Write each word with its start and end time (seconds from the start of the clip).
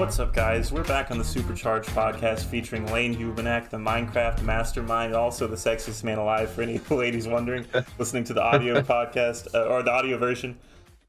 What's 0.00 0.18
up, 0.18 0.32
guys? 0.32 0.72
We're 0.72 0.82
back 0.84 1.10
on 1.10 1.18
the 1.18 1.24
Supercharged 1.24 1.90
podcast 1.90 2.46
featuring 2.46 2.90
Lane 2.90 3.14
Hubenak, 3.14 3.68
the 3.68 3.76
Minecraft 3.76 4.42
mastermind, 4.42 5.14
also 5.14 5.46
the 5.46 5.56
sexiest 5.56 6.04
man 6.04 6.16
alive 6.16 6.50
for 6.50 6.62
any 6.62 6.78
ladies 6.90 7.28
wondering, 7.28 7.66
listening 7.98 8.24
to 8.24 8.32
the 8.32 8.40
audio 8.40 8.80
podcast 8.80 9.54
uh, 9.54 9.66
or 9.66 9.82
the 9.82 9.90
audio 9.90 10.16
version, 10.16 10.58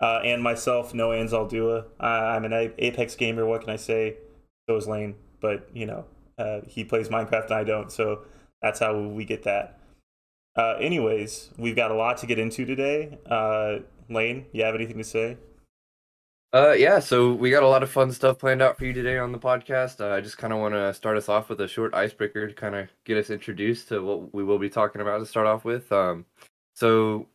uh, 0.02 0.20
and 0.26 0.44
myself, 0.44 0.94
Noah 0.94 1.16
Anzaldua. 1.16 1.86
Uh, 2.02 2.04
I'm 2.04 2.44
an 2.44 2.74
Apex 2.78 3.16
gamer. 3.16 3.46
What 3.46 3.62
can 3.62 3.70
I 3.70 3.78
say? 3.78 4.18
So 4.70 4.76
is 4.76 4.90
Lane, 4.90 5.16
but 5.40 5.70
you 5.74 5.86
know, 5.86 6.04
uh, 6.38 6.60
he 6.68 6.84
plays 6.84 7.08
Minecraft 7.08 7.46
and 7.46 7.54
I 7.54 7.64
don't, 7.64 7.90
so 7.90 8.26
that's 8.62 8.82
how 8.82 9.00
we 9.00 9.24
get 9.24 9.44
that. 9.44 9.80
Uh, 10.58 10.76
anyways, 10.82 11.52
we've 11.58 11.78
got 11.78 11.92
a 11.92 11.96
lot 11.96 12.18
to 12.18 12.26
get 12.26 12.40
into 12.40 12.66
today. 12.66 13.20
Uh, 13.26 13.78
Lane, 14.10 14.48
you 14.52 14.66
have 14.66 14.76
anything 14.76 14.98
to 14.98 15.06
say? 15.06 15.38
Uh, 16.54 16.74
yeah, 16.74 17.00
so 17.00 17.32
we 17.32 17.50
got 17.50 17.64
a 17.64 17.68
lot 17.68 17.82
of 17.82 17.90
fun 17.90 18.12
stuff 18.12 18.38
planned 18.38 18.62
out 18.62 18.78
for 18.78 18.84
you 18.84 18.92
today 18.92 19.18
on 19.18 19.32
the 19.32 19.40
podcast. 19.40 20.02
Uh, 20.02 20.14
I 20.14 20.20
just 20.20 20.38
kind 20.38 20.52
of 20.52 20.60
want 20.60 20.74
to 20.74 20.94
start 20.94 21.16
us 21.16 21.30
off 21.30 21.48
with 21.48 21.62
a 21.62 21.68
short 21.68 21.94
icebreaker 21.94 22.46
to 22.46 22.54
kind 22.54 22.76
of 22.76 22.90
get 23.06 23.18
us 23.18 23.30
introduced 23.30 23.88
to 23.88 24.04
what 24.04 24.34
we 24.34 24.44
will 24.44 24.60
be 24.60 24.70
talking 24.70 25.00
about 25.00 25.20
to 25.20 25.26
start 25.26 25.48
off 25.48 25.64
with. 25.64 25.90
Um, 25.94 26.26
so 26.76 27.26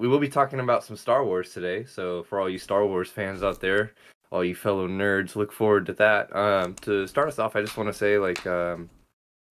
we 0.00 0.08
will 0.08 0.18
be 0.18 0.28
talking 0.28 0.58
about 0.58 0.82
some 0.82 0.96
Star 0.96 1.24
Wars 1.24 1.52
today. 1.52 1.84
So 1.84 2.24
for 2.24 2.40
all 2.40 2.50
you 2.50 2.58
Star 2.58 2.84
Wars 2.84 3.08
fans 3.08 3.44
out 3.44 3.60
there, 3.60 3.92
all 4.32 4.44
you 4.44 4.56
fellow 4.56 4.88
nerds, 4.88 5.36
look 5.36 5.52
forward 5.52 5.86
to 5.86 5.92
that. 5.94 6.34
Um, 6.34 6.74
to 6.82 7.06
start 7.06 7.28
us 7.28 7.38
off, 7.38 7.54
I 7.54 7.60
just 7.60 7.76
want 7.76 7.88
to 7.88 7.96
say 7.96 8.18
like 8.18 8.44
um, 8.48 8.90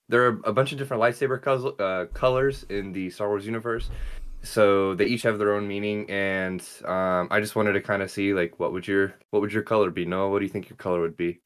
there 0.09 0.26
are 0.26 0.42
a 0.44 0.52
bunch 0.52 0.73
of 0.73 0.78
different 0.78 1.02
lightsaber 1.02 1.42
co- 1.42 1.76
uh, 1.80 2.08
colors 2.08 2.66
in 2.70 2.92
the 2.92 3.09
Star 3.09 3.30
Wars 3.30 3.45
universe, 3.45 3.90
so 4.45 4.94
they 4.94 5.05
each 5.05 5.23
have 5.23 5.40
their 5.40 5.54
own 5.54 5.67
meaning 5.67 6.09
and 6.09 6.62
um, 6.86 7.27
i 7.31 7.40
just 7.40 7.55
wanted 7.55 7.73
to 7.73 7.81
kind 7.81 8.02
of 8.02 8.12
see 8.12 8.34
like 8.34 8.59
what 8.59 8.72
would 8.72 8.88
your 8.88 9.13
what 9.31 9.41
would 9.41 9.52
your 9.52 9.63
color 9.63 9.90
be 9.90 10.05
noah 10.05 10.30
what 10.30 10.40
do 10.40 10.45
you 10.45 10.52
think 10.52 10.70
your 10.70 10.77
color 10.77 11.02
would 11.02 11.17
be 11.17 11.39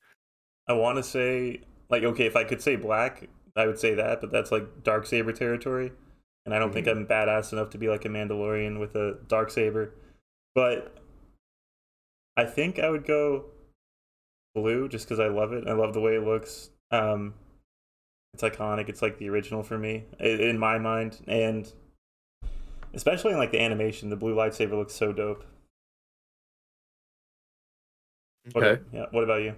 i 0.68 0.74
want 0.74 0.98
to 0.98 1.04
say 1.04 1.62
like 1.90 2.04
okay 2.04 2.26
if 2.26 2.36
i 2.36 2.44
could 2.44 2.62
say 2.62 2.76
black 2.76 3.30
i 3.56 3.66
would 3.66 3.80
say 3.80 3.94
that 3.94 4.20
but 4.22 4.32
that's 4.32 4.52
like 4.52 4.84
dark 4.84 5.06
saber 5.06 5.32
territory 5.32 5.92
and 6.46 6.54
i 6.54 6.60
don't 6.60 6.70
mm-hmm. 6.70 6.86
think 6.86 6.88
i'm 6.88 7.08
badass 7.08 7.54
enough 7.54 7.70
to 7.70 7.78
be 7.78 7.88
like 7.88 8.06
a 8.06 8.10
mandalorian 8.10 8.80
with 8.80 8.96
a 8.96 9.18
dark 9.28 9.50
saber 9.50 9.94
but 10.54 10.98
i 12.36 12.44
think 12.44 12.80
i 12.80 12.90
would 12.90 13.06
go 13.06 13.46
blue 14.56 14.90
just 14.90 15.06
because 15.08 15.20
i 15.20 15.28
love 15.28 15.54
it 15.54 15.68
i 15.68 15.74
love 15.74 15.94
the 15.94 16.02
way 16.02 16.16
it 16.16 16.26
looks 16.26 16.72
um 16.92 17.34
it's 18.34 18.44
iconic 18.44 18.90
it's 18.90 19.02
like 19.02 19.18
the 19.20 19.30
original 19.30 19.64
for 19.64 19.78
me 19.78 20.04
in 20.20 20.58
my 20.58 20.78
mind 20.78 21.20
and 21.28 21.72
especially 22.94 23.32
in 23.32 23.38
like 23.38 23.52
the 23.52 23.62
animation. 23.62 24.10
The 24.10 24.16
blue 24.16 24.36
lightsaber 24.36 24.72
looks 24.72 24.94
so 24.94 25.14
dope. 25.14 25.44
Okay. 28.56 28.82
What, 28.82 28.82
yeah. 28.94 29.06
What 29.12 29.24
about 29.24 29.42
you? 29.42 29.56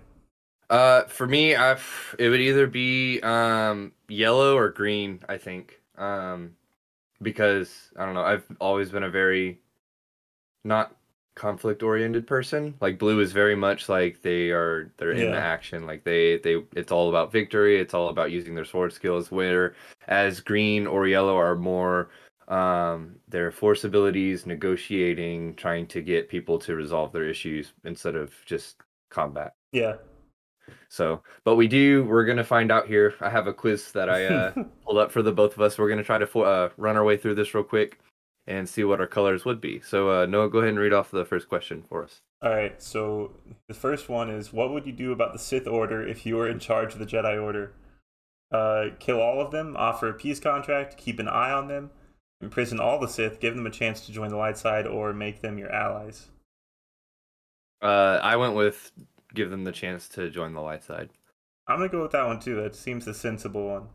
Uh, 0.69 1.03
for 1.03 1.27
me, 1.27 1.55
I 1.55 1.77
it 2.17 2.29
would 2.29 2.41
either 2.41 2.67
be 2.67 3.19
um 3.21 3.91
yellow 4.07 4.55
or 4.57 4.69
green. 4.69 5.19
I 5.27 5.38
think 5.38 5.81
um 5.97 6.55
because 7.21 7.91
I 7.97 8.05
don't 8.05 8.15
know. 8.15 8.23
I've 8.23 8.45
always 8.59 8.89
been 8.89 9.03
a 9.03 9.09
very 9.09 9.59
not 10.63 10.95
conflict 11.35 11.83
oriented 11.83 12.27
person. 12.27 12.75
Like 12.81 12.99
blue 12.99 13.19
is 13.19 13.31
very 13.31 13.55
much 13.55 13.89
like 13.89 14.21
they 14.21 14.49
are 14.49 14.91
they're 14.97 15.11
in 15.11 15.25
yeah. 15.25 15.31
the 15.31 15.38
action. 15.38 15.85
Like 15.85 16.03
they 16.03 16.38
they 16.38 16.63
it's 16.75 16.91
all 16.91 17.09
about 17.09 17.31
victory. 17.31 17.79
It's 17.79 17.93
all 17.93 18.09
about 18.09 18.31
using 18.31 18.55
their 18.55 18.66
sword 18.66 18.93
skills. 18.93 19.31
Where 19.31 19.75
as 20.07 20.39
green 20.39 20.88
or 20.88 21.07
yellow 21.07 21.38
are 21.38 21.55
more 21.55 22.09
um, 22.52 23.16
their 23.30 23.49
force 23.49 23.85
abilities, 23.85 24.45
negotiating, 24.45 25.55
trying 25.55 25.88
to 25.88 26.02
get 26.02 26.30
people 26.30 26.59
to 26.59 26.75
resolve 26.75 27.13
their 27.13 27.27
issues 27.27 27.71
instead 27.85 28.16
of 28.16 28.33
just 28.45 28.75
combat. 29.09 29.53
Yeah. 29.71 29.95
So, 30.89 31.23
but 31.45 31.55
we 31.55 31.67
do. 31.67 32.03
We're 32.03 32.25
gonna 32.25 32.44
find 32.44 32.72
out 32.72 32.88
here. 32.88 33.16
I 33.22 33.29
have 33.29 33.47
a 33.47 33.53
quiz 33.53 33.91
that 33.94 34.09
I 34.09 34.25
uh, 34.25 34.51
pulled 34.85 34.97
up 34.97 35.12
for 35.12 35.22
the 35.22 35.31
both 35.31 35.53
of 35.53 35.62
us. 35.62 35.78
We're 35.78 35.89
gonna 35.89 36.03
try 36.03 36.17
to 36.17 36.39
uh, 36.41 36.69
run 36.78 36.97
our 36.97 37.03
way 37.03 37.17
through 37.17 37.35
this 37.35 37.53
real 37.53 37.63
quick 37.63 38.00
and 38.47 38.68
see 38.68 38.83
what 38.83 39.00
our 39.00 39.07
colors 39.07 39.45
would 39.45 39.62
be. 39.62 39.79
So, 39.79 40.09
uh, 40.09 40.25
Noah, 40.25 40.50
go 40.50 40.59
ahead 40.59 40.69
and 40.69 40.79
read 40.79 40.94
off 40.94 41.09
the 41.09 41.25
first 41.25 41.47
question 41.47 41.83
for 41.88 42.03
us. 42.03 42.22
All 42.41 42.51
right. 42.51 42.81
So 42.81 43.38
the 43.68 43.73
first 43.73 44.09
one 44.09 44.29
is, 44.29 44.51
what 44.51 44.73
would 44.73 44.85
you 44.85 44.91
do 44.91 45.12
about 45.12 45.31
the 45.31 45.39
Sith 45.39 45.68
Order 45.68 46.06
if 46.06 46.25
you 46.25 46.35
were 46.35 46.50
in 46.50 46.59
charge 46.59 46.94
of 46.94 47.00
the 47.00 47.06
Jedi 47.06 47.41
Order? 47.41 47.73
Uh, 48.51 48.95
kill 49.00 49.22
all 49.22 49.39
of 49.39 49.51
them, 49.51 49.75
offer 49.78 50.09
a 50.09 50.13
peace 50.13 50.39
contract, 50.39 50.97
keep 50.97 51.19
an 51.19 51.28
eye 51.28 51.51
on 51.51 51.68
them, 51.69 51.91
Imprison 52.41 52.79
all 52.79 53.00
the 53.00 53.07
Sith, 53.07 53.40
give 53.40 53.56
them 53.56 53.68
a 53.68 53.72
chance 53.72 54.06
to 54.06 54.12
join 54.12 54.29
the 54.29 54.38
light 54.38 54.57
side, 54.57 54.88
or 54.88 55.13
make 55.13 55.41
them 55.41 55.57
your 55.57 55.72
allies. 55.72 56.28
Uh, 57.81 58.19
I 58.22 58.35
went 58.35 58.56
with 58.56 58.91
give 59.34 59.50
them 59.50 59.63
the 59.63 59.72
chance 59.72 60.07
to 60.09 60.29
join 60.29 60.53
the 60.53 60.62
light 60.62 60.84
side. 60.84 61.09
I'm 61.68 61.78
gonna 61.78 61.90
go 61.90 62.01
with 62.01 62.12
that 62.12 62.25
one 62.25 62.40
too. 62.40 62.56
That 62.56 62.75
seems 62.75 63.06
the 63.06 63.13
sensible 63.13 63.68
one. 63.68 63.88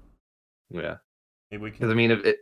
Yeah. 0.71 0.97
Maybe 1.51 1.62
we 1.62 1.71
can. 1.71 1.79
Because 1.79 1.91
I 1.93 1.95
mean, 1.95 2.11
if 2.11 2.25
it, 2.25 2.39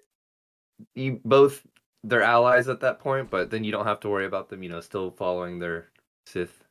you 0.94 1.20
both 1.24 1.66
they're 2.02 2.22
allies 2.22 2.68
at 2.68 2.80
that 2.80 2.98
point, 2.98 3.30
but 3.30 3.50
then 3.50 3.64
you 3.64 3.72
don't 3.72 3.86
have 3.86 4.00
to 4.00 4.08
worry 4.08 4.26
about 4.26 4.48
them. 4.48 4.62
You 4.62 4.68
know, 4.68 4.80
still 4.80 5.10
following 5.10 5.58
their 5.58 5.88
Sith 6.26 6.64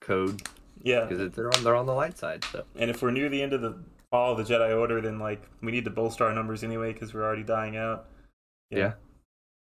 code. 0.00 0.42
Yeah. 0.82 1.04
Because 1.04 1.32
they're 1.32 1.54
on 1.54 1.64
they're 1.64 1.76
on 1.76 1.86
the 1.86 1.94
light 1.94 2.18
side. 2.18 2.44
So. 2.52 2.64
And 2.76 2.90
if 2.90 3.02
we're 3.02 3.10
near 3.10 3.28
the 3.28 3.42
end 3.42 3.52
of 3.52 3.62
the 3.62 3.76
fall 4.10 4.32
of 4.32 4.38
the 4.38 4.54
Jedi 4.54 4.76
Order, 4.78 5.00
then 5.00 5.18
like 5.18 5.42
we 5.62 5.72
need 5.72 5.84
to 5.84 5.90
bolster 5.90 6.24
our 6.24 6.34
numbers 6.34 6.62
anyway 6.62 6.92
because 6.92 7.14
we're 7.14 7.24
already 7.24 7.44
dying 7.44 7.76
out. 7.76 8.06
Yeah. 8.70 8.78
yeah. 8.78 8.92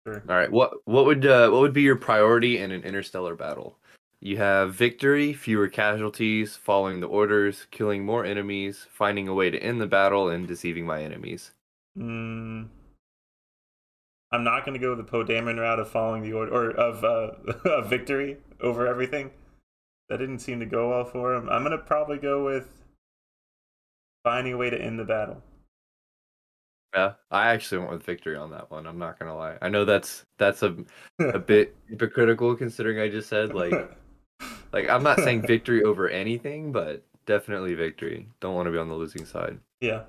Sure. 0.06 0.22
All 0.28 0.36
right. 0.36 0.50
What 0.50 0.74
what 0.84 1.06
would 1.06 1.24
uh, 1.24 1.50
what 1.50 1.60
would 1.60 1.72
be 1.72 1.82
your 1.82 1.96
priority 1.96 2.58
in 2.58 2.72
an 2.72 2.82
interstellar 2.82 3.36
battle? 3.36 3.78
You 4.20 4.36
have 4.36 4.74
victory, 4.74 5.32
fewer 5.32 5.68
casualties, 5.68 6.56
following 6.56 7.00
the 7.00 7.08
orders, 7.08 7.66
killing 7.70 8.04
more 8.04 8.24
enemies, 8.24 8.86
finding 8.88 9.26
a 9.26 9.34
way 9.34 9.50
to 9.50 9.58
end 9.58 9.80
the 9.80 9.86
battle, 9.86 10.28
and 10.28 10.46
deceiving 10.46 10.86
my 10.86 11.02
enemies. 11.02 11.50
Mm, 11.98 12.68
I'm 14.30 14.44
not 14.44 14.64
going 14.64 14.78
to 14.78 14.84
go 14.84 14.94
the 14.94 15.04
Poe 15.04 15.24
Dameron 15.24 15.58
route 15.58 15.78
of 15.78 15.90
following 15.90 16.22
the 16.22 16.32
order 16.32 16.52
or 16.52 16.70
of 16.70 17.04
uh, 17.04 17.68
of 17.68 17.90
victory 17.90 18.38
over 18.60 18.86
everything. 18.86 19.30
That 20.08 20.18
didn't 20.18 20.40
seem 20.40 20.60
to 20.60 20.66
go 20.66 20.90
well 20.90 21.04
for 21.04 21.34
him. 21.34 21.48
I'm 21.48 21.64
going 21.64 21.76
to 21.76 21.84
probably 21.84 22.18
go 22.18 22.44
with 22.44 22.68
finding 24.24 24.52
a 24.54 24.56
way 24.56 24.70
to 24.70 24.80
end 24.80 24.98
the 24.98 25.04
battle. 25.04 25.42
Yeah, 26.94 27.14
I 27.30 27.48
actually 27.48 27.78
went 27.78 27.92
with 27.92 28.02
victory 28.02 28.36
on 28.36 28.50
that 28.50 28.70
one. 28.70 28.86
I'm 28.86 28.98
not 28.98 29.18
gonna 29.18 29.36
lie. 29.36 29.56
I 29.62 29.68
know 29.68 29.84
that's 29.84 30.26
that's 30.36 30.62
a 30.62 30.76
a 31.18 31.38
bit 31.38 31.74
hypocritical 31.88 32.54
considering 32.54 32.98
I 32.98 33.08
just 33.08 33.28
said 33.28 33.54
like 33.54 33.96
like 34.72 34.88
I'm 34.88 35.02
not 35.02 35.18
saying 35.20 35.42
victory 35.46 35.82
over 35.82 36.08
anything, 36.08 36.70
but 36.70 37.02
definitely 37.24 37.74
victory. 37.74 38.28
Don't 38.40 38.54
want 38.54 38.66
to 38.66 38.72
be 38.72 38.78
on 38.78 38.88
the 38.88 38.94
losing 38.94 39.24
side. 39.24 39.58
Yeah. 39.80 40.02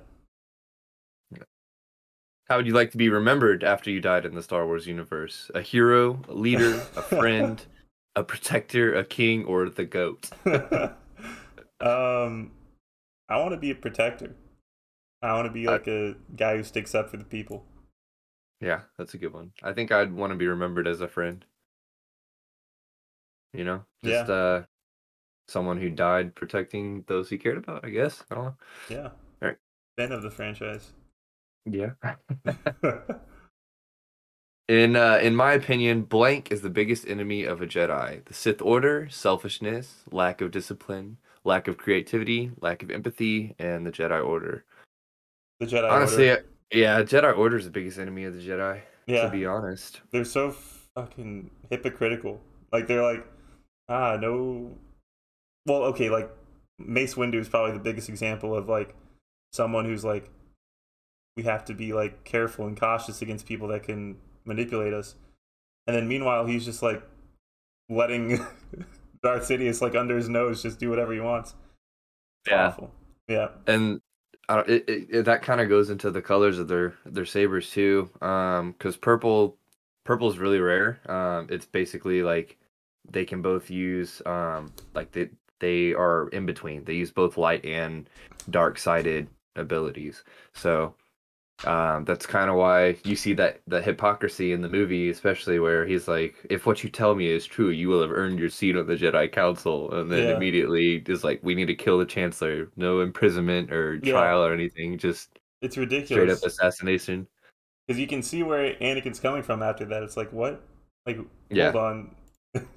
How 2.46 2.58
would 2.58 2.66
you 2.66 2.74
like 2.74 2.90
to 2.90 2.98
be 2.98 3.08
remembered 3.08 3.64
after 3.64 3.90
you 3.90 4.02
died 4.02 4.26
in 4.26 4.34
the 4.34 4.42
Star 4.42 4.66
Wars 4.66 4.86
universe? 4.86 5.50
A 5.54 5.62
hero, 5.62 6.20
a 6.28 6.34
leader, 6.34 6.74
a 6.94 7.02
friend, 7.02 7.64
a 8.16 8.22
protector, 8.22 8.94
a 8.94 9.04
king, 9.04 9.46
or 9.46 9.70
the 9.70 9.86
goat? 9.86 10.28
um, 11.80 12.50
I 13.30 13.38
want 13.38 13.52
to 13.52 13.56
be 13.56 13.70
a 13.70 13.74
protector. 13.74 14.36
I 15.24 15.32
want 15.32 15.46
to 15.46 15.52
be 15.52 15.66
like 15.66 15.86
a 15.86 16.16
guy 16.36 16.58
who 16.58 16.62
sticks 16.62 16.94
up 16.94 17.08
for 17.08 17.16
the 17.16 17.24
people. 17.24 17.64
Yeah, 18.60 18.80
that's 18.98 19.14
a 19.14 19.18
good 19.18 19.32
one. 19.32 19.52
I 19.62 19.72
think 19.72 19.90
I'd 19.90 20.12
want 20.12 20.32
to 20.32 20.36
be 20.36 20.46
remembered 20.46 20.86
as 20.86 21.00
a 21.00 21.08
friend. 21.08 21.42
You 23.54 23.64
know, 23.64 23.84
just 24.04 24.28
yeah. 24.28 24.34
uh, 24.34 24.64
someone 25.48 25.80
who 25.80 25.88
died 25.88 26.34
protecting 26.34 27.04
those 27.06 27.30
he 27.30 27.38
cared 27.38 27.56
about. 27.56 27.86
I 27.86 27.88
guess 27.88 28.22
I 28.30 28.34
don't 28.34 28.44
know. 28.44 28.54
Yeah. 28.90 29.06
All 29.06 29.48
right. 29.48 29.56
Fan 29.96 30.12
of 30.12 30.22
the 30.22 30.30
franchise. 30.30 30.92
Yeah. 31.64 31.92
in 34.68 34.96
uh, 34.96 35.20
in 35.22 35.34
my 35.34 35.54
opinion, 35.54 36.02
blank 36.02 36.52
is 36.52 36.60
the 36.60 36.68
biggest 36.68 37.08
enemy 37.08 37.44
of 37.44 37.62
a 37.62 37.66
Jedi. 37.66 38.22
The 38.26 38.34
Sith 38.34 38.60
Order, 38.60 39.08
selfishness, 39.08 40.02
lack 40.12 40.42
of 40.42 40.50
discipline, 40.50 41.16
lack 41.44 41.66
of 41.66 41.78
creativity, 41.78 42.50
lack 42.60 42.82
of 42.82 42.90
empathy, 42.90 43.54
and 43.58 43.86
the 43.86 43.90
Jedi 43.90 44.22
Order. 44.22 44.66
The 45.60 45.66
Jedi 45.66 45.90
Honestly, 45.90 46.30
Order. 46.30 46.44
yeah, 46.72 47.02
Jedi 47.02 47.36
Order 47.36 47.56
is 47.56 47.64
the 47.64 47.70
biggest 47.70 47.98
enemy 47.98 48.24
of 48.24 48.34
the 48.34 48.40
Jedi. 48.40 48.80
Yeah. 49.06 49.24
To 49.24 49.30
be 49.30 49.46
honest. 49.46 50.00
They're 50.10 50.24
so 50.24 50.50
fucking 50.94 51.50
hypocritical. 51.70 52.40
Like 52.72 52.86
they're 52.86 53.02
like, 53.02 53.26
ah, 53.88 54.16
no 54.16 54.72
well, 55.66 55.84
okay, 55.84 56.10
like 56.10 56.30
Mace 56.78 57.14
Windu 57.14 57.36
is 57.36 57.48
probably 57.48 57.72
the 57.72 57.82
biggest 57.82 58.08
example 58.08 58.54
of 58.54 58.68
like 58.68 58.94
someone 59.52 59.84
who's 59.84 60.04
like 60.04 60.30
we 61.36 61.42
have 61.44 61.64
to 61.64 61.74
be 61.74 61.92
like 61.92 62.24
careful 62.24 62.66
and 62.66 62.78
cautious 62.78 63.22
against 63.22 63.46
people 63.46 63.68
that 63.68 63.82
can 63.82 64.16
manipulate 64.44 64.92
us. 64.92 65.16
And 65.86 65.96
then 65.96 66.08
meanwhile 66.08 66.46
he's 66.46 66.64
just 66.64 66.82
like 66.82 67.02
letting 67.88 68.38
Darth 69.22 69.48
Sidious 69.48 69.80
like 69.80 69.94
under 69.94 70.16
his 70.16 70.28
nose 70.28 70.62
just 70.62 70.78
do 70.78 70.90
whatever 70.90 71.12
he 71.12 71.20
wants. 71.20 71.54
It's 72.44 72.52
yeah. 72.52 72.66
Awful. 72.66 72.90
Yeah. 73.28 73.48
And 73.66 74.00
it, 74.48 74.84
it, 74.86 75.24
that 75.24 75.42
kind 75.42 75.60
of 75.60 75.68
goes 75.68 75.90
into 75.90 76.10
the 76.10 76.22
colors 76.22 76.58
of 76.58 76.68
their 76.68 76.94
their 77.06 77.24
sabers 77.24 77.70
too. 77.70 78.10
Um, 78.20 78.72
because 78.72 78.96
purple 78.96 79.56
purple 80.04 80.30
is 80.30 80.38
really 80.38 80.60
rare. 80.60 81.00
Um, 81.08 81.46
it's 81.50 81.66
basically 81.66 82.22
like 82.22 82.58
they 83.10 83.24
can 83.24 83.42
both 83.42 83.70
use 83.70 84.22
um 84.26 84.72
like 84.94 85.12
the 85.12 85.30
they 85.60 85.92
are 85.94 86.28
in 86.28 86.46
between. 86.46 86.84
They 86.84 86.94
use 86.94 87.10
both 87.10 87.36
light 87.36 87.64
and 87.64 88.08
dark 88.50 88.78
sided 88.78 89.28
abilities. 89.56 90.24
So 90.52 90.94
um, 91.64 92.04
that's 92.04 92.26
kind 92.26 92.50
of 92.50 92.56
why 92.56 92.96
you 93.04 93.16
see 93.16 93.32
that 93.34 93.60
the 93.66 93.80
hypocrisy 93.80 94.52
in 94.52 94.60
the 94.60 94.68
movie, 94.68 95.08
especially 95.08 95.58
where 95.58 95.86
he's 95.86 96.08
like, 96.08 96.34
"If 96.50 96.66
what 96.66 96.82
you 96.84 96.90
tell 96.90 97.14
me 97.14 97.28
is 97.28 97.46
true, 97.46 97.70
you 97.70 97.88
will 97.88 98.02
have 98.02 98.10
earned 98.10 98.38
your 98.38 98.50
seat 98.50 98.76
on 98.76 98.86
the 98.86 98.96
Jedi 98.96 99.30
Council," 99.30 99.92
and 99.94 100.10
then 100.10 100.28
Yeah. 100.28 100.36
immediately 100.36 101.02
is 101.06 101.24
like, 101.24 101.40
"We 101.42 101.54
need 101.54 101.66
to 101.66 101.74
kill 101.74 101.98
the 101.98 102.04
Chancellor. 102.04 102.70
No 102.76 103.00
imprisonment 103.00 103.72
or 103.72 103.94
Yeah. 104.02 104.12
trial 104.12 104.44
or 104.44 104.52
anything. 104.52 104.98
Just 104.98 105.38
It's 105.62 105.76
ridiculous. 105.78 106.08
straight 106.10 106.30
up 106.30 106.42
assassination." 106.42 107.26
because 107.86 108.00
you 108.00 108.06
can 108.06 108.22
see 108.22 108.42
where 108.42 108.74
Anakin's 108.76 109.20
coming 109.20 109.42
from 109.42 109.62
after 109.62 109.84
that. 109.84 110.02
It's 110.02 110.16
like 110.16 110.32
what? 110.32 110.62
Like 111.06 111.18
Yeah. 111.50 111.70
hold 111.72 111.84
on. 111.84 112.16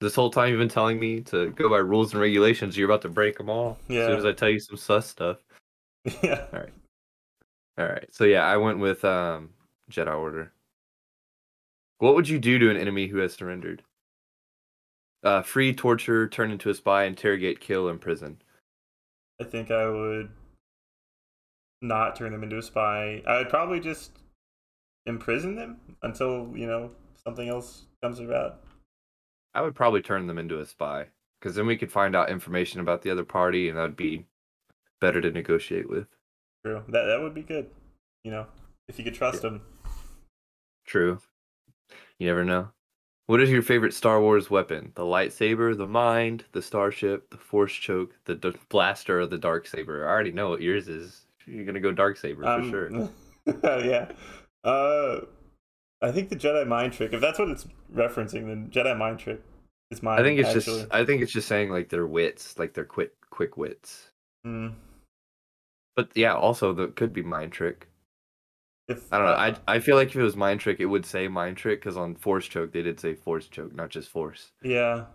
This 0.00 0.14
whole 0.14 0.30
time 0.30 0.48
you've 0.50 0.58
been 0.58 0.68
telling 0.68 0.98
me 0.98 1.20
to 1.24 1.50
go 1.50 1.68
by 1.68 1.76
rules 1.76 2.12
and 2.14 2.22
regulations. 2.22 2.74
You're 2.74 2.88
about 2.88 3.02
to 3.02 3.10
break 3.10 3.36
them 3.36 3.50
all. 3.50 3.78
As 3.90 4.06
soon 4.06 4.16
as 4.16 4.24
I 4.24 4.32
tell 4.32 4.48
you 4.48 4.58
some 4.58 4.78
sus 4.78 5.06
stuff. 5.06 5.44
yeah. 6.22 6.46
All 6.54 6.60
right. 6.60 6.72
So 8.10 8.24
yeah, 8.24 8.44
I 8.44 8.56
went 8.56 8.78
with 8.78 9.04
um, 9.04 9.50
Jedi 9.90 10.16
Order. 10.16 10.52
What 11.98 12.14
would 12.14 12.28
you 12.28 12.38
do 12.38 12.58
to 12.58 12.70
an 12.70 12.76
enemy 12.76 13.06
who 13.06 13.18
has 13.18 13.34
surrendered? 13.34 13.82
Uh, 15.22 15.42
free, 15.42 15.74
torture, 15.74 16.28
turn 16.28 16.50
into 16.50 16.70
a 16.70 16.74
spy, 16.74 17.04
interrogate, 17.04 17.60
kill, 17.60 17.88
imprison. 17.88 18.40
I 19.40 19.44
think 19.44 19.70
I 19.70 19.86
would 19.88 20.30
not 21.82 22.16
turn 22.16 22.32
them 22.32 22.42
into 22.42 22.58
a 22.58 22.62
spy. 22.62 23.22
I 23.26 23.38
would 23.38 23.48
probably 23.48 23.80
just 23.80 24.12
imprison 25.06 25.54
them 25.56 25.78
until 26.02 26.50
you 26.54 26.66
know 26.66 26.90
something 27.24 27.48
else 27.48 27.84
comes 28.02 28.20
about. 28.20 28.62
I 29.54 29.62
would 29.62 29.74
probably 29.74 30.02
turn 30.02 30.26
them 30.26 30.38
into 30.38 30.60
a 30.60 30.66
spy 30.66 31.06
because 31.40 31.54
then 31.54 31.66
we 31.66 31.76
could 31.76 31.90
find 31.90 32.14
out 32.14 32.30
information 32.30 32.80
about 32.80 33.02
the 33.02 33.10
other 33.10 33.24
party, 33.24 33.68
and 33.68 33.76
that'd 33.76 33.96
be 33.96 34.26
better 35.00 35.20
to 35.20 35.30
negotiate 35.30 35.88
with. 35.88 36.06
True. 36.64 36.82
That 36.88 37.04
that 37.06 37.20
would 37.20 37.34
be 37.34 37.42
good. 37.42 37.70
You 38.24 38.30
know, 38.32 38.46
if 38.88 38.98
you 38.98 39.04
could 39.04 39.14
trust 39.14 39.42
them. 39.42 39.62
True. 40.86 41.20
You 42.18 42.26
never 42.26 42.44
know. 42.44 42.68
What 43.26 43.40
is 43.40 43.48
your 43.50 43.62
favorite 43.62 43.94
Star 43.94 44.20
Wars 44.20 44.50
weapon? 44.50 44.92
The 44.96 45.04
lightsaber, 45.04 45.76
the 45.76 45.86
mind, 45.86 46.44
the 46.52 46.60
starship, 46.60 47.30
the 47.30 47.36
force 47.36 47.72
choke, 47.72 48.12
the 48.24 48.34
d- 48.34 48.52
blaster, 48.68 49.20
or 49.20 49.26
the 49.26 49.38
dark 49.38 49.68
saber? 49.68 50.04
I 50.04 50.10
already 50.10 50.32
know 50.32 50.48
what 50.50 50.60
yours 50.60 50.88
is. 50.88 51.26
You're 51.46 51.64
gonna 51.64 51.80
go 51.80 51.92
dark 51.92 52.16
saber 52.16 52.42
for 52.42 52.48
Um, 52.48 52.70
sure. 52.70 53.08
yeah. 53.84 54.10
Uh, 54.64 55.20
I 56.02 56.10
think 56.10 56.28
the 56.28 56.36
Jedi 56.36 56.66
mind 56.66 56.92
trick. 56.92 57.12
If 57.12 57.20
that's 57.20 57.38
what 57.38 57.48
it's 57.48 57.66
referencing, 57.94 58.46
then 58.46 58.68
Jedi 58.70 58.96
mind 58.98 59.18
trick 59.20 59.40
is 59.90 60.02
mine. 60.02 60.18
I 60.18 60.22
think 60.22 60.40
it's 60.40 60.48
actually. 60.48 60.80
just 60.80 60.92
I 60.92 61.04
think 61.04 61.22
it's 61.22 61.32
just 61.32 61.48
saying 61.48 61.70
like 61.70 61.88
their 61.88 62.06
wits, 62.06 62.58
like 62.58 62.74
their 62.74 62.84
quick 62.84 63.12
quick 63.30 63.56
wits. 63.56 64.10
Mm. 64.46 64.74
But 65.94 66.10
yeah, 66.16 66.34
also 66.34 66.72
the 66.72 66.88
could 66.88 67.12
be 67.12 67.22
mind 67.22 67.52
trick. 67.52 67.88
I 69.12 69.18
don't 69.18 69.26
know. 69.26 69.32
uh, 69.32 69.54
I 69.68 69.76
I 69.76 69.78
feel 69.80 69.96
like 69.96 70.08
if 70.08 70.16
it 70.16 70.22
was 70.22 70.36
mind 70.36 70.60
trick, 70.60 70.80
it 70.80 70.86
would 70.86 71.06
say 71.06 71.28
mind 71.28 71.56
trick 71.56 71.80
because 71.80 71.96
on 71.96 72.14
force 72.16 72.46
choke 72.46 72.72
they 72.72 72.82
did 72.82 72.98
say 73.00 73.14
force 73.14 73.46
choke, 73.48 73.74
not 73.74 73.90
just 73.90 74.08
force. 74.08 74.52
Yeah. 74.62 75.06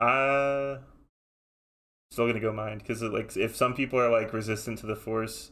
Uh 0.00 0.78
still 2.10 2.26
gonna 2.26 2.40
go 2.40 2.52
mind 2.52 2.80
because 2.80 3.02
like 3.02 3.36
if 3.36 3.54
some 3.56 3.74
people 3.74 3.98
are 3.98 4.10
like 4.10 4.32
resistant 4.32 4.78
to 4.78 4.86
the 4.86 4.96
force, 4.96 5.50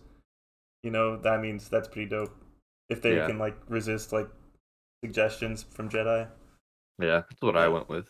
you 0.83 0.91
know 0.91 1.17
that 1.17 1.41
means 1.41 1.69
that's 1.69 1.89
pretty 1.89 2.09
dope. 2.09 2.35
If 2.89 3.03
they 3.03 3.17
Yeah. 3.17 3.27
can 3.27 3.39
like 3.39 3.57
resist 3.69 4.13
like 4.13 4.29
suggestions 5.05 5.63
from 5.63 5.89
Jedi. 5.89 6.29
Yeah, 6.99 7.23
that's 7.29 7.43
what 7.43 7.57
I 7.57 7.69
went 7.69 7.89
with. 7.89 8.09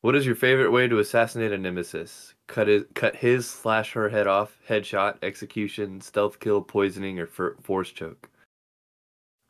What 0.00 0.14
is 0.14 0.24
your 0.24 0.36
favorite 0.36 0.70
way 0.70 0.86
to 0.86 1.00
assassinate 1.00 1.52
a 1.52 1.58
nemesis? 1.58 2.34
Cut 2.46 2.68
his, 2.68 2.84
cut 2.94 3.16
his 3.16 3.50
slash 3.50 3.92
her 3.92 4.08
head 4.08 4.28
off, 4.28 4.56
headshot, 4.68 5.16
execution, 5.22 6.00
stealth 6.00 6.38
kill, 6.38 6.62
poisoning, 6.62 7.18
or 7.18 7.26
for, 7.26 7.56
force 7.62 7.90
choke. 7.90 8.30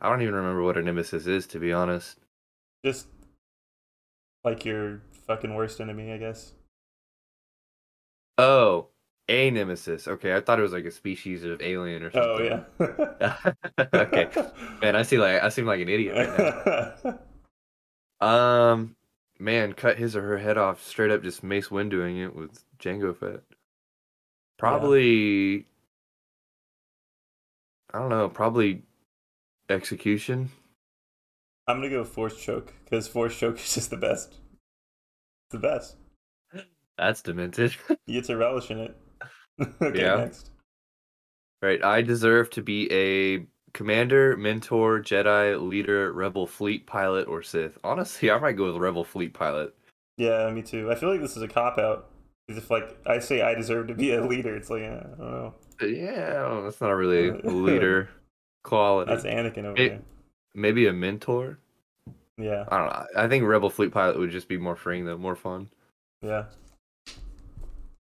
I 0.01 0.09
don't 0.09 0.23
even 0.23 0.35
remember 0.35 0.63
what 0.63 0.79
a 0.79 0.83
nemesis 0.83 1.27
is, 1.27 1.47
to 1.49 1.59
be 1.59 1.73
honest. 1.73 2.19
Just 2.85 3.09
like 4.43 4.65
your 4.65 5.03
fucking 5.27 5.55
worst 5.55 5.81
enemy, 5.81 6.13
I 6.13 6.17
guess. 6.17 6.53
Oh, 8.39 8.87
a 9.29 9.51
nemesis. 9.51 10.09
Okay, 10.09 10.35
I 10.35 10.41
thought 10.41 10.59
it 10.59 10.63
was 10.63 10.73
like 10.73 10.87
a 10.87 10.91
species 10.91 11.45
of 11.45 11.61
alien 11.61 12.03
or 12.03 12.11
something. 12.11 12.65
Oh 12.81 12.97
yeah. 13.21 13.37
okay, 13.93 14.31
man, 14.81 14.97
I 14.97 15.03
see 15.03 15.19
like 15.19 15.43
I 15.43 15.51
seem 15.51 15.67
like 15.67 15.81
an 15.81 15.89
idiot 15.89 16.17
right 16.17 16.95
now. 17.05 17.19
Um, 18.21 18.97
man, 19.39 19.73
cut 19.73 19.99
his 19.99 20.17
or 20.17 20.23
her 20.23 20.39
head 20.39 20.59
off 20.59 20.83
straight 20.85 21.11
up, 21.11 21.23
just 21.23 21.43
Mace 21.43 21.69
Windowing 21.69 22.25
it 22.25 22.35
with 22.35 22.65
Jango 22.79 23.17
Fett. 23.17 23.41
Probably, 24.59 25.67
I 27.93 27.99
don't 27.99 28.09
know, 28.09 28.29
probably 28.29 28.83
execution. 29.69 30.51
I'm 31.67 31.77
gonna 31.79 31.91
go 31.91 32.05
force 32.05 32.37
choke 32.41 32.73
because 32.85 33.07
force 33.07 33.39
choke 33.39 33.57
is 33.61 33.75
just 33.75 33.91
the 33.91 33.97
best. 33.97 34.31
It's 34.31 35.53
the 35.53 35.59
best. 35.59 35.97
That's 36.97 37.23
demented. 37.23 37.77
You 38.07 38.15
get 38.21 38.25
to 38.25 38.37
relish 38.37 38.71
in 38.71 38.79
it. 38.79 38.97
okay, 39.83 40.01
Yeah. 40.01 40.17
next. 40.17 40.51
right, 41.63 41.83
I 41.85 42.03
deserve 42.03 42.51
to 42.51 42.63
be 42.63 42.91
a 42.93 43.47
commander, 43.73 44.37
mentor, 44.37 45.01
Jedi, 45.01 45.61
leader, 45.61 46.13
rebel 46.13 46.47
fleet 46.47 46.87
pilot, 46.87 47.29
or 47.29 47.43
Sith. 47.43 47.79
Honestly, 47.85 48.31
I 48.31 48.39
might 48.39 48.53
go 48.57 48.67
with 48.73 48.77
rebel 48.81 49.05
fleet 49.05 49.33
pilot. 49.35 49.75
Yeah, 50.17 50.51
me 50.51 50.63
too. 50.63 50.91
I 50.91 50.95
feel 50.95 51.11
like 51.11 51.21
this 51.21 51.37
is 51.37 51.43
a 51.43 51.49
cop 51.49 51.79
out. 51.79 52.11
Because 52.47 52.63
if 52.65 52.71
like 52.71 52.97
I 53.07 53.19
say 53.19 53.43
I 53.43 53.55
deserve 53.55 53.89
to 53.89 53.95
be 53.95 54.15
a 54.15 54.25
leader, 54.25 54.57
it's 54.57 54.71
like 54.71 54.81
yeah, 54.83 55.01
I 55.01 55.07
don't 55.09 55.19
know. 55.19 55.55
Uh, 55.83 55.87
yeah, 55.87 56.31
I 56.31 56.33
don't 56.49 56.55
know, 56.55 56.65
that's 56.65 56.81
not 56.81 56.91
really 56.91 57.29
a 57.45 57.51
leader 57.51 58.09
quality. 58.65 59.11
That's 59.13 59.25
Anakin 59.25 59.65
over 59.67 59.77
It- 59.81 59.89
there. 59.91 60.01
Maybe 60.55 60.87
a 60.89 60.93
mentor. 60.93 61.59
Yeah, 62.39 62.65
I 62.69 62.79
don't 62.79 62.87
know. 62.87 63.07
I 63.17 63.29
think 63.29 63.45
rebel 63.45 63.69
fleet 63.71 63.93
pilot 63.93 64.19
would 64.19 64.31
just 64.31 64.49
be 64.49 64.57
more 64.57 64.77
freeing, 64.77 65.05
though, 65.05 65.19
more 65.19 65.37
fun. 65.37 65.69
yeah. 66.23 66.45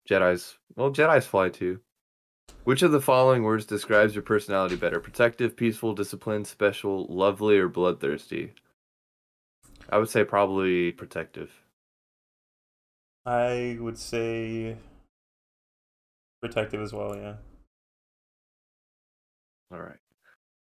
Jedi's 0.09 0.59
well, 0.77 0.91
Jedi's 0.91 1.27
fly 1.27 1.49
too. 1.49 1.81
Which 2.67 2.83
of 2.83 2.91
the 2.91 3.01
following 3.01 3.45
words 3.45 3.65
describes 3.65 4.17
your 4.17 4.25
personality 4.25 4.75
better? 4.75 4.99
Protective, 4.99 5.57
peaceful, 5.57 5.95
disciplined, 5.95 6.49
special, 6.49 7.07
lovely, 7.07 7.59
or 7.59 7.69
bloodthirsty? 7.69 8.55
I 9.89 9.99
would 9.99 10.09
say 10.09 10.25
probably 10.25 10.91
protective. 10.91 11.53
I 13.25 13.79
would 13.81 13.97
say 13.97 14.75
protective 16.43 16.81
as 16.81 16.93
well. 16.93 17.17
Yeah. 17.17 17.35
All 19.71 19.79
right. 19.79 20.01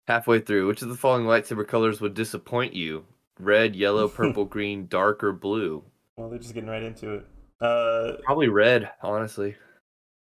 Halfway 0.07 0.39
through, 0.41 0.67
which 0.67 0.83
of 0.83 0.89
the 0.89 0.95
following 0.95 1.25
lightsaber 1.25 1.67
colors 1.67 1.99
would 1.99 2.13
disappoint 2.13 2.75
you? 2.75 3.05
Red, 3.39 3.75
yellow, 3.75 4.07
purple, 4.07 4.45
green, 4.45 4.85
dark, 4.85 5.23
or 5.23 5.33
blue? 5.33 5.83
Well, 6.15 6.29
they're 6.29 6.37
just 6.37 6.53
getting 6.53 6.69
right 6.69 6.83
into 6.83 7.15
it. 7.15 7.25
Uh, 7.59 8.17
Probably 8.23 8.49
red, 8.49 8.91
honestly. 9.01 9.55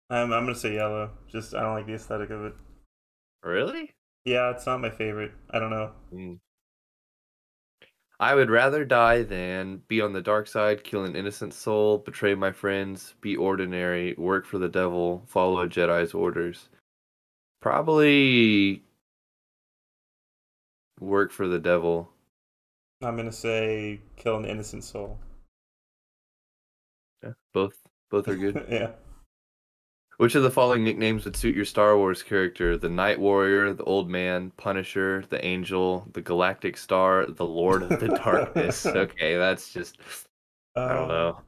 I'm 0.09 0.31
I'm 0.31 0.45
gonna 0.45 0.55
say 0.55 0.75
yellow. 0.75 1.11
Just 1.27 1.55
I 1.55 1.61
don't 1.61 1.73
like 1.73 1.87
the 1.87 1.95
aesthetic 1.95 2.29
of 2.29 2.45
it. 2.45 2.53
Really? 3.43 3.93
Yeah, 4.23 4.51
it's 4.51 4.65
not 4.65 4.81
my 4.81 4.89
favorite. 4.89 5.31
I 5.51 5.59
don't 5.59 5.69
know. 5.69 5.91
Mm. 6.13 6.39
I 8.19 8.33
would 8.33 8.49
rather 8.49 8.85
die 8.85 9.23
than 9.23 9.81
be 9.87 9.99
on 10.01 10.13
the 10.13 10.21
dark 10.21 10.47
side, 10.47 10.83
kill 10.83 11.03
an 11.03 11.15
innocent 11.15 11.53
soul, 11.53 11.97
betray 11.97 12.33
my 12.33 12.51
friends, 12.51 13.13
be 13.19 13.35
ordinary, 13.35 14.15
work 14.17 14.45
for 14.45 14.57
the 14.57 14.69
devil, 14.69 15.23
follow 15.27 15.61
a 15.61 15.67
Jedi's 15.67 16.13
orders. 16.13 16.69
Probably 17.61 18.83
work 20.99 21.31
for 21.31 21.47
the 21.47 21.59
devil. 21.59 22.09
I'm 23.03 23.17
gonna 23.17 23.31
say 23.31 23.99
kill 24.15 24.37
an 24.37 24.45
innocent 24.45 24.83
soul. 24.83 25.19
Yeah, 27.21 27.33
both 27.53 27.77
both 28.09 28.27
are 28.27 28.35
good. 28.35 28.65
yeah. 28.69 28.91
Which 30.17 30.35
of 30.35 30.43
the 30.43 30.51
following 30.51 30.83
nicknames 30.83 31.25
would 31.25 31.35
suit 31.35 31.55
your 31.55 31.65
Star 31.65 31.97
Wars 31.97 32.23
character? 32.23 32.77
The 32.77 32.87
Night 32.89 33.19
Warrior, 33.19 33.73
the 33.73 33.83
Old 33.83 34.09
Man, 34.09 34.51
Punisher, 34.55 35.25
the 35.29 35.43
Angel, 35.45 36.07
the 36.13 36.21
Galactic 36.21 36.77
Star, 36.77 37.25
the 37.25 37.45
Lord 37.45 37.83
of 37.83 37.99
the 37.99 38.07
Darkness. 38.23 38.85
Okay, 38.85 39.35
that's 39.37 39.73
just 39.73 39.97
I 40.75 40.93
don't 40.93 41.11
Uh, 41.11 41.13
know. 41.13 41.41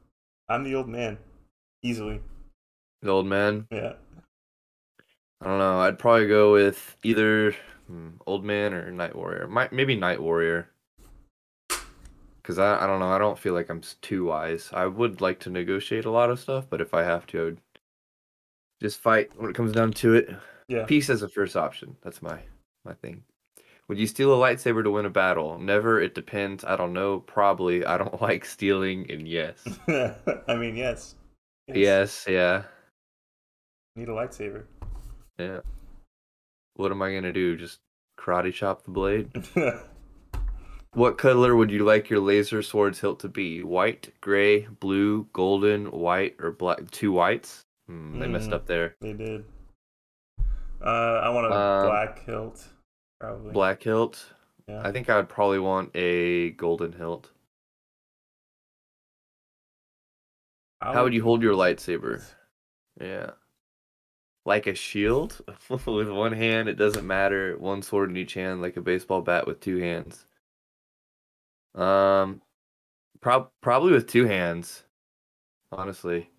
I'm 0.50 0.64
the 0.64 0.74
old 0.74 0.88
man, 0.88 1.18
easily. 1.82 2.20
The 3.02 3.10
Old 3.10 3.26
Man. 3.26 3.66
Yeah. 3.70 3.94
I 5.40 5.46
don't 5.46 5.58
know. 5.58 5.80
I'd 5.80 5.98
probably 5.98 6.26
go 6.26 6.52
with 6.52 6.96
either 7.04 7.54
hmm, 7.86 8.08
Old 8.26 8.44
Man 8.44 8.74
or 8.74 8.90
Night 8.90 9.14
Warrior. 9.14 9.46
Might 9.46 9.72
maybe 9.72 9.96
Night 9.96 10.20
Warrior. 10.20 10.70
Cause 12.42 12.58
I 12.58 12.82
I 12.82 12.86
don't 12.86 12.98
know. 12.98 13.10
I 13.12 13.18
don't 13.18 13.38
feel 13.38 13.52
like 13.54 13.68
I'm 13.68 13.82
too 14.00 14.24
wise. 14.24 14.70
I 14.72 14.86
would 14.86 15.20
like 15.20 15.38
to 15.40 15.50
negotiate 15.50 16.06
a 16.06 16.10
lot 16.10 16.30
of 16.30 16.40
stuff, 16.40 16.66
but 16.70 16.80
if 16.80 16.94
I 16.94 17.02
have 17.04 17.26
to, 17.28 17.40
I 17.40 17.44
would 17.44 17.60
just 18.80 19.00
fight 19.00 19.30
when 19.36 19.50
it 19.50 19.56
comes 19.56 19.72
down 19.72 19.92
to 19.92 20.14
it. 20.14 20.30
Yeah. 20.68 20.84
Peace 20.84 21.08
as 21.10 21.22
a 21.22 21.28
first 21.28 21.56
option. 21.56 21.96
That's 22.02 22.22
my 22.22 22.38
my 22.84 22.94
thing. 22.94 23.22
Would 23.88 23.98
you 23.98 24.06
steal 24.06 24.34
a 24.34 24.36
lightsaber 24.36 24.84
to 24.84 24.90
win 24.90 25.06
a 25.06 25.10
battle? 25.10 25.58
Never. 25.58 25.98
It 26.00 26.14
depends. 26.14 26.62
I 26.64 26.76
don't 26.76 26.92
know. 26.92 27.20
Probably. 27.20 27.84
I 27.86 27.96
don't 27.96 28.20
like 28.28 28.44
stealing, 28.44 29.10
and 29.10 29.26
yes. 29.26 29.64
I 30.48 30.54
mean, 30.56 30.76
yes. 30.76 31.14
Yes, 31.66 32.24
yeah, 32.28 32.62
Need 33.94 34.08
a 34.08 34.12
lightsaber. 34.12 34.64
yeah. 35.38 35.60
What 36.76 36.92
am 36.92 37.02
I 37.02 37.12
gonna 37.12 37.32
do? 37.32 37.56
Just 37.56 37.80
karate 38.18 38.52
chop 38.54 38.84
the 38.84 38.90
blade? 38.90 39.30
What 40.94 41.18
color 41.18 41.54
would 41.54 41.70
you 41.70 41.84
like 41.84 42.08
your 42.08 42.18
laser 42.20 42.62
sword's 42.62 42.98
hilt 42.98 43.20
to 43.20 43.28
be? 43.28 43.62
White, 43.62 44.08
gray, 44.22 44.60
blue, 44.80 45.28
golden, 45.34 45.90
white, 45.90 46.36
or 46.40 46.50
black? 46.50 46.90
Two 46.90 47.12
whites? 47.12 47.60
Hmm, 47.88 48.20
they 48.20 48.28
messed 48.28 48.50
Mm. 48.50 48.54
up 48.54 48.66
there. 48.66 48.94
they 49.00 49.12
did. 49.14 49.44
Uh, 50.80 51.20
I 51.24 51.28
want 51.30 51.46
a 51.46 51.56
Um, 51.56 51.86
black 51.88 52.18
hilt, 52.20 52.68
probably. 53.18 53.52
Black 53.52 53.82
hilt. 53.82 54.32
Yeah. 54.68 54.82
I 54.86 54.92
think 54.92 55.08
I 55.10 55.16
would 55.16 55.28
probably 55.28 55.58
want 55.58 55.90
a 55.96 56.50
golden 56.50 56.92
hilt. 56.92 57.32
I 60.80 60.92
How 60.92 61.02
would 61.02 61.14
you 61.14 61.22
hold 61.22 61.42
your 61.42 61.54
lightsaber? 61.54 62.22
Yeah. 63.00 63.32
Like 64.44 64.66
a 64.66 64.74
shield? 64.74 65.40
with 65.86 66.08
one 66.08 66.32
hand, 66.32 66.68
it 66.68 66.74
doesn't 66.74 67.06
matter. 67.06 67.56
One 67.58 67.82
sword 67.82 68.10
in 68.10 68.16
each 68.16 68.34
hand, 68.34 68.62
like 68.62 68.76
a 68.76 68.80
baseball 68.80 69.20
bat 69.22 69.46
with 69.46 69.60
two 69.60 69.78
hands. 69.78 70.26
Um, 71.74 72.42
prob- 73.20 73.50
probably 73.60 73.92
with 73.92 74.06
two 74.06 74.26
hands. 74.26 74.84
Honestly. 75.72 76.30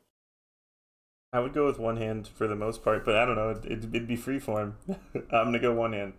I 1.32 1.40
would 1.40 1.54
go 1.54 1.66
with 1.66 1.78
one 1.80 1.98
hand 1.98 2.28
for 2.28 2.48
the 2.48 2.56
most 2.56 2.84
part, 2.84 3.06
but 3.06 3.16
I 3.16 3.26
don't 3.26 3.36
know. 3.36 3.52
It'd, 3.52 3.94
it'd 3.94 4.08
be 4.08 4.16
free 4.16 4.40
form. 4.40 4.76
I'm 5.16 5.46
gonna 5.46 5.60
go 5.60 5.74
one 5.74 5.94
hand. 5.94 6.14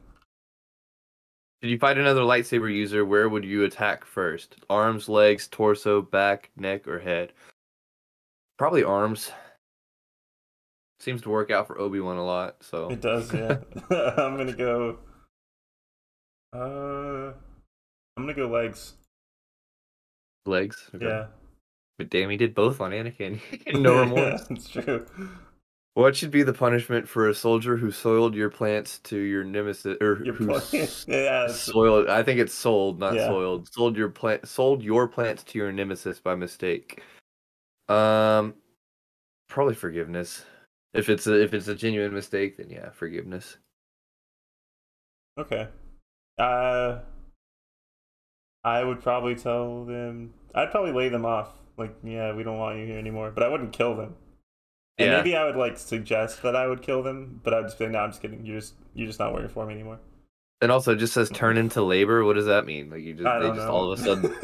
Did 1.62 1.70
you 1.70 1.78
fight 1.78 1.98
another 1.98 2.22
lightsaber 2.22 2.72
user? 2.72 3.04
Where 3.04 3.28
would 3.28 3.44
you 3.44 3.64
attack 3.64 4.04
first? 4.04 4.56
Arms, 4.70 5.08
legs, 5.08 5.46
torso, 5.48 6.00
back, 6.00 6.50
neck, 6.56 6.88
or 6.88 6.98
head? 6.98 7.32
Probably 8.56 8.82
arms. 8.84 9.30
Seems 11.00 11.22
to 11.22 11.30
work 11.30 11.50
out 11.50 11.66
for 11.66 11.78
Obi 11.78 12.00
Wan 12.00 12.16
a 12.16 12.24
lot. 12.24 12.56
So 12.60 12.90
It 12.90 13.00
does, 13.00 13.32
yeah. 13.34 13.58
I'm 13.90 14.36
gonna 14.36 14.52
go. 14.52 14.98
Uh, 16.52 17.32
I'm 18.16 18.24
gonna 18.24 18.34
go 18.34 18.48
legs. 18.48 18.94
legs. 20.46 20.88
Okay. 20.94 21.06
Yeah. 21.06 21.26
But 22.00 22.08
damn, 22.08 22.30
he 22.30 22.38
did 22.38 22.54
both 22.54 22.80
on 22.80 22.92
Anakin. 22.92 23.40
no 23.78 24.00
remorse. 24.00 24.40
yeah, 24.48 24.56
it's 24.56 24.68
true. 24.70 25.06
What 25.92 26.16
should 26.16 26.30
be 26.30 26.42
the 26.42 26.54
punishment 26.54 27.06
for 27.06 27.28
a 27.28 27.34
soldier 27.34 27.76
who 27.76 27.90
soiled 27.90 28.34
your 28.34 28.48
plants 28.48 29.00
to 29.00 29.18
your 29.18 29.44
nemesis, 29.44 29.98
or 30.00 30.24
Your 30.24 30.32
who 30.32 30.46
point. 30.46 31.04
yeah. 31.08 31.46
soiled? 31.48 32.08
I 32.08 32.22
think 32.22 32.40
it's 32.40 32.54
sold, 32.54 33.00
not 33.00 33.16
Yeah. 33.16 33.26
soiled. 33.26 33.70
Sold 33.70 33.98
your 33.98 34.08
plant, 34.08 34.48
sold 34.48 34.82
your 34.82 35.08
plants 35.08 35.42
to 35.42 35.58
your 35.58 35.72
nemesis 35.72 36.18
by 36.20 36.34
mistake. 36.36 37.02
Um, 37.90 38.54
probably 39.50 39.74
forgiveness. 39.74 40.46
If 40.94 41.10
it's 41.10 41.26
a 41.26 41.34
if 41.38 41.52
it's 41.52 41.68
a 41.68 41.74
genuine 41.74 42.14
mistake, 42.14 42.56
then 42.56 42.70
yeah, 42.70 42.88
forgiveness. 42.92 43.58
Okay. 45.36 45.68
Uh, 46.38 47.00
I 48.64 48.84
would 48.84 49.02
probably 49.02 49.34
tell 49.34 49.84
them. 49.84 50.32
I'd 50.54 50.70
probably 50.70 50.92
lay 50.92 51.10
them 51.10 51.26
off. 51.26 51.59
Like, 51.80 51.96
yeah, 52.04 52.32
we 52.34 52.42
don't 52.44 52.58
want 52.58 52.78
you 52.78 52.86
here 52.86 52.98
anymore. 52.98 53.30
But 53.32 53.42
I 53.42 53.48
wouldn't 53.48 53.72
kill 53.72 53.96
them. 53.96 54.14
And 54.98 55.10
Yeah. 55.10 55.16
maybe 55.16 55.34
I 55.34 55.44
would 55.46 55.56
like 55.56 55.78
suggest 55.78 56.42
that 56.42 56.54
I 56.54 56.66
would 56.66 56.82
kill 56.82 57.02
them, 57.02 57.40
but 57.42 57.52
I'd 57.54 57.62
just 57.64 57.78
be 57.78 57.86
like, 57.86 57.92
no, 57.92 58.00
I'm 58.00 58.10
just 58.10 58.22
kidding. 58.22 58.44
You're 58.44 58.60
just 58.60 58.74
you're 58.94 59.06
just 59.06 59.18
not 59.18 59.32
working 59.32 59.48
for 59.48 59.66
me 59.66 59.74
anymore. 59.74 59.98
And 60.62 60.70
also, 60.70 60.92
it 60.92 60.96
just 60.96 61.14
says 61.14 61.30
turn 61.30 61.56
into 61.56 61.80
labor. 61.82 62.22
What 62.24 62.34
does 62.36 62.46
that 62.46 62.66
mean? 62.66 62.90
Like 62.90 63.00
you 63.02 63.14
just 63.14 63.24
they 63.40 63.48
just 63.48 63.66
all 63.66 63.90
of 63.90 63.98
a 63.98 64.02
sudden 64.02 64.34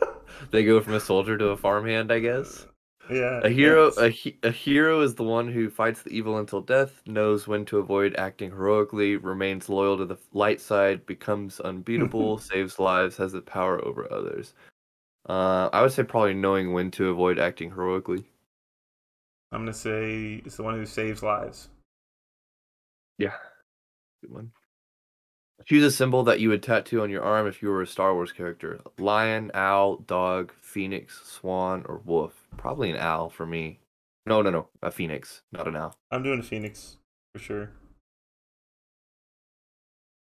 they 0.50 0.64
go 0.64 0.80
from 0.80 0.94
a 0.94 1.00
soldier 1.00 1.38
to 1.38 1.48
a 1.48 1.56
farmhand, 1.56 2.10
I 2.12 2.18
guess. 2.18 2.66
yeah. 3.08 3.40
A 3.44 3.48
hero, 3.48 3.88
a, 3.98 4.08
he- 4.08 4.38
a 4.42 4.50
hero 4.50 5.00
is 5.00 5.14
the 5.14 5.22
one 5.22 5.46
who 5.50 5.70
fights 5.70 6.02
the 6.02 6.10
evil 6.10 6.38
until 6.38 6.60
death, 6.60 7.02
knows 7.06 7.46
when 7.46 7.64
to 7.66 7.78
avoid 7.78 8.16
acting 8.16 8.50
heroically, 8.50 9.16
remains 9.16 9.68
loyal 9.68 9.96
to 9.98 10.06
the 10.06 10.18
light 10.32 10.60
side, 10.60 11.06
becomes 11.06 11.60
unbeatable, 11.60 12.38
saves 12.50 12.78
lives, 12.80 13.16
has 13.16 13.30
the 13.32 13.40
power 13.40 13.84
over 13.84 14.12
others. 14.12 14.54
Uh, 15.30 15.70
I 15.72 15.80
would 15.80 15.92
say 15.92 16.02
probably 16.02 16.34
knowing 16.34 16.72
when 16.72 16.90
to 16.92 17.08
avoid 17.08 17.38
acting 17.38 17.70
heroically. 17.70 18.24
I'm 19.52 19.60
gonna 19.60 19.72
say 19.72 20.42
it's 20.44 20.56
the 20.56 20.64
one 20.64 20.74
who 20.74 20.84
saves 20.84 21.22
lives. 21.22 21.68
Yeah, 23.16 23.36
good 24.22 24.32
one. 24.32 24.50
Choose 25.66 25.84
a 25.84 25.90
symbol 25.92 26.24
that 26.24 26.40
you 26.40 26.48
would 26.48 26.64
tattoo 26.64 27.02
on 27.02 27.10
your 27.10 27.22
arm 27.22 27.46
if 27.46 27.62
you 27.62 27.68
were 27.68 27.80
a 27.80 27.86
Star 27.86 28.12
Wars 28.12 28.32
character: 28.32 28.80
lion, 28.98 29.52
owl, 29.54 29.98
dog, 29.98 30.52
phoenix, 30.60 31.20
swan, 31.24 31.84
or 31.88 32.02
wolf. 32.04 32.48
Probably 32.56 32.90
an 32.90 32.96
owl 32.96 33.30
for 33.30 33.46
me. 33.46 33.78
No, 34.26 34.42
no, 34.42 34.50
no, 34.50 34.66
a 34.82 34.90
phoenix, 34.90 35.42
not 35.52 35.68
an 35.68 35.76
owl. 35.76 35.94
I'm 36.10 36.24
doing 36.24 36.40
a 36.40 36.42
phoenix 36.42 36.96
for 37.32 37.38
sure. 37.40 37.70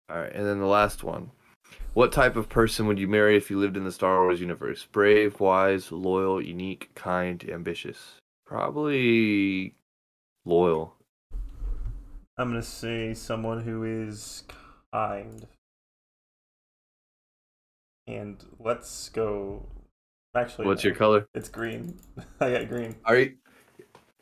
All 0.09 0.19
right, 0.19 0.33
and 0.33 0.47
then 0.47 0.61
the 0.61 0.67
last 0.67 1.03
one. 1.03 1.33
What 1.95 2.11
type 2.11 2.35
of 2.35 2.49
person 2.49 2.89
would 2.89 2.99
you 2.99 3.07
marry 3.07 3.37
if 3.37 3.51
you 3.51 3.59
lived 3.59 3.77
in 3.77 3.85
the 3.85 3.93
Star 3.93 4.25
Wars 4.25 4.41
universe? 4.41 4.85
Brave, 4.91 5.39
wise, 5.39 5.93
loyal, 5.93 6.43
unique, 6.43 6.91
kind, 6.97 7.49
ambitious. 7.49 8.15
Probably 8.45 9.77
loyal. 10.45 10.97
I'm 12.37 12.49
gonna 12.49 12.63
say 12.63 13.15
someone 13.15 13.63
who 13.63 13.85
is 13.85 14.43
kind. 14.93 15.47
And 18.09 18.45
let's 18.59 19.09
go. 19.11 19.65
Actually, 20.35 20.67
What's 20.67 20.83
no. 20.83 20.89
your 20.89 20.97
color? 20.97 21.29
It's 21.33 21.49
green. 21.49 21.97
I 22.41 22.51
got 22.51 22.69
green. 22.69 22.97
Are 23.05 23.17
you 23.17 23.35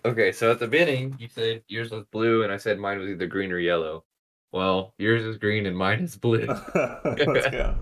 Okay, 0.04 0.32
so 0.32 0.50
at 0.50 0.58
the 0.58 0.66
beginning 0.66 1.16
you 1.18 1.28
said 1.28 1.62
yours 1.68 1.90
was 1.90 2.04
blue 2.11 2.42
and 2.42 2.52
I 2.52 2.58
said 2.58 2.78
mine 2.78 2.99
was 2.99 3.08
either 3.08 3.26
green 3.26 3.50
or 3.50 3.58
yellow. 3.58 4.04
Well, 4.52 4.94
yours 4.99 5.25
is 5.25 5.38
green 5.38 5.66
and 5.66 5.76
mine 5.76 6.00
is 6.00 6.16
blue. 6.16 6.47
let's. 6.75 7.76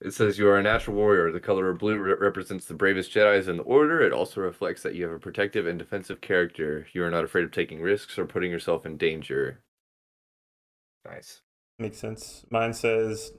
It 0.00 0.12
says 0.12 0.38
you 0.38 0.48
are 0.48 0.58
a 0.58 0.62
natural 0.62 0.96
warrior. 0.96 1.32
The 1.32 1.40
color 1.40 1.70
of 1.70 1.78
blue 1.78 1.98
re- 1.98 2.14
represents 2.18 2.66
the 2.66 2.74
bravest 2.74 3.12
Jedi's 3.12 3.48
in 3.48 3.56
the 3.56 3.64
Order. 3.64 4.00
It 4.00 4.12
also 4.12 4.40
reflects 4.40 4.82
that 4.82 4.94
you 4.94 5.04
have 5.04 5.12
a 5.12 5.18
protective 5.18 5.66
and 5.66 5.78
defensive 5.78 6.20
character. 6.20 6.86
You 6.92 7.02
are 7.02 7.10
not 7.10 7.24
afraid 7.24 7.44
of 7.44 7.50
taking 7.50 7.80
risks 7.80 8.16
or 8.16 8.24
putting 8.24 8.50
yourself 8.50 8.86
in 8.86 8.96
danger. 8.96 9.60
Nice. 11.04 11.40
Makes 11.80 11.98
sense. 11.98 12.44
Mine 12.50 12.74
says 12.74 13.32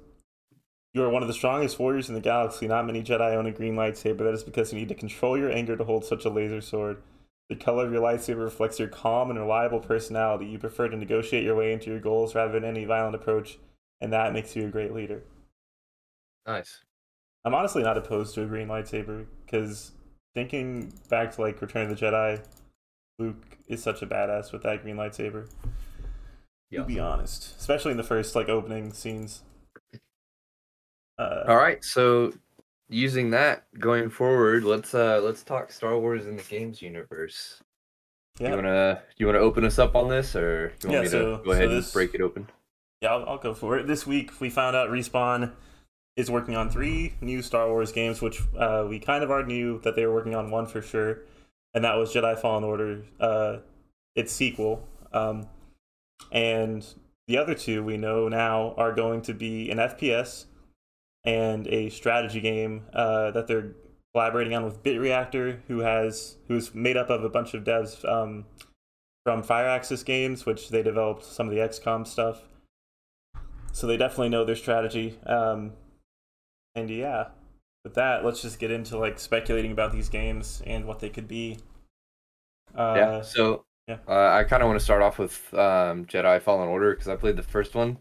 you 0.94 1.04
are 1.04 1.10
one 1.10 1.22
of 1.22 1.30
the 1.30 1.34
strongest 1.34 1.80
warriors 1.80 2.10
in 2.10 2.16
the 2.16 2.22
galaxy. 2.22 2.68
Not 2.68 2.86
many 2.86 3.04
Jedi 3.04 3.36
own 3.36 3.46
a 3.46 3.52
green 3.52 3.76
lightsaber. 3.76 4.20
That 4.20 4.34
is 4.34 4.44
because 4.44 4.74
you 4.74 4.80
need 4.80 4.90
to 4.90 4.96
control 4.96 5.38
your 5.38 5.52
anger 5.52 5.78
to 5.78 5.84
hold 5.86 6.04
such 6.04 6.26
a 6.26 6.30
laser 6.30 6.60
sword. 6.60 7.02
The 7.50 7.56
color 7.56 7.86
of 7.86 7.92
your 7.92 8.02
lightsaber 8.02 8.44
reflects 8.44 8.78
your 8.78 8.88
calm 8.88 9.32
and 9.32 9.40
reliable 9.40 9.80
personality. 9.80 10.46
You 10.46 10.60
prefer 10.60 10.88
to 10.88 10.96
negotiate 10.96 11.44
your 11.44 11.56
way 11.56 11.74
into 11.74 11.90
your 11.90 12.00
goals 12.00 12.36
rather 12.36 12.54
than 12.54 12.64
any 12.64 12.86
violent 12.86 13.16
approach, 13.16 13.58
and 14.02 14.14
that 14.14 14.34
makes 14.34 14.56
you 14.56 14.68
a 14.68 14.70
great 14.70 14.94
leader. 14.94 15.24
Nice. 16.46 16.84
I'm 17.44 17.56
honestly 17.56 17.82
not 17.82 17.98
opposed 17.98 18.36
to 18.36 18.44
a 18.44 18.46
green 18.46 18.68
lightsaber 18.68 19.26
because 19.46 19.94
thinking 20.36 20.94
back 21.10 21.36
to 21.36 21.42
like 21.42 21.60
Return 21.62 21.90
of 21.90 21.98
the 21.98 22.06
Jedi, 22.06 22.44
Luke 23.18 23.58
is 23.68 23.82
such 23.82 24.02
a 24.02 24.08
badass 24.08 24.52
with 24.52 24.64
that 24.64 24.84
green 24.84 24.96
lightsaber. 24.96 25.50
Yeah. 26.70 26.82
To 26.82 26.86
be 26.86 27.00
honest, 27.00 27.56
especially 27.60 27.92
in 27.92 27.98
the 27.98 28.04
first 28.04 28.36
like 28.36 28.48
opening 28.48 28.94
scenes. 28.94 29.42
Uh, 31.18 31.44
All 31.48 31.58
right, 31.58 31.84
so 31.84 32.32
using 32.90 33.30
that 33.32 33.66
going 33.80 34.10
forward, 34.10 34.64
let's 34.64 34.94
uh 34.94 35.22
let's 35.24 35.44
talk 35.44 35.72
Star 35.72 35.98
Wars 35.98 36.26
in 36.26 36.36
the 36.36 36.44
games 36.44 36.82
universe. 36.82 37.62
yeah, 38.40 38.50
You 38.50 38.56
wanna 38.56 39.02
you 39.18 39.26
wanna 39.26 39.40
open 39.40 39.64
us 39.66 39.80
up 39.80 39.96
on 39.96 40.10
this, 40.10 40.36
or 40.36 40.74
you 40.84 40.90
want 40.90 40.94
Yeah, 40.96 41.02
me 41.02 41.08
so- 41.08 41.38
to 41.38 41.44
go 41.44 41.44
so 41.46 41.52
ahead 41.52 41.70
this- 41.70 41.86
and 41.88 41.94
break 41.94 42.14
it 42.16 42.22
open? 42.22 42.48
yeah, 43.02 43.14
I'll, 43.14 43.30
I'll 43.30 43.38
go 43.38 43.54
for 43.54 43.78
it. 43.78 43.88
This 43.88 44.06
week 44.08 44.40
we 44.42 44.50
found 44.50 44.76
out 44.76 44.90
Respawn 44.90 45.54
is 46.16 46.30
working 46.30 46.56
on 46.56 46.70
three 46.70 47.14
new 47.22 47.42
Star 47.42 47.68
Wars 47.70 47.92
games, 47.94 48.22
which 48.22 48.42
uh, 48.58 48.86
we 48.90 49.00
kind 49.00 49.24
of 49.24 49.30
already 49.32 49.54
knew 49.54 49.80
that 49.82 49.96
they 49.96 50.06
were 50.06 50.14
working 50.14 50.36
on 50.36 50.52
one 50.52 50.66
for 50.66 50.82
sure, 50.82 51.20
and 51.74 51.84
that 51.86 51.96
was 51.96 52.14
Jedi 52.14 52.38
Fallen 52.38 52.64
Order, 52.66 53.04
uh, 53.22 53.58
its 54.16 54.34
sequel. 54.34 54.86
Um, 55.14 55.48
and 56.32 56.86
the 57.28 57.38
other 57.38 57.54
two 57.56 57.84
we 57.84 57.96
know 57.98 58.28
now 58.28 58.74
are 58.76 58.92
going 58.94 59.22
to 59.24 59.34
be 59.34 59.70
an 59.72 59.78
FPS 59.78 60.46
and 61.26 61.68
a 61.68 61.90
strategy 61.90 62.42
game 62.42 62.84
uh, 62.94 63.32
that 63.32 63.48
they're 63.48 63.74
collaborating 64.14 64.54
on 64.54 64.64
with 64.64 64.84
BitReactor, 64.84 65.60
who 65.68 65.80
has 65.80 66.38
who's 66.48 66.74
made 66.74 66.98
up 66.98 67.10
of 67.10 67.24
a 67.24 67.30
bunch 67.30 67.54
of 67.54 67.64
devs 67.64 68.08
um, 68.10 68.46
from 69.26 69.44
Firaxis 69.44 70.04
Games, 70.04 70.46
which 70.46 70.70
they 70.70 70.82
developed 70.82 71.24
some 71.24 71.48
of 71.48 71.54
the 71.54 71.60
XCOM 71.60 72.08
stuff. 72.08 72.44
So 73.72 73.88
they 73.88 73.98
definitely 73.98 74.30
know 74.30 74.46
their 74.46 74.56
strategy. 74.56 75.20
Um, 75.26 75.74
and 76.76 76.90
yeah, 76.90 77.28
with 77.84 77.94
that, 77.96 78.26
let's 78.26 78.42
just 78.42 78.60
get 78.60 78.72
into 78.72 78.98
like 78.98 79.20
speculating 79.20 79.72
about 79.72 79.92
these 79.92 80.10
games 80.10 80.62
and 80.66 80.86
what 80.86 81.00
they 81.00 81.10
could 81.10 81.28
be. 81.28 81.60
Uh, 82.76 82.94
yeah. 82.98 83.22
So 83.22 83.66
yeah. 83.88 83.98
Uh, 84.08 84.30
I 84.32 84.44
kind 84.44 84.62
of 84.62 84.68
want 84.68 84.80
to 84.80 84.84
start 84.84 85.02
off 85.02 85.18
with 85.18 85.52
um, 85.54 86.06
Jedi 86.06 86.42
Fallen 86.42 86.70
Order 86.70 86.94
because 86.94 87.08
I 87.08 87.16
played 87.16 87.38
the 87.38 87.44
first 87.44 87.74
one, 87.74 87.98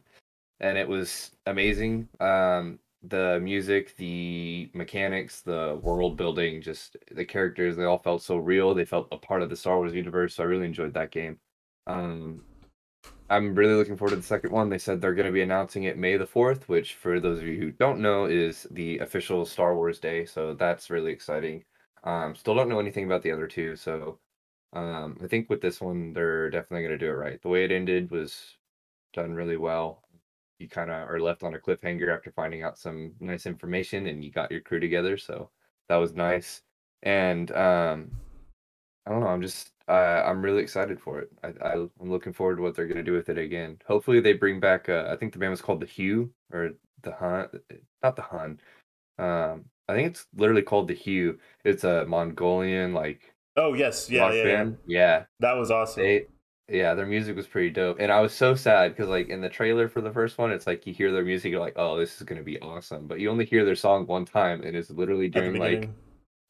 and 0.61 0.77
it 0.77 0.87
was 0.87 1.31
amazing. 1.47 2.09
Um, 2.21 2.79
the 3.03 3.39
music, 3.41 3.97
the 3.97 4.71
mechanics, 4.75 5.41
the 5.41 5.79
world 5.83 6.17
building, 6.17 6.61
just 6.61 6.97
the 7.13 7.25
characters, 7.25 7.77
they 7.77 7.85
all 7.85 7.99
felt 7.99 8.23
so 8.23 8.37
real. 8.37 8.75
They 8.75 8.85
felt 8.85 9.09
a 9.13 9.17
part 9.17 9.43
of 9.43 9.51
the 9.51 9.57
Star 9.57 9.77
Wars 9.77 9.95
universe. 9.95 10.35
So 10.35 10.43
I 10.43 10.47
really 10.47 10.67
enjoyed 10.67 10.95
that 10.95 11.11
game. 11.11 11.39
Um, 11.87 12.43
I'm 13.31 13.55
really 13.55 13.75
looking 13.75 13.97
forward 13.97 14.11
to 14.11 14.17
the 14.17 14.23
second 14.23 14.53
one. 14.53 14.69
They 14.69 14.79
said 14.79 15.01
they're 15.01 15.15
going 15.15 15.27
to 15.27 15.33
be 15.33 15.43
announcing 15.43 15.85
it 15.85 15.99
May 15.99 16.17
the 16.17 16.27
4th, 16.27 16.63
which, 16.65 16.95
for 16.95 17.21
those 17.21 17.39
of 17.39 17.47
you 17.47 17.59
who 17.59 17.71
don't 17.73 18.01
know, 18.01 18.25
is 18.25 18.67
the 18.71 18.99
official 18.99 19.45
Star 19.45 19.75
Wars 19.75 19.99
Day. 20.01 20.25
So 20.25 20.55
that's 20.55 20.91
really 20.91 21.13
exciting. 21.13 21.65
Um, 22.05 22.35
still 22.35 22.55
don't 22.55 22.69
know 22.69 22.81
anything 22.81 23.05
about 23.05 23.23
the 23.23 23.33
other 23.33 23.47
two. 23.47 23.77
So 23.77 24.19
um, 24.73 25.19
I 25.23 25.27
think 25.27 25.51
with 25.51 25.61
this 25.61 25.81
one, 25.81 26.13
they're 26.15 26.51
definitely 26.51 26.87
going 26.87 26.99
to 26.99 27.05
do 27.07 27.11
it 27.11 27.17
right. 27.17 27.41
The 27.43 27.49
way 27.49 27.65
it 27.65 27.73
ended 27.73 28.11
was 28.11 28.57
done 29.13 29.35
really 29.35 29.57
well. 29.57 30.03
You 30.59 30.69
kind 30.69 30.91
of 30.91 31.09
are 31.09 31.21
left 31.21 31.43
on 31.43 31.55
a 31.55 31.59
cliffhanger 31.59 32.15
after 32.15 32.33
finding 32.33 32.63
out 32.63 32.79
some 32.79 33.13
nice 33.21 33.47
information 33.47 34.07
and 34.07 34.25
you 34.25 34.31
got 34.31 34.51
your 34.51 34.61
crew 34.61 34.81
together. 34.81 35.17
So 35.17 35.51
that 35.89 35.97
was 35.97 36.15
nice. 36.15 36.63
And 37.03 37.51
um, 37.53 38.11
I 39.07 39.11
don't 39.11 39.21
know. 39.21 39.29
I'm 39.29 39.43
just 39.43 39.71
uh, 39.89 40.23
I'm 40.27 40.43
really 40.43 40.63
excited 40.63 41.01
for 41.01 41.21
it. 41.21 41.31
I, 41.43 41.53
I 41.65 41.73
am 41.75 41.91
looking 41.99 42.33
forward 42.33 42.57
to 42.57 42.63
what 42.63 42.75
they're 42.75 42.87
gonna 42.87 43.03
do 43.03 43.15
with 43.15 43.29
it 43.29 43.39
again. 43.39 43.79
Hopefully 43.87 44.21
they 44.21 44.35
bring 44.35 44.61
back. 44.61 44.89
Uh, 44.89 45.07
I 45.09 45.17
think 45.17 45.33
the 45.33 45.39
band 45.39 45.53
was 45.53 45.63
called 45.63 45.81
the 45.81 45.87
Hue 45.87 46.31
or 46.53 46.73
the 47.03 47.13
Hun, 47.13 47.49
not 48.03 48.17
the 48.17 48.23
Hun. 48.23 48.61
Um, 49.19 49.65
I 49.89 49.95
think 49.95 50.09
it's 50.09 50.27
literally 50.37 50.63
called 50.63 50.89
the 50.89 50.95
Hue. 50.95 51.39
It's 51.65 51.85
a 51.85 52.05
Mongolian 52.07 52.93
like. 52.93 53.33
Oh 53.57 53.75
yes, 53.75 54.11
yeah, 54.11 54.31
yeah, 54.33 54.45
yeah, 54.45 54.71
yeah. 54.87 55.25
That 55.41 55.55
was 55.55 55.71
awesome. 55.71 56.03
They, 56.03 56.27
yeah, 56.69 56.95
their 56.95 57.07
music 57.07 57.37
was 57.37 57.47
pretty 57.47 57.71
dope, 57.71 57.99
and 58.01 58.13
I 58.13 58.21
was 58.21 58.35
so 58.35 58.55
sad 58.55 58.95
because 58.95 59.09
like 59.09 59.29
in 59.29 59.41
the 59.41 59.49
trailer 59.49 59.89
for 59.89 60.01
the 60.01 60.13
first 60.13 60.39
one, 60.39 60.53
it's 60.53 60.67
like 60.67 60.87
you 60.87 60.93
hear 60.93 61.13
their 61.13 61.25
music, 61.25 61.51
you're 61.51 61.61
like, 61.61 61.77
oh, 61.77 61.99
this 61.99 62.17
is 62.17 62.23
gonna 62.23 62.43
be 62.43 62.61
awesome, 62.61 63.07
but 63.07 63.21
you 63.21 63.31
only 63.31 63.45
hear 63.45 63.65
their 63.65 63.77
song 63.77 64.07
one 64.07 64.25
time, 64.25 64.63
and 64.63 64.77
it's 64.77 64.91
literally 64.91 65.29
during 65.29 65.57
like 65.57 65.89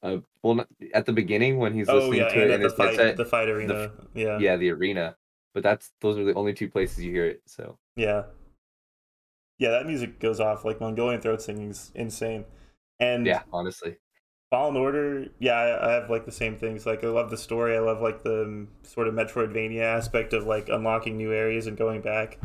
uh, 0.03 0.19
well, 0.43 0.55
not, 0.55 0.69
at 0.95 1.07
the 1.07 1.13
beginning 1.13 1.59
when 1.59 1.75
he's 1.75 1.89
oh, 1.89 1.97
listening 1.97 2.21
yeah, 2.21 2.29
to 2.29 2.43
it 2.45 2.51
in 2.53 2.61
his 2.61 2.73
fight, 2.75 2.89
headset, 2.91 3.17
the 3.17 3.25
fight 3.25 3.49
arena. 3.49 3.75
the, 3.75 3.93
yeah, 4.15 4.39
yeah, 4.39 4.57
the 4.57 4.71
arena. 4.71 5.17
But 5.55 5.63
that's 5.63 5.93
those 6.01 6.19
are 6.19 6.25
the 6.25 6.35
only 6.35 6.53
two 6.53 6.69
places 6.69 7.05
you 7.05 7.11
hear 7.11 7.27
it. 7.27 7.43
So 7.47 7.79
yeah, 7.97 8.25
yeah, 9.59 9.71
that 9.71 9.87
music 9.87 10.21
goes 10.21 10.41
off 10.41 10.65
like 10.65 10.81
Mongolian 10.81 11.21
throat 11.21 11.43
singing 11.43 11.71
is 11.71 11.91
insane. 11.95 12.45
And 13.01 13.27
yeah, 13.27 13.43
honestly, 13.53 13.97
Fallen 14.51 14.77
Order, 14.77 15.27
yeah, 15.39 15.55
I, 15.55 15.89
I 15.89 15.93
have 15.93 16.11
like 16.11 16.25
the 16.25 16.33
same 16.33 16.57
things. 16.57 16.87
Like 16.87 17.05
I 17.05 17.09
love 17.09 17.31
the 17.31 17.37
story. 17.37 17.77
I 17.77 17.81
love 17.81 18.01
like 18.01 18.23
the 18.23 18.45
um, 18.45 18.69
sort 18.83 19.09
of 19.09 19.15
Metroidvania 19.15 19.83
aspect 19.83 20.33
of 20.33 20.47
like 20.47 20.69
unlocking 20.69 21.17
new 21.17 21.33
areas 21.33 21.67
and 21.67 21.77
going 21.77 22.01
back. 22.01 22.39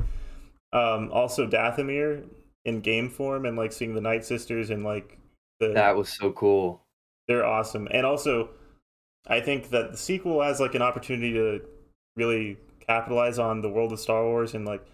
Um, 0.74 1.12
also 1.12 1.48
Dathomir 1.48 2.26
in 2.66 2.82
game 2.82 3.10
form 3.10 3.46
and 3.46 3.58
like 3.58 3.72
seeing 3.72 3.94
the 3.94 4.02
Night 4.02 4.26
Sisters 4.26 4.70
and 4.70 4.84
like 4.84 5.18
the 5.60 5.70
that 5.70 5.96
was 5.96 6.10
so 6.10 6.32
cool 6.32 6.84
they're 7.28 7.46
awesome. 7.46 7.88
And 7.92 8.06
also, 8.06 8.50
I 9.28 9.40
think 9.40 9.70
that 9.70 9.92
the 9.92 9.98
sequel 9.98 10.42
has 10.42 10.60
like 10.60 10.76
an 10.76 10.82
opportunity 10.82 11.34
to 11.34 11.62
really 12.16 12.58
capitalize 12.86 13.40
on 13.40 13.62
the 13.62 13.70
world 13.70 13.94
of 13.94 14.00
Star 14.00 14.24
Wars 14.24 14.54
and 14.54 14.66
like, 14.66 14.86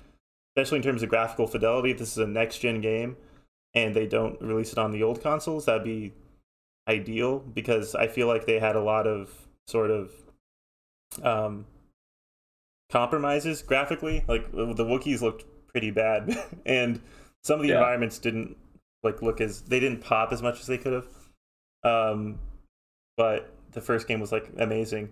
especially 0.56 0.78
in 0.78 0.84
terms 0.84 1.04
of 1.04 1.10
graphical 1.10 1.48
fidelity. 1.48 1.92
If 1.92 2.00
this 2.00 2.12
is 2.12 2.18
a 2.18 2.28
next 2.28 2.60
gen 2.60 2.82
game 2.82 3.18
and 3.74 3.96
they 3.96 4.08
don't 4.08 4.40
release 4.42 4.72
it 4.72 4.78
on 4.78 4.92
the 4.92 5.04
old 5.04 5.22
consoles, 5.22 5.66
that'd 5.66 5.84
be 5.84 6.14
ideal 6.90 7.40
because 7.40 7.96
I 7.96 8.08
feel 8.08 8.28
like 8.28 8.46
they 8.46 8.60
had 8.60 8.76
a 8.76 8.82
lot 8.82 9.08
of 9.08 9.32
sort 9.68 9.92
of 9.92 10.12
um, 11.24 11.66
compromises 12.92 13.62
graphically. 13.62 14.26
Like 14.28 14.52
the 14.52 14.86
Wookiees 14.86 15.22
looked 15.22 15.46
pretty 15.68 15.92
bad, 15.92 16.36
and 16.66 17.00
some 17.44 17.60
of 17.60 17.64
the 17.64 17.70
yeah. 17.70 17.78
environments 17.78 18.18
didn't 18.18 18.58
like 19.04 19.22
look 19.22 19.40
as 19.40 19.62
they 19.62 19.80
didn't 19.80 20.02
pop 20.02 20.34
as 20.34 20.42
much 20.42 20.60
as 20.60 20.68
they 20.68 20.78
could 20.78 20.94
have. 20.94 21.08
Um, 21.84 22.40
but 23.16 23.54
the 23.72 23.82
first 23.82 24.08
game 24.08 24.20
was 24.20 24.32
like 24.32 24.50
amazing 24.58 25.10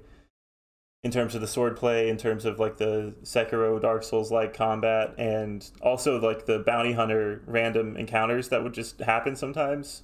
in 1.04 1.12
terms 1.12 1.36
of 1.36 1.42
the 1.42 1.48
sword 1.48 1.78
play, 1.78 2.10
in 2.10 2.18
terms 2.18 2.44
of 2.44 2.60
like 2.60 2.78
the 2.78 3.14
Sekiro, 3.24 3.80
Dark 3.82 4.04
Souls 4.04 4.32
like 4.32 4.54
combat, 4.54 5.14
and 5.18 5.70
also 5.82 6.20
like 6.20 6.46
the 6.46 6.60
bounty 6.60 6.94
hunter 6.94 7.42
random 7.46 7.96
encounters 7.96 8.50
that 8.50 8.64
would 8.64 8.74
just 8.74 9.00
happen 9.00 9.36
sometimes. 9.36 10.04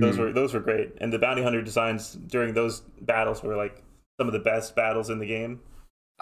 Those 0.00 0.18
were 0.18 0.32
those 0.32 0.54
were 0.54 0.60
great, 0.60 0.92
and 1.00 1.12
the 1.12 1.18
bounty 1.18 1.42
hunter 1.42 1.62
designs 1.62 2.14
during 2.14 2.54
those 2.54 2.80
battles 3.02 3.42
were 3.42 3.56
like 3.56 3.82
some 4.18 4.26
of 4.26 4.32
the 4.32 4.40
best 4.40 4.74
battles 4.74 5.10
in 5.10 5.18
the 5.18 5.26
game. 5.26 5.60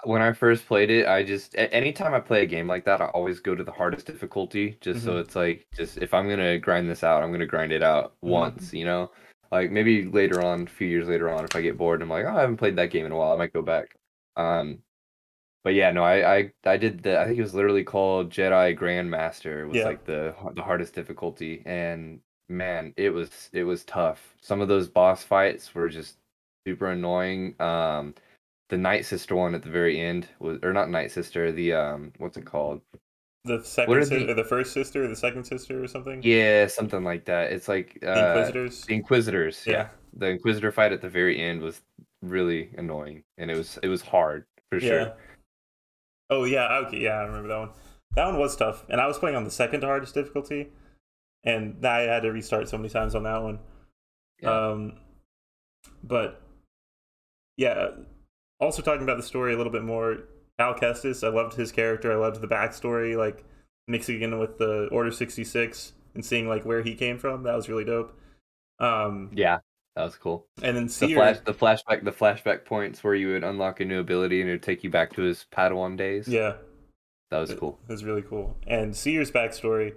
When 0.05 0.23
I 0.23 0.33
first 0.33 0.67
played 0.67 0.91
it, 0.91 1.07
I 1.07 1.23
just 1.23 1.55
anytime 1.57 2.15
I 2.15 2.21
play 2.21 2.43
a 2.43 2.47
game 2.47 2.67
like 2.67 2.85
that, 2.87 3.01
I 3.01 3.07
always 3.07 3.39
go 3.41 3.55
to 3.55 3.63
the 3.63 3.73
hardest 3.73 4.07
difficulty, 4.07 4.77
just 4.81 5.01
mm-hmm. 5.01 5.09
so 5.09 5.19
it's 5.19 5.37
like 5.37 5.67
just 5.77 5.99
if 5.99 6.15
I'm 6.15 6.29
gonna 6.29 6.59
grind 6.59 6.89
this 6.89 7.05
out, 7.05 7.23
I'm 7.23 7.31
gonna 7.31 7.47
grind 7.47 7.73
it 7.73 7.83
out 7.83 8.15
mm-hmm. 8.17 8.31
once, 8.31 8.73
you 8.73 8.85
know. 8.85 9.11
Like 9.53 9.71
maybe 9.71 10.05
later 10.05 10.45
on, 10.45 10.63
a 10.63 10.67
few 10.67 10.87
years 10.87 11.09
later 11.09 11.29
on, 11.29 11.45
if 11.45 11.55
I 11.57 11.61
get 11.61 11.77
bored, 11.77 12.03
I'm 12.03 12.09
like, 12.09 12.25
oh, 12.25 12.37
I 12.37 12.41
haven't 12.41 12.57
played 12.57 12.77
that 12.77 12.91
game 12.91 13.05
in 13.05 13.13
a 13.13 13.17
while. 13.17 13.33
I 13.33 13.37
might 13.37 13.53
go 13.53 13.63
back. 13.63 13.97
Um, 14.37 14.79
but 15.63 15.75
yeah, 15.75 15.91
no, 15.91 16.03
I 16.03 16.37
I, 16.37 16.53
I 16.65 16.77
did 16.77 17.03
the. 17.03 17.21
I 17.21 17.27
think 17.27 17.39
it 17.39 17.43
was 17.43 17.55
literally 17.55 17.85
called 17.85 18.31
Jedi 18.31 18.79
Grandmaster. 18.79 19.67
Was 19.67 19.77
yeah. 19.77 19.85
like 19.85 20.05
the 20.05 20.35
the 20.55 20.63
hardest 20.63 20.95
difficulty, 20.95 21.63
and 21.67 22.21
man, 22.51 22.93
it 22.97 23.11
was 23.11 23.49
it 23.53 23.65
was 23.65 23.85
tough. 23.85 24.35
Some 24.43 24.61
of 24.61 24.69
those 24.69 24.89
boss 24.89 25.23
fights 25.23 25.75
were 25.75 25.89
just 25.89 26.17
super 26.67 26.91
annoying. 26.91 27.55
Um, 27.61 28.15
the 28.69 28.77
Night 28.77 29.07
Sister 29.07 29.35
one 29.35 29.55
at 29.55 29.63
the 29.63 29.71
very 29.71 30.01
end 30.01 30.29
was, 30.39 30.59
or 30.63 30.73
not 30.73 30.91
Night 30.91 31.11
Sister, 31.11 31.53
the 31.53 31.73
um, 31.73 32.13
what's 32.19 32.37
it 32.37 32.45
called? 32.45 32.83
the 33.45 33.63
second 33.65 34.03
sister, 34.03 34.27
the... 34.27 34.35
the 34.35 34.45
first 34.45 34.73
sister, 34.73 35.05
or 35.05 35.09
the 35.09 35.17
second 35.17 35.45
sister, 35.45 35.83
or 35.83 35.89
something. 35.89 36.21
Yeah, 36.23 36.67
something 36.67 37.05
like 37.05 37.25
that. 37.27 37.53
It's 37.53 37.69
like 37.69 37.99
uh, 38.07 38.15
the 38.15 38.29
Inquisitors. 38.29 38.85
The 38.85 38.95
Inquisitors. 38.95 39.65
Yeah. 39.67 39.73
yeah. 39.73 39.89
the 40.15 40.27
Inquisitor 40.27 40.73
fight 40.73 40.93
at 40.93 41.01
the 41.01 41.09
very 41.09 41.41
end 41.41 41.63
was 41.63 41.81
really 42.23 42.71
annoying, 42.77 43.23
and 43.39 43.51
it 43.51 43.57
was 43.57 43.79
it 43.83 43.89
was 43.89 44.03
hard 44.03 44.45
for 44.71 44.79
yeah. 44.79 44.89
sure. 44.89 45.13
Oh 46.29 46.45
yeah, 46.45 46.83
okay, 46.87 46.99
yeah, 46.99 47.15
I 47.15 47.25
remember 47.25 47.49
that 47.49 47.59
one. 47.59 47.71
That 48.17 48.27
one 48.27 48.39
was 48.39 48.57
tough, 48.57 48.85
and 48.89 49.01
I 49.01 49.07
was 49.07 49.19
playing 49.19 49.37
on 49.37 49.45
the 49.45 49.51
second 49.51 49.85
hardest 49.85 50.15
difficulty, 50.15 50.69
and 51.45 51.85
I 51.85 52.03
had 52.03 52.23
to 52.23 52.33
restart 52.33 52.69
so 52.69 52.77
many 52.77 52.89
times 52.89 53.15
on 53.15 53.23
that 53.25 53.43
one. 53.43 53.59
Yeah. 54.41 54.69
Um, 54.71 54.93
but 56.03 56.43
yeah, 57.57 57.89
also 58.59 58.83
talking 58.83 59.03
about 59.03 59.17
the 59.17 59.23
story 59.23 59.55
a 59.55 59.57
little 59.57 59.73
bit 59.73 59.83
more 59.83 60.19
Cal 60.59 60.75
Kestis. 60.75 61.27
I 61.27 61.31
loved 61.31 61.55
his 61.55 61.73
character. 61.73 62.13
I 62.13 62.17
loved 62.17 62.41
the 62.41 62.49
backstory, 62.49 63.17
like 63.17 63.45
mixing 63.89 64.23
in 64.23 64.39
with 64.39 64.59
the 64.59 64.89
Order 64.93 65.11
sixty 65.11 65.45
six 65.45 65.93
and 66.15 66.25
seeing 66.25 66.49
like 66.49 66.65
where 66.65 66.83
he 66.83 66.95
came 66.95 67.19
from. 67.19 67.43
That 67.43 67.55
was 67.55 67.69
really 67.69 67.85
dope. 67.85 68.17
Um, 68.79 69.31
yeah, 69.35 69.59
that 69.97 70.05
was 70.05 70.17
cool. 70.17 70.47
And 70.63 70.77
then 70.77 70.87
the, 70.87 71.15
flash, 71.15 71.39
the 71.45 71.55
flashback, 71.55 72.05
the 72.05 72.13
flashback 72.13 72.65
points 72.65 73.05
where 73.05 73.15
you 73.15 73.29
would 73.33 73.45
unlock 73.45 73.81
a 73.81 73.85
new 73.85 74.01
ability 74.01 74.41
and 74.41 74.49
it 74.49 74.55
would 74.55 74.63
take 74.63 74.83
you 74.83 74.91
back 74.91 75.13
to 75.15 75.23
his 75.23 75.45
Padawan 75.53 75.97
days. 75.97 76.27
Yeah, 76.29 76.55
that 77.31 77.39
was 77.39 77.53
cool. 77.55 77.79
It 77.89 77.93
was 77.93 78.05
really 78.05 78.23
cool. 78.23 78.57
And 78.67 78.97
Cere's 78.97 79.31
backstory, 79.31 79.95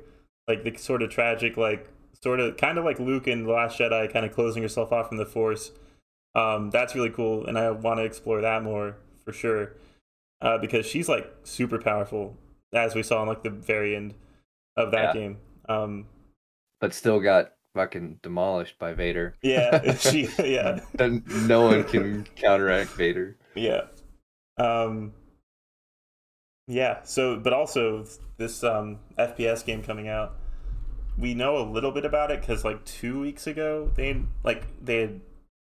like 0.47 0.63
the 0.63 0.75
sort 0.77 1.01
of 1.01 1.09
tragic, 1.09 1.57
like 1.57 1.89
sort 2.21 2.39
of 2.39 2.57
kind 2.57 2.77
of 2.77 2.85
like 2.85 2.99
Luke 2.99 3.27
in 3.27 3.43
the 3.43 3.51
Last 3.51 3.77
Jedi, 3.77 4.11
kind 4.11 4.25
of 4.25 4.33
closing 4.33 4.61
yourself 4.61 4.91
off 4.91 5.09
from 5.09 5.17
the 5.17 5.25
Force. 5.25 5.71
Um, 6.35 6.69
that's 6.71 6.95
really 6.95 7.09
cool, 7.09 7.45
and 7.45 7.57
I 7.57 7.71
want 7.71 7.99
to 7.99 8.03
explore 8.03 8.41
that 8.41 8.63
more 8.63 8.97
for 9.23 9.31
sure 9.31 9.73
uh, 10.43 10.57
because 10.57 10.85
she's 10.85 11.09
like 11.09 11.33
super 11.43 11.79
powerful, 11.79 12.37
as 12.73 12.93
we 12.93 13.01
saw 13.01 13.21
in 13.23 13.27
like 13.27 13.43
the 13.43 13.49
very 13.49 13.95
end 13.95 14.13
of 14.75 14.91
that 14.91 15.15
yeah. 15.15 15.21
game. 15.21 15.37
Um, 15.69 16.05
but 16.79 16.93
still 16.93 17.19
got 17.19 17.53
fucking 17.73 18.19
demolished 18.21 18.77
by 18.77 18.93
Vader. 18.93 19.35
Yeah, 19.41 19.93
she 19.97 20.27
yeah. 20.37 20.81
no 20.99 21.61
one 21.61 21.83
can 21.85 22.27
counteract 22.35 22.91
Vader. 22.91 23.37
Yeah. 23.55 23.83
Um. 24.57 25.13
Yeah. 26.67 26.99
So, 27.03 27.37
but 27.37 27.53
also 27.53 28.05
this 28.37 28.63
um 28.63 28.99
FPS 29.17 29.65
game 29.65 29.83
coming 29.83 30.07
out, 30.07 30.35
we 31.17 31.33
know 31.33 31.57
a 31.57 31.65
little 31.65 31.91
bit 31.91 32.05
about 32.05 32.31
it 32.31 32.41
because 32.41 32.63
like 32.63 32.83
two 32.85 33.19
weeks 33.19 33.47
ago 33.47 33.91
they 33.95 34.21
like 34.43 34.65
they 34.83 35.01
had 35.01 35.21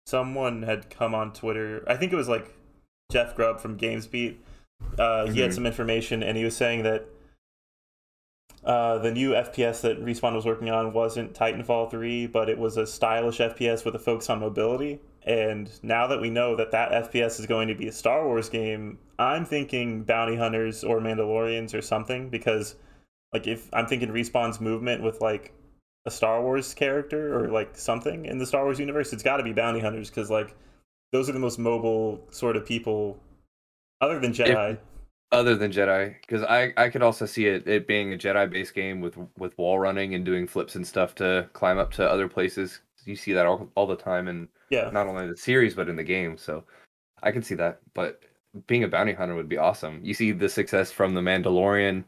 someone 0.06 0.63
had 0.63 0.89
come 0.89 1.13
on 1.13 1.34
Twitter. 1.34 1.84
I 1.88 1.95
think 1.95 2.13
it 2.13 2.15
was 2.15 2.30
like 2.30 2.54
Jeff 3.12 3.36
Grubb 3.36 3.60
from 3.60 3.78
GamesBeat 3.78 4.38
uh, 4.97 5.23
mm-hmm. 5.26 5.34
he 5.34 5.39
had 5.39 5.50
mm-hmm. 5.50 5.56
some 5.56 5.65
information, 5.65 6.23
and 6.23 6.38
he 6.38 6.43
was 6.43 6.56
saying 6.56 6.84
that 6.84 7.06
uh, 8.63 8.97
the 8.97 9.12
new 9.12 9.32
FPS 9.32 9.82
that 9.82 10.04
Respawn 10.04 10.34
was 10.34 10.45
working 10.45 10.69
on 10.69 10.93
wasn't 10.93 11.34
Titanfall 11.34 11.91
3, 11.91 12.28
but 12.28 12.50
it 12.50 12.58
was 12.58 12.78
a 12.78 12.88
stylish 12.88 13.38
FPS 13.38 13.86
with 13.86 13.95
a 13.95 14.00
focus 14.00 14.30
on 14.30 14.39
mobility. 14.39 15.00
And 15.28 15.70
now 15.84 16.08
that 16.08 16.22
we 16.22 16.30
know 16.30 16.56
that 16.56 16.72
that 16.72 17.12
FPS 17.12 17.38
is 17.38 17.46
going 17.46 17.68
to 17.68 17.76
be 17.76 17.90
a 17.90 17.92
Star 17.92 18.26
Wars 18.26 18.48
game, 18.48 18.98
I'm 19.20 19.44
thinking 19.44 20.04
Bounty 20.04 20.38
Hunters 20.38 20.86
or 20.86 21.02
Mandalorians 21.02 21.74
or 21.74 21.82
something 21.82 22.30
because, 22.30 22.76
like, 23.34 23.46
if 23.46 23.70
I'm 23.74 23.88
thinking 23.88 24.08
Respawn's 24.08 24.62
movement 24.62 25.04
with 25.04 25.20
like 25.20 25.54
a 26.06 26.12
Star 26.12 26.42
Wars 26.42 26.74
character 26.74 27.38
or 27.38 27.50
like 27.50 27.76
something 27.76 28.26
in 28.26 28.38
the 28.38 28.46
Star 28.46 28.63
Wars 28.63 28.80
universe, 28.80 29.12
it's 29.12 29.22
got 29.22 29.38
to 29.38 29.44
be 29.44 29.52
Bounty 29.52 29.82
Hunters 29.82 30.10
because 30.10 30.32
like 30.32 30.56
those 31.12 31.30
are 31.30 31.34
the 31.34 31.40
most 31.40 31.60
mobile 31.60 32.26
sort 32.32 32.56
of 32.56 32.66
people 32.66 33.20
other 34.00 34.20
than 34.20 34.32
Jedi. 34.32 34.74
If, 34.74 34.80
other 35.34 35.58
than 35.58 35.74
Jedi, 35.74 36.16
because 36.22 36.44
I 36.44 36.72
I 36.78 36.88
could 36.88 37.04
also 37.04 37.26
see 37.26 37.48
it 37.48 37.68
it 37.68 37.86
being 37.86 38.13
a 38.13 38.18
Jedi 38.18 38.50
based 38.50 38.74
game 38.74 39.02
with 39.02 39.18
with 39.38 39.58
wall 39.58 39.78
running 39.78 40.16
and 40.16 40.24
doing 40.24 40.48
flips 40.48 40.76
and 40.76 40.88
stuff 40.88 41.16
to 41.16 41.50
climb 41.52 41.78
up 41.78 41.92
to 41.94 42.10
other 42.10 42.30
places. 42.30 42.80
You 43.04 43.18
see 43.18 43.34
that 43.34 43.46
all 43.46 43.70
all 43.76 43.88
the 43.88 43.98
time, 43.98 44.30
and 44.30 44.48
Yeah. 44.70 44.90
not 44.92 45.08
only 45.08 45.28
the 45.28 45.38
series 45.38 45.76
but 45.76 45.90
in 45.90 45.96
the 45.96 46.04
game. 46.04 46.38
So 46.38 46.64
I 47.24 47.32
can 47.32 47.42
see 47.44 47.56
that. 47.56 47.80
But 47.94 48.22
being 48.68 48.84
a 48.84 48.88
bounty 48.88 49.14
hunter 49.14 49.36
would 49.36 49.50
be 49.50 49.58
awesome. 49.58 50.00
You 50.04 50.14
see 50.14 50.32
the 50.32 50.50
success 50.50 50.92
from 50.92 51.14
the 51.14 51.22
Mandalorian 51.22 52.04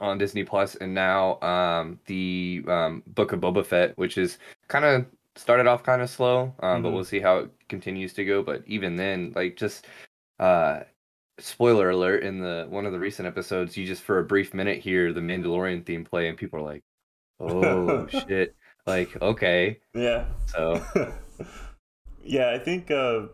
on 0.00 0.18
Disney 0.18 0.44
Plus, 0.44 0.74
and 0.76 0.92
now 0.92 1.40
um, 1.40 2.00
the 2.06 2.64
um, 2.66 3.02
Book 3.06 3.32
of 3.32 3.40
Boba 3.40 3.64
Fett, 3.64 3.96
which 3.96 4.18
is 4.18 4.38
kind 4.68 4.84
of 4.84 5.06
started 5.36 5.66
off 5.66 5.82
kind 5.82 6.02
of 6.02 6.10
slow, 6.10 6.52
um, 6.60 6.82
but 6.82 6.88
Mhm. 6.90 6.94
we'll 6.94 7.04
see 7.04 7.20
how 7.20 7.38
it 7.38 7.50
continues 7.68 8.12
to 8.14 8.24
go. 8.24 8.42
But 8.42 8.62
even 8.66 8.96
then, 8.96 9.32
like 9.36 9.56
just 9.56 9.86
uh, 10.40 10.80
spoiler 11.38 11.90
alert 11.90 12.22
in 12.24 12.40
the 12.40 12.66
one 12.68 12.86
of 12.86 12.92
the 12.92 12.98
recent 12.98 13.26
episodes, 13.28 13.76
you 13.76 13.86
just 13.86 14.02
for 14.02 14.18
a 14.18 14.24
brief 14.24 14.52
minute 14.54 14.80
hear 14.80 15.12
the 15.12 15.20
Mandalorian 15.20 15.84
theme 15.86 16.04
play, 16.04 16.28
and 16.28 16.36
people 16.36 16.58
are 16.58 16.62
like, 16.62 16.82
"Oh 17.40 18.06
shit!" 18.08 18.56
Like 18.86 19.20
okay, 19.22 19.78
Yeah. 19.94 20.26
so 20.46 20.84
yeah, 22.24 22.50
I 22.50 22.58
think 22.58 22.90
uh 22.90 23.26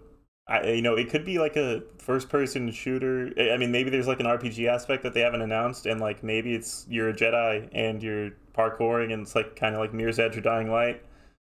I 0.46 0.72
you 0.72 0.82
know, 0.82 0.94
it 0.96 1.10
could 1.10 1.24
be 1.24 1.38
like 1.38 1.56
a 1.56 1.82
first 1.98 2.28
person 2.28 2.70
shooter. 2.70 3.32
I 3.38 3.56
mean, 3.56 3.72
maybe 3.72 3.90
there's 3.90 4.06
like 4.06 4.20
an 4.20 4.26
RPG 4.26 4.66
aspect 4.68 5.02
that 5.02 5.14
they 5.14 5.20
haven't 5.20 5.42
announced 5.42 5.86
and 5.86 6.00
like 6.00 6.22
maybe 6.22 6.54
it's 6.54 6.86
you're 6.88 7.08
a 7.08 7.12
Jedi 7.14 7.68
and 7.72 8.02
you're 8.02 8.30
parkouring 8.56 9.12
and 9.12 9.22
it's 9.22 9.34
like 9.34 9.56
kind 9.56 9.74
of 9.74 9.80
like 9.80 9.92
Mirror's 9.94 10.18
Edge 10.18 10.36
or 10.36 10.40
Dying 10.40 10.70
Light. 10.70 11.02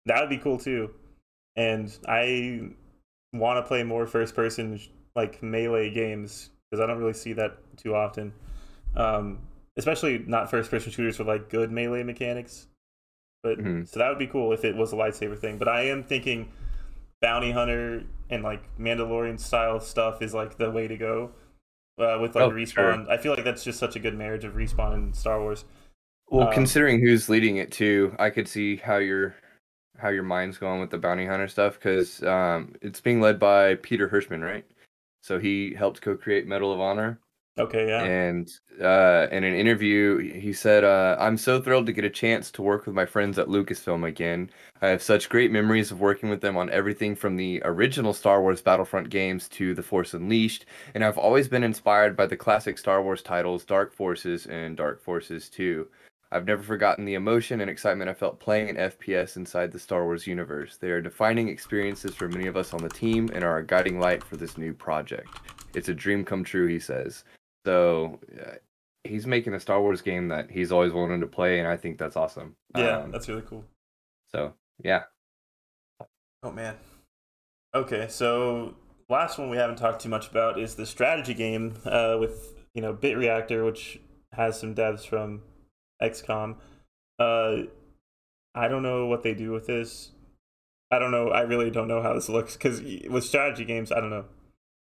That 0.07 0.21
would 0.21 0.31
be 0.31 0.39
cool 0.39 0.59
too. 0.59 0.91
And 1.57 1.97
I 2.09 2.71
want 3.33 3.59
to 3.59 3.69
play 3.69 3.83
more 3.83 4.07
first 4.07 4.35
person 4.35 4.81
like 5.17 5.43
melee 5.43 5.91
games 5.91 6.51
because 6.71 6.83
I 6.83 6.87
don't 6.87 6.99
really 6.99 7.13
see 7.13 7.33
that 7.35 7.59
too 7.77 7.95
often. 7.95 8.33
Um 8.97 9.39
especially 9.77 10.19
not 10.27 10.51
first 10.51 10.71
person 10.71 10.91
shooters 10.93 11.19
with 11.19 11.29
like 11.29 11.49
good 11.49 11.71
melee 11.71 12.03
mechanics. 12.03 12.67
But 13.43 13.59
Mhm. 13.59 13.89
so 13.89 13.99
that 13.99 14.09
would 14.09 14.19
be 14.19 14.27
cool 14.27 14.53
if 14.53 14.65
it 14.65 14.77
was 14.77 14.93
a 14.93 14.97
lightsaber 14.97 15.39
thing. 15.39 15.59
But 15.59 15.69
I 15.69 15.83
am 15.83 16.03
thinking 16.05 16.53
bounty 17.21 17.53
hunter 17.53 18.05
and 18.31 18.43
like 18.43 18.63
Mandalorian 18.79 19.39
style 19.41 19.81
stuff 19.81 20.23
is 20.23 20.35
like 20.35 20.57
the 20.59 20.71
way 20.71 20.89
to 20.89 20.97
go. 20.97 21.33
Uh, 21.99 22.19
with 22.21 22.35
like 22.35 22.47
Oh, 22.47 22.51
respawn, 22.51 23.09
I 23.11 23.19
feel 23.19 23.35
like 23.35 23.45
that's 23.45 23.63
just 23.65 23.79
such 23.79 23.95
a 23.97 23.99
good 23.99 24.17
marriage 24.17 24.45
of 24.45 24.55
respawn 24.55 24.95
and 24.95 25.15
Star 25.15 25.41
Wars. 25.41 25.65
Well, 26.29 26.47
Um, 26.47 26.53
considering 26.55 27.01
who's 27.01 27.29
leading 27.29 27.57
it 27.57 27.73
too, 27.73 28.15
I 28.19 28.31
could 28.31 28.49
see 28.49 28.77
how 28.77 28.97
your 28.99 29.35
how 29.99 30.09
your 30.09 30.23
mind's 30.23 30.59
going 30.59 30.81
with 30.81 30.91
the 30.91 30.99
bounty 30.99 31.27
hunter 31.27 31.49
stuff 31.49 31.75
because 31.75 32.23
um, 32.23 32.75
it's 32.81 33.01
being 33.01 33.21
led 33.21 33.39
by 33.39 33.75
Peter 33.77 34.09
Hirschmann, 34.09 34.43
right? 34.43 34.65
So 35.23 35.39
he 35.39 35.75
helped 35.75 36.01
co-create 36.01 36.47
Medal 36.47 36.73
of 36.73 36.81
Honor, 36.81 37.21
Okay, 37.61 37.89
yeah, 37.89 38.03
and 38.03 38.51
uh, 38.81 39.27
in 39.31 39.45
an 39.45 39.55
interview, 39.55 40.19
he 40.19 40.53
said, 40.53 40.83
uh, 40.83 41.17
"I'm 41.19 41.37
so 41.37 41.61
thrilled 41.61 41.87
to 41.87 41.93
get 41.93 42.05
a 42.05 42.11
chance 42.11 42.51
to 42.53 42.63
work 42.63 42.87
with 42.87 42.95
my 42.95 43.05
friends 43.05 43.39
at 43.39 43.49
Lucasfilm 43.49 44.07
again. 44.07 44.51
I 44.81 44.89
have 44.89 45.03
such 45.03 45.29
great 45.29 45.53
memories 45.53 45.91
of 45.91 46.01
working 46.01 46.31
with 46.31 46.41
them 46.41 46.57
on 46.57 46.71
everything 46.71 47.15
from 47.15 47.37
the 47.37 47.61
original 47.65 48.15
Star 48.15 48.41
Wars 48.41 48.63
Battlefront 48.63 49.11
games 49.11 49.49
to 49.51 49.75
The 49.75 49.83
Force 49.83 50.15
Unleashed, 50.15 50.65
and 50.95 51.05
I've 51.05 51.19
always 51.19 51.49
been 51.49 51.63
inspired 51.63 52.17
by 52.17 52.27
the 52.27 52.37
classic 52.37 52.79
Star 52.79 53.03
Wars 53.03 53.23
titles 53.23 53.65
Dark 53.65 53.93
Forces 53.93 54.47
and 54.47 54.77
Dark 54.77 55.03
Forces 55.03 55.49
2. 55.51 55.87
I've 56.33 56.47
never 56.47 56.63
forgotten 56.63 57.05
the 57.05 57.15
emotion 57.15 57.61
and 57.61 57.69
excitement 57.69 58.09
I 58.09 58.15
felt 58.15 58.39
playing 58.39 58.71
an 58.71 58.77
FPS 58.77 59.37
inside 59.37 59.73
the 59.73 59.81
Star 59.81 60.05
Wars 60.05 60.29
universe. 60.29 60.77
They 60.77 60.91
are 60.91 61.01
defining 61.01 61.49
experiences 61.49 62.15
for 62.15 62.29
many 62.29 62.47
of 62.47 62.57
us 62.57 62.73
on 62.73 62.83
the 62.83 62.89
team 62.89 63.29
and 63.35 63.43
are 63.43 63.59
a 63.59 63.67
guiding 63.67 63.99
light 63.99 64.23
for 64.23 64.37
this 64.37 64.57
new 64.57 64.73
project. 64.73 65.29
It's 65.75 65.89
a 65.89 65.95
dream 65.95 66.25
come 66.25 66.45
true, 66.45 66.69
he 66.69 66.79
says. 66.79 67.25
So 67.65 68.19
uh, 68.41 68.55
he's 69.05 69.27
making 69.27 69.55
a 69.55 69.61
Star 69.61 69.81
Wars 69.81 70.01
game 70.03 70.29
that 70.29 70.51
he's 70.51 70.73
always 70.73 70.93
wanted 70.93 71.21
to 71.21 71.27
play, 71.27 71.59
and 71.59 71.69
I 71.69 71.77
think 71.77 71.99
that's 71.99 72.17
awesome. 72.17 72.57
yeah, 72.77 72.99
Um, 72.99 73.11
that's 73.11 73.29
really 73.29 73.43
cool. 73.43 73.65
so 74.33 74.55
yeah. 74.83 75.05
Oh 76.43 76.51
man. 76.51 76.77
Okay, 77.75 78.07
so 78.09 78.75
last 79.09 79.39
one 79.39 79.51
we 79.51 79.57
haven't 79.57 79.77
talked 79.77 80.03
too 80.03 80.09
much 80.09 80.29
about 80.29 80.59
is 80.59 80.75
the 80.75 80.87
strategy 80.87 81.35
game 81.35 81.75
uh, 81.85 82.17
with 82.19 82.55
you 82.75 82.83
know 82.83 82.93
Bit 82.93 83.17
Reactor, 83.19 83.65
which 83.65 84.01
has 84.33 84.59
some 84.59 84.75
devs 84.75 85.07
from 85.07 85.43
XCOM. 86.03 86.57
Uh, 87.19 87.65
I 88.55 88.69
don't 88.69 88.83
know 88.83 89.07
what 89.07 89.23
they 89.23 89.35
do 89.35 89.53
with 89.53 89.67
this. 89.67 90.13
I 90.91 90.99
don't 90.99 91.11
know. 91.13 91.29
I 91.29 91.43
really 91.43 91.71
don't 91.71 91.89
know 91.89 92.03
how 92.03 92.15
this 92.15 92.29
looks 92.29 92.55
because 92.55 92.81
with 93.09 93.25
strategy 93.25 93.65
games, 93.65 93.93
I 93.93 94.01
don't 94.01 94.11
know. 94.11 94.25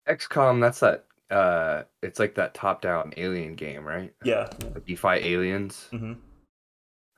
XCOM, 0.08 0.60
that's 0.60 0.80
that. 0.80 1.04
Uh, 1.30 1.84
it's 2.02 2.18
like 2.18 2.34
that 2.34 2.54
top-down 2.54 3.12
alien 3.16 3.54
game, 3.54 3.84
right? 3.84 4.12
Yeah. 4.24 4.48
Like 4.74 4.88
you 4.88 4.96
fight 4.96 5.24
aliens. 5.24 5.88
hmm 5.90 6.14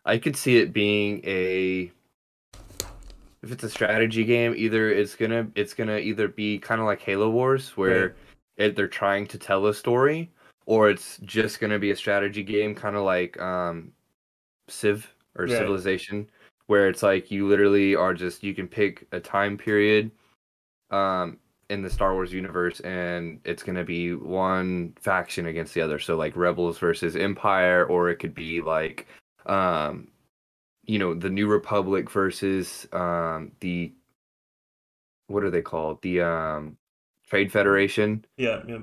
I 0.05 0.19
could 0.19 0.37
see 0.37 0.59
it 0.59 0.73
being 0.73 1.21
a 1.25 1.93
if 3.43 3.51
it's 3.51 3.65
a 3.65 3.69
strategy 3.69 4.25
game, 4.25 4.55
either 4.57 4.91
it's 4.91 5.15
gonna 5.15 5.49
it's 5.55 5.75
gonna 5.75 5.99
either 5.99 6.29
be 6.29 6.59
kind 6.59 6.81
of 6.81 6.87
like 6.87 7.01
Halo 7.01 7.31
Wars 7.31 7.77
where 7.77 8.09
Right. 8.09 8.15
it, 8.57 8.77
they're 8.77 8.89
trying 8.89 9.27
to 9.29 9.39
tell 9.39 9.67
a 9.67 9.75
story, 9.75 10.31
or 10.67 10.91
it's 10.91 11.19
just 11.19 11.61
gonna 11.61 11.79
be 11.79 11.91
a 11.93 11.97
strategy 11.97 12.43
game, 12.43 12.75
kind 12.75 12.97
of 12.97 13.03
like 13.03 13.41
um, 13.41 13.93
Civ 14.69 15.09
or 15.37 15.47
Right. 15.47 15.57
Civilization, 15.57 16.29
where 16.67 16.89
it's 16.89 17.03
like 17.03 17.31
you 17.31 17.49
literally 17.49 17.95
are 17.95 18.15
just 18.15 18.43
you 18.43 18.55
can 18.55 18.69
pick 18.69 19.07
a 19.13 19.21
time 19.21 19.57
period 19.57 20.11
um, 20.91 21.39
in 21.73 21.83
the 21.83 21.91
Star 21.91 22.15
Wars 22.15 22.33
universe, 22.33 22.81
and 22.81 23.41
it's 23.45 23.63
gonna 23.63 23.85
be 23.85 24.15
one 24.15 24.93
faction 25.01 25.47
against 25.47 25.75
the 25.75 25.81
other. 25.81 25.99
So 25.99 26.17
like 26.17 26.37
Rebels 26.37 26.79
versus 26.79 27.17
Empire, 27.17 27.85
or 27.87 28.11
it 28.11 28.17
could 28.17 28.35
be 28.35 28.61
like 28.61 29.07
um 29.47 30.09
you 30.85 30.99
know 30.99 31.15
the 31.15 31.31
new 31.31 31.49
republic 31.49 32.11
versus 32.11 32.87
um 32.93 33.53
the 33.61 33.93
what 35.27 35.43
are 35.45 35.51
they 35.51 35.63
called 35.63 36.01
the 36.03 36.21
um 36.21 36.77
trade 37.29 37.51
federation 37.51 38.25
Yeah. 38.37 38.61
Yeah. 38.69 38.83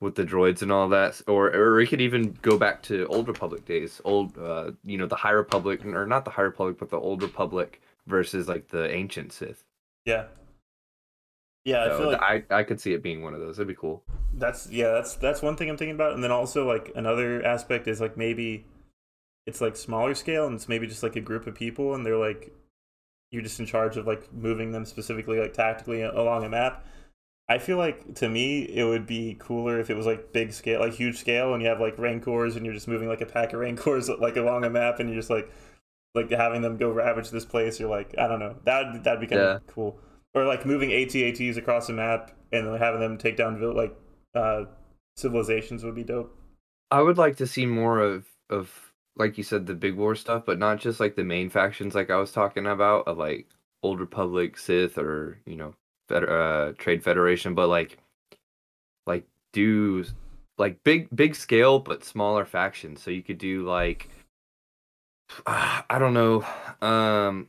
with 0.00 0.14
the 0.14 0.24
droids 0.24 0.62
and 0.62 0.70
all 0.72 0.88
that 0.90 1.20
or 1.26 1.48
or 1.54 1.80
it 1.80 1.88
could 1.88 2.00
even 2.00 2.32
go 2.42 2.56
back 2.56 2.82
to 2.84 3.06
old 3.08 3.28
republic 3.28 3.64
days 3.64 4.00
old 4.04 4.38
uh 4.38 4.70
you 4.84 4.96
know 4.98 5.06
the 5.06 5.16
high 5.16 5.30
republic 5.44 5.84
or 5.84 6.06
not 6.06 6.24
the 6.24 6.30
high 6.30 6.42
republic 6.42 6.76
but 6.78 6.90
the 6.90 6.98
old 6.98 7.22
republic 7.22 7.80
versus 8.06 8.48
like 8.48 8.68
the 8.68 8.90
ancient 8.94 9.32
sith 9.32 9.64
Yeah. 10.06 10.24
Yeah. 11.64 11.84
I 11.84 11.96
feel 11.96 12.06
like 12.06 12.20
I, 12.20 12.44
I 12.50 12.62
could 12.64 12.80
see 12.80 12.92
it 12.92 13.02
being 13.02 13.22
one 13.22 13.34
of 13.34 13.40
those 13.40 13.56
that'd 13.56 13.68
be 13.68 13.74
cool 13.74 14.02
That's 14.34 14.70
yeah, 14.70 14.92
that's 14.92 15.14
that's 15.16 15.42
one 15.42 15.56
thing 15.56 15.68
I'm 15.68 15.76
thinking 15.76 15.94
about, 15.94 16.14
and 16.14 16.24
then 16.24 16.30
also 16.30 16.66
like 16.66 16.90
another 16.96 17.44
aspect 17.44 17.86
is 17.86 18.00
like 18.00 18.16
maybe 18.16 18.64
it's 19.46 19.60
like 19.60 19.76
smaller 19.76 20.14
scale, 20.14 20.46
and 20.46 20.54
it's 20.54 20.68
maybe 20.68 20.86
just 20.86 21.02
like 21.02 21.16
a 21.16 21.20
group 21.20 21.46
of 21.46 21.54
people, 21.54 21.94
and 21.94 22.04
they're 22.06 22.16
like 22.16 22.52
you're 23.32 23.42
just 23.42 23.60
in 23.60 23.66
charge 23.66 23.96
of 23.96 24.06
like 24.06 24.32
moving 24.32 24.72
them 24.72 24.84
specifically 24.86 25.40
like 25.40 25.54
tactically 25.54 26.02
along 26.02 26.44
a 26.44 26.48
map. 26.48 26.86
I 27.48 27.58
feel 27.58 27.76
like 27.78 28.14
to 28.16 28.28
me 28.28 28.62
it 28.64 28.84
would 28.84 29.06
be 29.06 29.36
cooler 29.38 29.80
if 29.80 29.90
it 29.90 29.96
was 29.96 30.06
like 30.06 30.32
big 30.32 30.52
scale, 30.52 30.80
like 30.80 30.94
huge 30.94 31.18
scale, 31.18 31.54
and 31.54 31.62
you 31.62 31.68
have 31.68 31.80
like 31.80 31.98
rancors, 31.98 32.56
and 32.56 32.64
you're 32.66 32.74
just 32.74 32.88
moving 32.88 33.08
like 33.08 33.20
a 33.22 33.26
pack 33.26 33.52
of 33.52 33.60
rancors 33.60 34.08
like 34.20 34.36
along 34.36 34.64
a 34.64 34.70
map, 34.70 35.00
and 35.00 35.08
you're 35.10 35.18
just 35.18 35.30
like 35.30 35.50
like 36.14 36.30
having 36.30 36.62
them 36.62 36.76
go 36.76 36.90
ravage 36.90 37.30
this 37.30 37.44
place. 37.44 37.80
You're 37.80 37.90
like 37.90 38.14
I 38.18 38.28
don't 38.28 38.40
know 38.40 38.56
that 38.64 39.04
that'd 39.04 39.20
be 39.20 39.26
kind 39.26 39.40
Yeah. 39.42 39.56
of 39.56 39.66
cool, 39.66 39.98
or 40.34 40.44
like 40.44 40.64
moving 40.64 40.90
ATATs 40.90 41.56
across 41.56 41.86
the 41.86 41.92
map 41.92 42.32
and 42.52 42.66
then 42.66 42.78
having 42.78 43.00
them 43.00 43.18
take 43.18 43.36
down 43.36 43.60
like 43.74 43.94
uh, 44.34 44.64
civilizations 45.16 45.84
would 45.84 45.94
be 45.94 46.04
dope. 46.04 46.36
I 46.90 47.02
would 47.02 47.18
like 47.18 47.36
to 47.36 47.46
see 47.46 47.66
more 47.66 48.00
of 48.00 48.26
of 48.50 48.70
like 49.16 49.36
you 49.36 49.44
said 49.44 49.66
the 49.66 49.74
big 49.74 49.96
war 49.96 50.14
stuff, 50.14 50.44
but 50.46 50.58
not 50.58 50.78
just 50.78 51.00
like 51.00 51.16
the 51.16 51.24
main 51.24 51.50
factions 51.50 51.94
like 51.94 52.10
I 52.10 52.16
was 52.16 52.32
talking 52.32 52.66
about 52.66 53.06
of 53.06 53.18
like 53.18 53.46
Old 53.82 54.00
Republic, 54.00 54.58
Sith, 54.58 54.98
or 54.98 55.38
you 55.46 55.56
know, 55.56 55.74
Fed- 56.08 56.28
uh, 56.28 56.72
Trade 56.78 57.02
Federation, 57.02 57.54
but 57.54 57.68
like 57.68 57.98
like 59.06 59.26
do 59.52 60.04
like 60.58 60.82
big 60.84 61.08
big 61.14 61.34
scale 61.34 61.78
but 61.78 62.04
smaller 62.04 62.44
factions. 62.44 63.02
So 63.02 63.10
you 63.10 63.22
could 63.22 63.38
do 63.38 63.66
like 63.66 64.08
I 65.46 65.98
don't 65.98 66.14
know, 66.14 66.44
um 66.80 67.48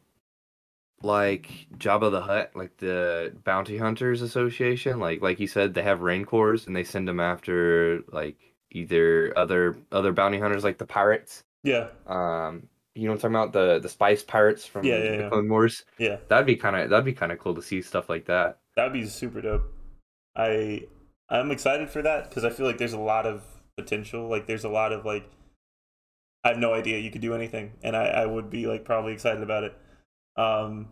like 1.04 1.68
Jabba 1.78 2.12
the 2.12 2.22
Hutt, 2.22 2.56
like 2.56 2.78
the 2.78 3.36
Bounty 3.44 3.78
Hunters 3.78 4.22
Association, 4.22 5.00
like 5.00 5.22
like 5.22 5.40
you 5.40 5.48
said, 5.48 5.74
they 5.74 5.84
have 5.84 6.02
rancors 6.02 6.68
and 6.68 6.76
they 6.76 6.84
send 6.84 7.08
them 7.08 7.20
after 7.20 8.02
like 8.12 8.38
either 8.72 9.38
other 9.38 9.78
other 9.92 10.14
bounty 10.14 10.40
hunters 10.40 10.64
like 10.64 10.78
the 10.78 10.86
pirates. 10.88 11.44
Yeah, 11.64 11.88
Um, 12.08 12.70
you 12.96 13.06
know 13.06 13.14
what 13.14 13.24
I'm 13.26 13.34
talking 13.34 13.36
about 13.36 13.54
the 13.54 13.80
the 13.80 13.90
spice 13.90 14.24
pirates 14.24 14.66
from 14.66 14.86
Yeah, 14.86 14.98
yeah, 14.98 15.18
the 15.18 15.24
yeah. 15.24 15.30
Clone 15.30 15.50
Wars. 15.50 15.86
yeah, 15.98 16.18
That'd 16.30 16.48
be 16.48 16.56
kind 16.58 16.76
of 16.78 16.90
that'd 16.90 17.06
be 17.06 17.14
kind 17.14 17.32
of 17.32 17.40
cool 17.40 17.56
to 17.56 17.62
see 17.62 17.82
stuff 17.82 18.10
like 18.10 18.26
that. 18.28 18.60
that'd 18.76 18.94
be 18.94 19.06
super 19.06 19.42
dope. 19.42 19.64
I 20.36 20.88
I'm 21.30 21.52
excited 21.52 21.90
for 21.90 22.02
that 22.02 22.30
because 22.30 22.46
I 22.46 22.50
feel 22.50 22.66
like 22.66 22.78
there's 22.78 22.94
a 22.94 23.00
lot 23.00 23.26
of 23.26 23.44
potential. 23.78 24.30
Like 24.30 24.48
there's 24.48 24.64
a 24.66 24.70
lot 24.70 24.92
of 24.94 25.06
like 25.06 25.30
I 26.44 26.50
have 26.50 26.58
no 26.58 26.74
idea 26.74 27.00
you 27.00 27.12
could 27.12 27.22
do 27.22 27.34
anything, 27.34 27.74
and 27.84 27.96
I 27.96 28.06
I 28.08 28.26
would 28.26 28.50
be 28.50 28.68
like 28.68 28.84
probably 28.86 29.14
excited 29.14 29.42
about 29.44 29.64
it. 29.64 29.76
Um, 30.36 30.90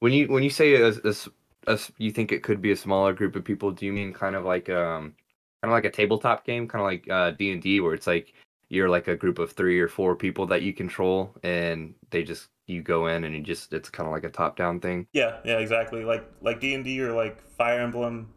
When 0.00 0.12
you 0.12 0.28
when 0.28 0.42
you 0.42 0.50
say 0.50 0.74
as 0.82 0.98
as 0.98 1.28
as 1.66 1.90
you 1.98 2.10
think 2.10 2.32
it 2.32 2.42
could 2.42 2.60
be 2.60 2.70
a 2.72 2.76
smaller 2.76 3.12
group 3.12 3.36
of 3.36 3.44
people, 3.44 3.70
do 3.72 3.86
you 3.86 3.92
mean 3.92 4.12
kind 4.12 4.36
of 4.36 4.44
like 4.44 4.68
um 4.68 5.14
kind 5.62 5.70
of 5.70 5.70
like 5.70 5.84
a 5.84 5.90
tabletop 5.90 6.44
game, 6.44 6.68
kind 6.68 6.82
of 6.82 6.86
like 6.86 7.08
uh, 7.10 7.30
D 7.32 7.52
and 7.52 7.62
D, 7.62 7.80
where 7.80 7.94
it's 7.94 8.06
like 8.06 8.34
you're 8.68 8.88
like 8.90 9.08
a 9.08 9.16
group 9.16 9.38
of 9.38 9.52
three 9.52 9.80
or 9.80 9.88
four 9.88 10.16
people 10.16 10.46
that 10.46 10.62
you 10.62 10.72
control, 10.74 11.34
and 11.42 11.94
they 12.10 12.22
just 12.24 12.48
you 12.66 12.82
go 12.82 13.06
in 13.08 13.24
and 13.24 13.34
you 13.34 13.42
just 13.42 13.72
it's 13.72 13.90
kind 13.90 14.06
of 14.06 14.12
like 14.12 14.24
a 14.24 14.30
top 14.30 14.56
down 14.56 14.80
thing. 14.80 15.06
Yeah, 15.12 15.38
yeah, 15.44 15.58
exactly. 15.58 16.04
Like 16.04 16.24
like 16.40 16.60
D 16.60 16.74
and 16.74 16.84
D 16.84 17.00
or 17.00 17.12
like 17.12 17.40
Fire 17.56 17.80
Emblem, 17.80 18.28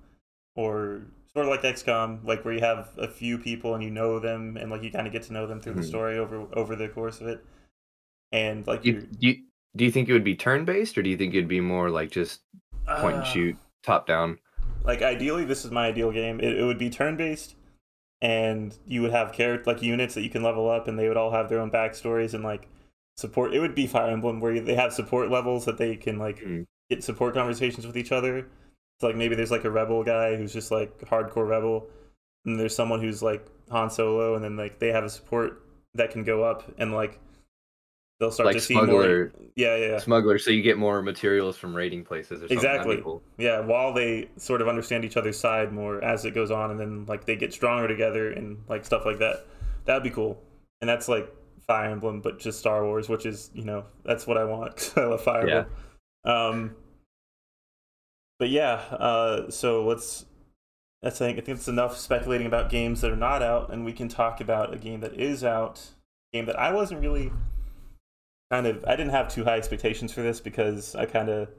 or 0.56 1.02
sort 1.34 1.46
of 1.46 1.52
like 1.52 1.64
XCOM, 1.64 2.26
like 2.26 2.46
where 2.46 2.54
you 2.54 2.62
have 2.62 2.90
a 2.98 3.08
few 3.08 3.38
people 3.38 3.76
and 3.76 3.84
you 3.84 3.92
know 3.92 4.20
them, 4.20 4.58
and 4.58 4.72
like 4.72 4.84
you 4.84 4.92
kind 4.92 5.08
of 5.08 5.14
get 5.14 5.24
to 5.24 5.34
know 5.34 5.48
them 5.48 5.62
through 5.62 5.74
Mhm. 5.74 5.82
the 5.82 5.84
story 5.84 6.18
over 6.18 6.48
over 6.54 6.76
the 6.76 6.90
course 6.90 7.22
of 7.22 7.28
it. 7.28 7.46
And 8.32 8.68
like 8.68 8.86
you, 8.86 9.08
you, 9.20 9.44
do 9.76 9.86
you 9.86 9.92
think 9.92 10.10
it 10.10 10.14
would 10.14 10.24
be 10.24 10.36
turn 10.36 10.66
based, 10.66 10.98
or 10.98 11.02
do 11.04 11.10
you 11.10 11.18
think 11.18 11.34
it'd 11.34 11.48
be 11.48 11.62
more 11.62 11.90
like 11.90 12.12
just 12.12 12.42
point 12.88 13.16
and 13.16 13.24
Ah. 13.24 13.28
shoot, 13.28 13.56
top 13.84 14.08
down? 14.08 14.40
like 14.86 15.02
ideally 15.02 15.44
this 15.44 15.66
is 15.66 15.72
my 15.72 15.88
ideal 15.88 16.10
game 16.12 16.40
it, 16.40 16.58
it 16.58 16.64
would 16.64 16.78
be 16.78 16.90
turn 16.90 17.18
based 17.18 17.54
and 18.22 18.78
you 18.88 19.02
would 19.02 19.12
have 19.12 19.34
character 19.34 19.70
like 19.72 19.82
units 19.82 20.16
that 20.16 20.22
you 20.24 20.30
can 20.30 20.42
level 20.42 20.70
up 20.70 20.88
and 20.88 20.98
they 20.98 21.08
would 21.08 21.18
all 21.18 21.32
have 21.32 21.50
their 21.50 21.60
own 21.60 21.70
backstories 21.70 22.34
and 22.34 22.44
like 22.46 22.68
support 23.18 23.54
it 23.54 23.60
would 23.60 23.76
be 23.76 23.86
fire 23.88 24.10
emblem 24.10 24.40
where 24.40 24.60
they 24.62 24.76
have 24.76 24.94
support 24.94 25.30
levels 25.30 25.66
that 25.66 25.78
they 25.78 25.96
can 25.98 26.18
like 26.18 26.40
Mhm. 26.40 26.66
get 26.90 27.04
support 27.04 27.34
conversations 27.34 27.86
with 27.86 27.98
each 27.98 28.12
other 28.14 28.48
so 29.00 29.08
like 29.08 29.18
maybe 29.18 29.36
there's 29.36 29.52
like 29.52 29.66
a 29.66 29.70
rebel 29.72 30.04
guy 30.04 30.36
who's 30.38 30.54
just 30.54 30.72
like 30.72 30.98
hardcore 31.02 31.48
rebel 31.48 31.88
and 32.46 32.58
there's 32.60 32.74
someone 32.76 33.02
who's 33.02 33.22
like 33.22 33.46
han 33.70 33.90
solo 33.90 34.36
and 34.36 34.44
then 34.44 34.56
like 34.56 34.80
they 34.80 34.92
have 34.94 35.04
a 35.04 35.10
support 35.10 35.62
that 35.94 36.10
can 36.10 36.24
go 36.24 36.42
up 36.44 36.64
and 36.78 36.94
like 36.94 37.20
they'll 38.20 38.32
start 38.32 38.48
Like 38.48 38.56
to 38.56 38.62
see 38.62 38.74
smuggler. 38.74 39.32
more 39.32 39.32
yeah 39.56 39.76
yeah 39.76 39.86
yeah. 39.92 39.98
Smuggler, 40.00 40.38
so 40.38 40.52
you 40.52 40.62
get 40.62 40.78
more 40.78 41.02
materials 41.02 41.58
from 41.58 41.76
raiding 41.76 42.04
places 42.04 42.38
or 42.44 42.48
something. 42.48 42.58
Exactly. 42.58 43.02
cool. 43.02 43.22
Yeah, 43.38 43.60
while 43.62 43.94
they 43.94 44.30
sort 44.38 44.62
of 44.62 44.68
understand 44.68 45.06
each 45.06 45.18
other's 45.18 45.40
side 45.40 45.72
more 45.72 46.04
as 46.04 46.26
it 46.26 46.34
goes 46.36 46.52
on, 46.52 46.72
and 46.72 46.80
then 46.80 47.06
like 47.08 47.26
they 47.26 47.36
get 47.36 47.54
stronger 47.54 47.88
together 47.88 48.32
and 48.32 48.58
like 48.68 48.86
stuff 48.86 49.06
like 49.06 49.20
that. 49.20 49.46
That'd 49.86 50.04
be 50.04 50.10
cool. 50.10 50.42
And 50.82 50.90
that's 50.90 51.08
like 51.08 51.34
Fire 51.68 51.90
Emblem, 51.90 52.20
but 52.22 52.40
just 52.40 52.60
Star 52.60 52.84
Wars, 52.86 53.10
which 53.10 53.26
is 53.26 53.50
you 53.54 53.64
know 53.64 53.86
that's 54.04 54.26
what 54.28 54.38
I 54.38 54.44
want. 54.44 54.76
'cause 54.76 54.94
I 54.98 55.04
love 55.06 55.22
Fire 55.24 55.48
Yeah. 55.48 55.64
Emblem. 56.26 56.60
Um, 56.70 56.76
but 58.40 58.50
yeah, 58.50 58.74
uh, 58.92 59.50
so 59.52 59.86
let's. 59.86 60.26
I 61.04 61.10
think 61.10 61.38
I 61.38 61.42
think 61.42 61.58
it's 61.58 61.68
enough 61.70 61.98
speculating 61.98 62.46
about 62.48 62.70
games 62.70 63.00
that 63.02 63.12
are 63.12 63.16
not 63.16 63.42
out, 63.42 63.72
and 63.72 63.86
we 63.86 63.94
can 63.94 64.10
talk 64.10 64.42
about 64.42 64.74
a 64.74 64.78
game 64.78 65.00
that 65.02 65.14
is 65.14 65.44
out. 65.44 65.92
A 66.34 66.38
game 66.38 66.46
that 66.46 66.60
I 66.60 66.74
wasn't 66.74 67.00
really 67.02 67.32
kind 68.52 68.68
of 68.68 68.84
I 68.86 68.96
didn't 68.96 69.12
have 69.12 69.30
too 69.30 69.44
high 69.44 69.58
expectations 69.58 70.12
for 70.12 70.22
this 70.22 70.40
because 70.40 70.96
I 70.96 71.06
kind 71.06 71.30
of 71.30 71.50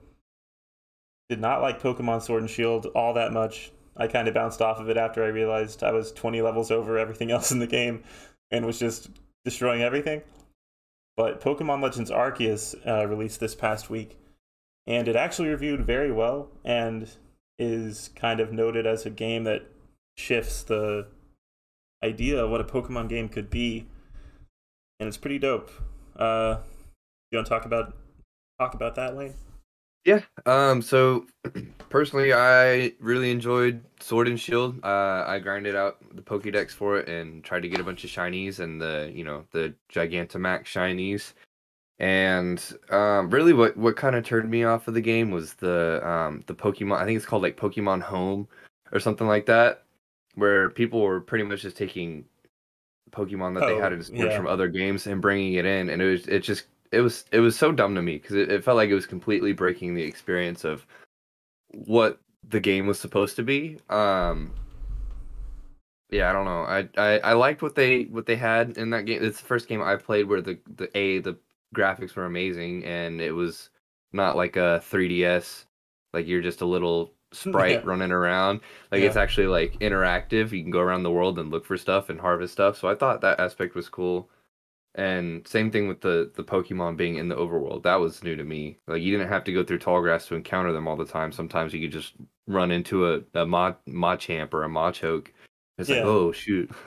did 1.28 1.40
not 1.40 1.62
like 1.62 1.80
Pokemon 1.80 2.22
Sword 2.22 2.42
and 2.42 2.50
Shield 2.50 2.86
all 2.86 3.14
that 3.14 3.32
much. 3.32 3.72
I 3.96 4.06
kind 4.06 4.28
of 4.28 4.34
bounced 4.34 4.62
off 4.62 4.80
of 4.80 4.88
it 4.88 4.96
after 4.96 5.22
I 5.22 5.28
realized 5.28 5.82
I 5.82 5.92
was 5.92 6.12
20 6.12 6.42
levels 6.42 6.70
over 6.70 6.98
everything 6.98 7.30
else 7.32 7.52
in 7.52 7.58
the 7.58 7.66
game 7.66 8.02
and 8.50 8.66
was 8.66 8.78
just 8.78 9.10
destroying 9.44 9.82
everything. 9.82 10.22
But 11.16 11.40
Pokemon 11.40 11.82
Legends 11.82 12.10
Arceus 12.10 12.74
uh, 12.86 13.06
released 13.06 13.40
this 13.40 13.54
past 13.54 13.90
week, 13.90 14.18
and 14.86 15.06
it 15.06 15.16
actually 15.16 15.48
reviewed 15.48 15.84
very 15.84 16.10
well 16.10 16.48
and 16.64 17.10
is 17.58 18.10
kind 18.16 18.40
of 18.40 18.52
noted 18.52 18.86
as 18.86 19.04
a 19.04 19.10
game 19.10 19.44
that 19.44 19.66
shifts 20.16 20.62
the 20.62 21.06
idea 22.02 22.42
of 22.42 22.50
what 22.50 22.60
a 22.60 22.64
Pokemon 22.64 23.08
game 23.08 23.28
could 23.28 23.50
be, 23.50 23.86
and 24.98 25.06
it's 25.06 25.18
pretty 25.18 25.38
dope. 25.38 25.70
Uh, 26.16 26.58
you 27.30 27.38
want 27.38 27.46
to 27.46 27.50
talk 27.50 27.64
about 27.64 27.94
talk 28.58 28.74
about 28.74 28.94
that, 28.96 29.16
Lane? 29.16 29.34
Yeah. 30.04 30.20
Um. 30.46 30.82
So, 30.82 31.26
personally, 31.90 32.32
I 32.32 32.92
really 33.00 33.30
enjoyed 33.30 33.82
Sword 34.00 34.28
and 34.28 34.40
Shield. 34.40 34.82
Uh, 34.82 35.24
I 35.26 35.38
grinded 35.38 35.76
out 35.76 35.98
the 36.14 36.22
Pokédex 36.22 36.70
for 36.70 36.98
it 36.98 37.08
and 37.08 37.44
tried 37.44 37.60
to 37.62 37.68
get 37.68 37.80
a 37.80 37.84
bunch 37.84 38.04
of 38.04 38.10
shinies 38.10 38.60
and 38.60 38.80
the 38.80 39.10
you 39.14 39.24
know 39.24 39.44
the 39.52 39.74
Gigantamax 39.92 40.64
shinies. 40.64 41.32
And 41.98 42.62
um, 42.90 43.28
really, 43.28 43.52
what 43.52 43.76
what 43.76 43.96
kind 43.96 44.16
of 44.16 44.24
turned 44.24 44.50
me 44.50 44.64
off 44.64 44.88
of 44.88 44.94
the 44.94 45.02
game 45.02 45.30
was 45.30 45.54
the 45.54 46.00
um 46.06 46.42
the 46.46 46.54
Pokemon. 46.54 46.96
I 46.96 47.04
think 47.04 47.16
it's 47.16 47.26
called 47.26 47.42
like 47.42 47.56
Pokemon 47.58 48.00
Home 48.02 48.48
or 48.92 49.00
something 49.00 49.26
like 49.26 49.46
that, 49.46 49.84
where 50.34 50.70
people 50.70 51.02
were 51.02 51.20
pretty 51.20 51.44
much 51.44 51.60
just 51.60 51.76
taking 51.76 52.24
Pokemon 53.12 53.54
that 53.54 53.66
they 53.66 53.74
Oh, 53.74 53.80
had 53.80 53.92
in 53.92 54.02
yeah. 54.14 54.34
from 54.34 54.46
other 54.46 54.68
games 54.68 55.06
and 55.06 55.20
bringing 55.20 55.54
it 55.54 55.66
in, 55.66 55.90
and 55.90 56.00
it 56.00 56.10
was 56.10 56.26
it 56.26 56.40
just 56.40 56.64
it 56.92 57.00
was 57.00 57.24
it 57.32 57.40
was 57.40 57.56
so 57.56 57.72
dumb 57.72 57.94
to 57.94 58.02
me 58.02 58.14
because 58.18 58.36
it, 58.36 58.50
it 58.50 58.64
felt 58.64 58.76
like 58.76 58.90
it 58.90 58.94
was 58.94 59.06
completely 59.06 59.52
breaking 59.52 59.94
the 59.94 60.02
experience 60.02 60.64
of 60.64 60.86
what 61.72 62.18
the 62.48 62.60
game 62.60 62.86
was 62.86 62.98
supposed 62.98 63.36
to 63.36 63.42
be. 63.42 63.78
Um, 63.90 64.50
yeah, 66.10 66.28
I 66.28 66.32
don't 66.32 66.44
know. 66.44 66.62
I, 66.62 66.88
I 66.96 67.18
I 67.20 67.32
liked 67.34 67.62
what 67.62 67.74
they 67.76 68.04
what 68.04 68.26
they 68.26 68.36
had 68.36 68.76
in 68.76 68.90
that 68.90 69.06
game. 69.06 69.22
It's 69.22 69.40
the 69.40 69.46
first 69.46 69.68
game 69.68 69.80
I 69.82 69.96
played 69.96 70.26
where 70.28 70.40
the 70.42 70.58
the 70.76 70.96
a 70.96 71.18
the 71.20 71.36
graphics 71.74 72.16
were 72.16 72.26
amazing 72.26 72.84
and 72.84 73.20
it 73.20 73.30
was 73.30 73.70
not 74.12 74.36
like 74.36 74.56
a 74.56 74.82
3DS 74.90 75.66
like 76.12 76.26
you're 76.26 76.40
just 76.40 76.62
a 76.62 76.66
little 76.66 77.12
sprite 77.32 77.70
Yeah. 77.70 77.82
running 77.84 78.10
around. 78.10 78.60
Like 78.90 79.02
it's 79.02 79.14
actually 79.16 79.46
like 79.46 79.78
interactive. 79.78 80.50
You 80.50 80.62
can 80.62 80.72
go 80.72 80.80
around 80.80 81.04
the 81.04 81.12
world 81.12 81.38
and 81.38 81.52
look 81.52 81.64
for 81.64 81.76
stuff 81.76 82.08
and 82.10 82.20
harvest 82.20 82.52
stuff. 82.54 82.76
So 82.76 82.88
I 82.88 82.96
thought 82.96 83.20
that 83.20 83.38
aspect 83.38 83.76
was 83.76 83.88
cool. 83.88 84.28
And 84.96 85.46
same 85.46 85.70
thing 85.70 85.86
with 85.88 86.00
the 86.00 86.32
the 86.34 86.42
Pokemon 86.44 86.96
being 86.96 87.16
in 87.16 87.28
the 87.28 87.36
overworld. 87.36 87.84
That 87.84 87.96
was 87.96 88.22
new 88.24 88.34
to 88.36 88.44
me. 88.44 88.78
Like 88.88 89.02
you 89.02 89.12
didn't 89.16 89.28
have 89.28 89.44
to 89.44 89.52
go 89.52 89.62
through 89.64 89.78
tall 89.78 90.00
grass 90.00 90.26
to 90.26 90.34
encounter 90.34 90.72
them 90.72 90.88
all 90.88 90.96
the 90.96 91.04
time. 91.04 91.30
Sometimes 91.32 91.72
you 91.72 91.80
could 91.80 91.92
just 91.92 92.14
run 92.46 92.70
into 92.72 93.06
a 93.14 93.20
a 93.34 93.46
Mach, 93.46 93.78
Machamp 93.86 94.52
or 94.52 94.64
a 94.64 94.68
Machoke. 94.68 95.28
It's 95.78 95.88
Yeah. 95.88 95.96
like, 95.96 96.04
oh 96.04 96.32
shoot. 96.32 96.70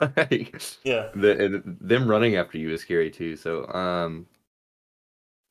Yeah, 0.84 1.10
the, 1.14 1.44
and 1.44 1.78
them 1.80 2.08
running 2.08 2.36
after 2.36 2.58
you 2.58 2.70
is 2.70 2.82
scary 2.82 3.10
too. 3.10 3.36
So 3.36 3.66
um 3.68 4.26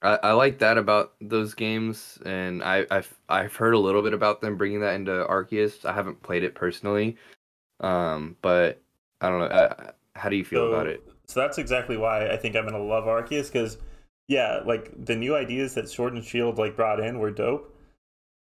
I, 0.01 0.19
I 0.21 0.31
like 0.33 0.59
that 0.59 0.77
about 0.77 1.13
those 1.21 1.53
games, 1.53 2.19
and 2.25 2.63
I, 2.63 2.85
I've 2.91 3.13
I've 3.29 3.55
heard 3.55 3.73
a 3.73 3.79
little 3.79 4.01
bit 4.01 4.13
about 4.13 4.41
them 4.41 4.57
bringing 4.57 4.81
that 4.81 4.95
into 4.95 5.11
Arceus. 5.11 5.85
I 5.85 5.93
haven't 5.93 6.21
played 6.21 6.43
it 6.43 6.55
personally, 6.55 7.17
um, 7.81 8.37
but 8.41 8.81
I 9.21 9.29
don't 9.29 9.39
know. 9.41 9.45
Uh, 9.47 9.91
how 10.15 10.29
do 10.29 10.37
you 10.37 10.45
feel 10.45 10.65
about 10.67 10.87
it? 10.87 11.03
So 11.33 11.39
that's 11.39 11.57
exactly 11.57 11.97
why 11.97 12.29
I 12.29 12.37
think 12.37 12.55
I'm 12.55 12.65
gonna 12.65 12.77
love 12.77 13.05
Arceus 13.05 13.51
because, 13.51 13.79
yeah, 14.27 14.59
like 14.67 15.05
the 15.05 15.15
new 15.15 15.35
ideas 15.35 15.73
that 15.73 15.89
Sword 15.89 16.13
and 16.13 16.23
Shield 16.23 16.59
like 16.59 16.75
brought 16.75 16.99
in 16.99 17.17
were 17.17 17.31
dope. 17.31 17.75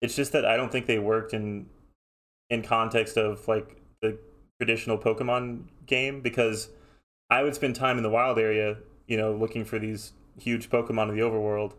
It's 0.00 0.14
just 0.14 0.30
that 0.32 0.44
I 0.44 0.56
don't 0.56 0.70
think 0.70 0.86
they 0.86 1.00
worked 1.00 1.34
in 1.34 1.66
in 2.48 2.62
context 2.62 3.16
of 3.16 3.48
like 3.48 3.76
the 4.02 4.16
traditional 4.60 4.98
Pokemon 4.98 5.64
game 5.86 6.20
because 6.20 6.68
I 7.28 7.42
would 7.42 7.56
spend 7.56 7.74
time 7.74 7.96
in 7.96 8.04
the 8.04 8.10
wild 8.10 8.38
area, 8.38 8.76
you 9.08 9.16
know, 9.16 9.34
looking 9.34 9.64
for 9.64 9.80
these 9.80 10.12
huge 10.38 10.70
Pokemon 10.70 11.08
in 11.08 11.16
the 11.16 11.22
overworld 11.22 11.72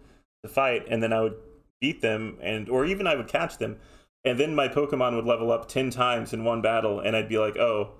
to 0.43 0.49
fight, 0.49 0.87
and 0.89 1.01
then 1.01 1.13
I 1.13 1.21
would 1.21 1.37
beat 1.79 2.01
them, 2.01 2.37
and 2.41 2.67
or 2.67 2.85
even 2.85 3.07
I 3.07 3.15
would 3.15 3.29
catch 3.29 3.59
them, 3.59 3.77
and 4.25 4.37
then 4.37 4.53
my 4.53 4.67
Pokemon 4.67 5.15
would 5.15 5.25
level 5.25 5.53
up 5.53 5.69
ten 5.69 5.89
times 5.89 6.33
in 6.33 6.43
one 6.43 6.61
battle, 6.61 6.99
and 6.99 7.15
I'd 7.15 7.29
be 7.29 7.37
like, 7.37 7.55
oh, 7.55 7.91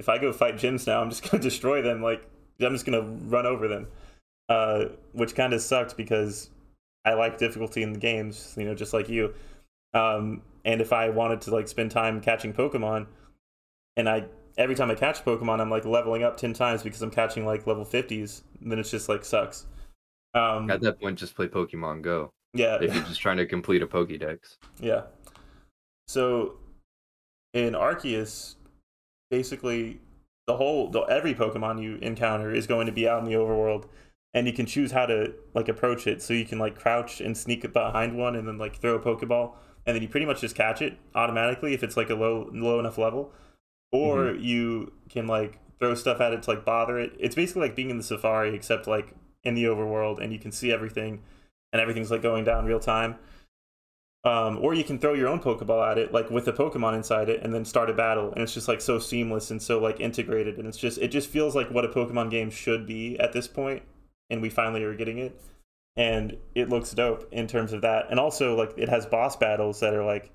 if 0.00 0.08
I 0.08 0.18
go 0.18 0.32
fight 0.32 0.56
gyms 0.56 0.88
now, 0.88 1.00
I'm 1.00 1.10
just 1.10 1.30
gonna 1.30 1.40
destroy 1.50 1.80
them. 1.80 2.02
Like 2.02 2.26
I'm 2.62 2.72
just 2.72 2.84
gonna 2.84 3.02
run 3.02 3.46
over 3.46 3.68
them, 3.68 3.88
uh, 4.48 4.86
which 5.12 5.34
kind 5.34 5.52
of 5.52 5.60
sucked 5.60 5.96
because 5.96 6.50
I 7.04 7.14
like 7.14 7.38
difficulty 7.38 7.82
in 7.82 7.92
the 7.92 7.98
games, 7.98 8.54
you 8.58 8.64
know, 8.64 8.74
just 8.74 8.92
like 8.92 9.08
you. 9.08 9.34
Um, 9.94 10.42
and 10.64 10.80
if 10.80 10.92
I 10.92 11.08
wanted 11.08 11.40
to 11.42 11.50
like 11.50 11.68
spend 11.68 11.90
time 11.90 12.20
catching 12.20 12.52
Pokemon, 12.52 13.06
and 13.96 14.08
I 14.08 14.24
every 14.58 14.74
time 14.74 14.90
I 14.90 14.94
catch 14.94 15.24
Pokemon, 15.24 15.60
I'm 15.60 15.70
like 15.70 15.84
leveling 15.84 16.22
up 16.22 16.36
ten 16.36 16.52
times 16.52 16.82
because 16.82 17.02
I'm 17.02 17.10
catching 17.10 17.46
like 17.46 17.66
level 17.66 17.84
50s, 17.84 18.42
then 18.60 18.78
it's 18.78 18.90
just 18.90 19.08
like 19.08 19.24
sucks. 19.24 19.66
Um, 20.34 20.70
At 20.70 20.80
that 20.82 21.00
point, 21.00 21.18
just 21.18 21.34
play 21.34 21.48
Pokemon 21.48 22.02
Go 22.02 22.30
yeah, 22.52 22.78
if 22.80 22.94
you're 22.94 23.04
just 23.04 23.20
trying 23.20 23.36
to 23.36 23.46
complete 23.46 23.82
a 23.82 23.86
Pokédex. 23.86 24.56
Yeah. 24.80 25.02
So 26.08 26.56
in 27.54 27.74
Arceus, 27.74 28.56
basically 29.30 30.00
the 30.50 30.56
whole 30.56 30.90
the, 30.90 31.02
every 31.02 31.32
Pokemon 31.32 31.80
you 31.80 31.94
encounter 32.02 32.52
is 32.52 32.66
going 32.66 32.86
to 32.86 32.92
be 32.92 33.08
out 33.08 33.20
in 33.20 33.24
the 33.24 33.36
overworld, 33.36 33.84
and 34.34 34.48
you 34.48 34.52
can 34.52 34.66
choose 34.66 34.90
how 34.90 35.06
to 35.06 35.32
like 35.54 35.68
approach 35.68 36.08
it. 36.08 36.20
So 36.20 36.34
you 36.34 36.44
can 36.44 36.58
like 36.58 36.76
crouch 36.76 37.20
and 37.20 37.38
sneak 37.38 37.72
behind 37.72 38.18
one, 38.18 38.34
and 38.34 38.48
then 38.48 38.58
like 38.58 38.80
throw 38.80 38.96
a 38.96 38.98
Pokeball, 38.98 39.54
and 39.86 39.94
then 39.94 40.02
you 40.02 40.08
pretty 40.08 40.26
much 40.26 40.40
just 40.40 40.56
catch 40.56 40.82
it 40.82 40.98
automatically 41.14 41.72
if 41.72 41.84
it's 41.84 41.96
like 41.96 42.10
a 42.10 42.16
low 42.16 42.50
low 42.52 42.80
enough 42.80 42.98
level, 42.98 43.32
or 43.92 44.24
mm-hmm. 44.24 44.42
you 44.42 44.92
can 45.08 45.28
like 45.28 45.60
throw 45.78 45.94
stuff 45.94 46.20
at 46.20 46.32
it 46.32 46.42
to 46.42 46.50
like 46.50 46.64
bother 46.64 46.98
it. 46.98 47.12
It's 47.20 47.36
basically 47.36 47.62
like 47.62 47.76
being 47.76 47.90
in 47.90 47.96
the 47.96 48.02
safari 48.02 48.52
except 48.52 48.88
like 48.88 49.14
in 49.44 49.54
the 49.54 49.64
overworld, 49.64 50.20
and 50.20 50.32
you 50.32 50.40
can 50.40 50.50
see 50.50 50.72
everything, 50.72 51.22
and 51.72 51.80
everything's 51.80 52.10
like 52.10 52.22
going 52.22 52.42
down 52.42 52.64
real 52.64 52.80
time. 52.80 53.14
Um, 54.22 54.58
or 54.60 54.74
you 54.74 54.84
can 54.84 54.98
throw 54.98 55.14
your 55.14 55.28
own 55.28 55.40
Pokeball 55.40 55.90
at 55.90 55.96
it, 55.96 56.12
like 56.12 56.30
with 56.30 56.46
a 56.46 56.52
Pokemon 56.52 56.94
inside 56.94 57.30
it, 57.30 57.40
and 57.42 57.54
then 57.54 57.64
start 57.64 57.88
a 57.88 57.94
battle. 57.94 58.32
And 58.32 58.42
it's 58.42 58.52
just 58.52 58.68
like 58.68 58.82
so 58.82 58.98
seamless 58.98 59.50
and 59.50 59.62
so 59.62 59.78
like 59.78 59.98
integrated, 59.98 60.58
and 60.58 60.68
it's 60.68 60.76
just 60.76 60.98
it 60.98 61.08
just 61.08 61.30
feels 61.30 61.56
like 61.56 61.70
what 61.70 61.86
a 61.86 61.88
Pokemon 61.88 62.30
game 62.30 62.50
should 62.50 62.86
be 62.86 63.18
at 63.18 63.32
this 63.32 63.48
point, 63.48 63.82
and 64.28 64.42
we 64.42 64.50
finally 64.50 64.82
are 64.84 64.94
getting 64.94 65.18
it. 65.18 65.40
And 65.96 66.36
it 66.54 66.68
looks 66.68 66.92
dope 66.92 67.32
in 67.32 67.46
terms 67.46 67.72
of 67.72 67.80
that, 67.80 68.06
and 68.10 68.20
also 68.20 68.54
like 68.54 68.74
it 68.76 68.90
has 68.90 69.06
boss 69.06 69.36
battles 69.36 69.80
that 69.80 69.94
are 69.94 70.04
like 70.04 70.30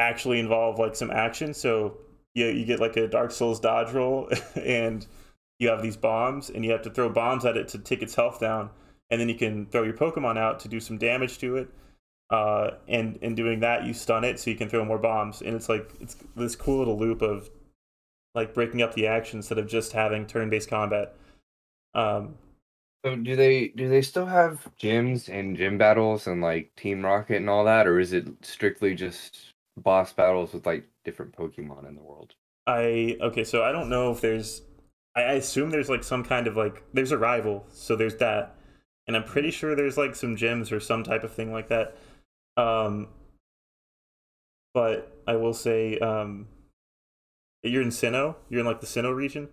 actually 0.00 0.40
involve 0.40 0.80
like 0.80 0.96
some 0.96 1.12
action. 1.12 1.54
So 1.54 1.98
you 2.34 2.46
you 2.46 2.64
get 2.64 2.80
like 2.80 2.96
a 2.96 3.06
Dark 3.06 3.30
Souls 3.30 3.60
dodge 3.60 3.92
roll, 3.92 4.28
and 4.56 5.06
you 5.60 5.68
have 5.68 5.80
these 5.80 5.96
bombs, 5.96 6.50
and 6.50 6.64
you 6.64 6.72
have 6.72 6.82
to 6.82 6.90
throw 6.90 7.08
bombs 7.08 7.44
at 7.44 7.56
it 7.56 7.68
to 7.68 7.78
take 7.78 8.02
its 8.02 8.16
health 8.16 8.40
down, 8.40 8.70
and 9.10 9.20
then 9.20 9.28
you 9.28 9.36
can 9.36 9.66
throw 9.66 9.84
your 9.84 9.94
Pokemon 9.94 10.36
out 10.38 10.58
to 10.60 10.68
do 10.68 10.80
some 10.80 10.98
damage 10.98 11.38
to 11.38 11.56
it. 11.56 11.68
Uh, 12.30 12.72
and 12.88 13.16
in 13.18 13.34
doing 13.34 13.60
that, 13.60 13.84
you 13.84 13.94
stun 13.94 14.24
it, 14.24 14.38
so 14.38 14.50
you 14.50 14.56
can 14.56 14.68
throw 14.68 14.84
more 14.84 14.98
bombs, 14.98 15.40
and 15.42 15.54
it's 15.56 15.68
like 15.68 15.92
it's 16.00 16.16
this 16.36 16.56
cool 16.56 16.78
little 16.78 16.98
loop 16.98 17.22
of 17.22 17.50
like 18.34 18.54
breaking 18.54 18.82
up 18.82 18.94
the 18.94 19.06
action 19.06 19.38
instead 19.38 19.58
of 19.58 19.66
just 19.68 19.92
having 19.92 20.26
turn-based 20.26 20.68
combat. 20.70 21.16
Um, 21.94 22.36
So 23.04 23.16
do 23.16 23.34
they 23.36 23.68
do 23.68 23.88
they 23.88 24.02
still 24.02 24.26
have 24.26 24.68
gyms 24.78 25.28
and 25.28 25.56
gym 25.56 25.78
battles 25.78 26.26
and 26.28 26.40
like 26.40 26.74
Team 26.76 27.04
Rocket 27.04 27.36
and 27.38 27.50
all 27.50 27.64
that, 27.64 27.86
or 27.88 27.98
is 27.98 28.12
it 28.12 28.44
strictly 28.44 28.94
just 28.94 29.52
boss 29.76 30.12
battles 30.12 30.52
with 30.52 30.64
like 30.66 30.88
different 31.04 31.32
Pokemon 31.34 31.88
in 31.88 31.96
the 31.96 32.02
world? 32.02 32.34
I 32.66 33.16
okay, 33.20 33.44
so 33.44 33.62
I 33.64 33.72
don't 33.72 33.88
know 33.88 34.12
if 34.12 34.20
there's. 34.20 34.62
I, 35.14 35.22
I 35.22 35.32
assume 35.34 35.70
there's 35.70 35.88
like 35.88 36.04
some 36.04 36.24
kind 36.24 36.46
of 36.46 36.56
like 36.56 36.82
there's 36.92 37.12
a 37.12 37.18
rival, 37.18 37.66
so 37.72 37.96
there's 37.96 38.16
that, 38.16 38.56
and 39.06 39.16
I'm 39.16 39.24
pretty 39.24 39.50
sure 39.50 39.74
there's 39.74 39.96
like 39.98 40.14
some 40.14 40.36
gyms 40.36 40.70
or 40.72 40.80
some 40.80 41.02
type 41.04 41.24
of 41.24 41.32
thing 41.32 41.52
like 41.52 41.68
that. 41.68 41.96
Um, 42.58 43.08
but 44.74 45.16
I 45.26 45.36
will 45.36 45.54
say, 45.54 45.98
um, 45.98 46.48
you're 47.62 47.82
in 47.82 47.88
Sinnoh. 47.88 48.36
You're 48.48 48.60
in 48.60 48.66
like 48.66 48.80
the 48.80 48.86
Sinnoh 48.86 49.14
region, 49.14 49.48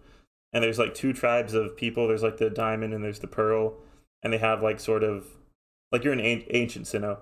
and 0.53 0.63
there's 0.63 0.79
like 0.79 0.93
two 0.93 1.13
tribes 1.13 1.53
of 1.53 1.77
people. 1.77 2.07
There's 2.07 2.23
like 2.23 2.37
the 2.37 2.49
Diamond 2.49 2.93
and 2.93 3.03
there's 3.03 3.19
the 3.19 3.27
Pearl, 3.27 3.75
and 4.21 4.33
they 4.33 4.37
have 4.37 4.61
like 4.61 4.79
sort 4.79 5.03
of 5.03 5.27
like 5.91 6.03
you're 6.03 6.13
in 6.13 6.19
an- 6.19 6.43
ancient 6.49 6.85
Sinnoh, 6.85 7.19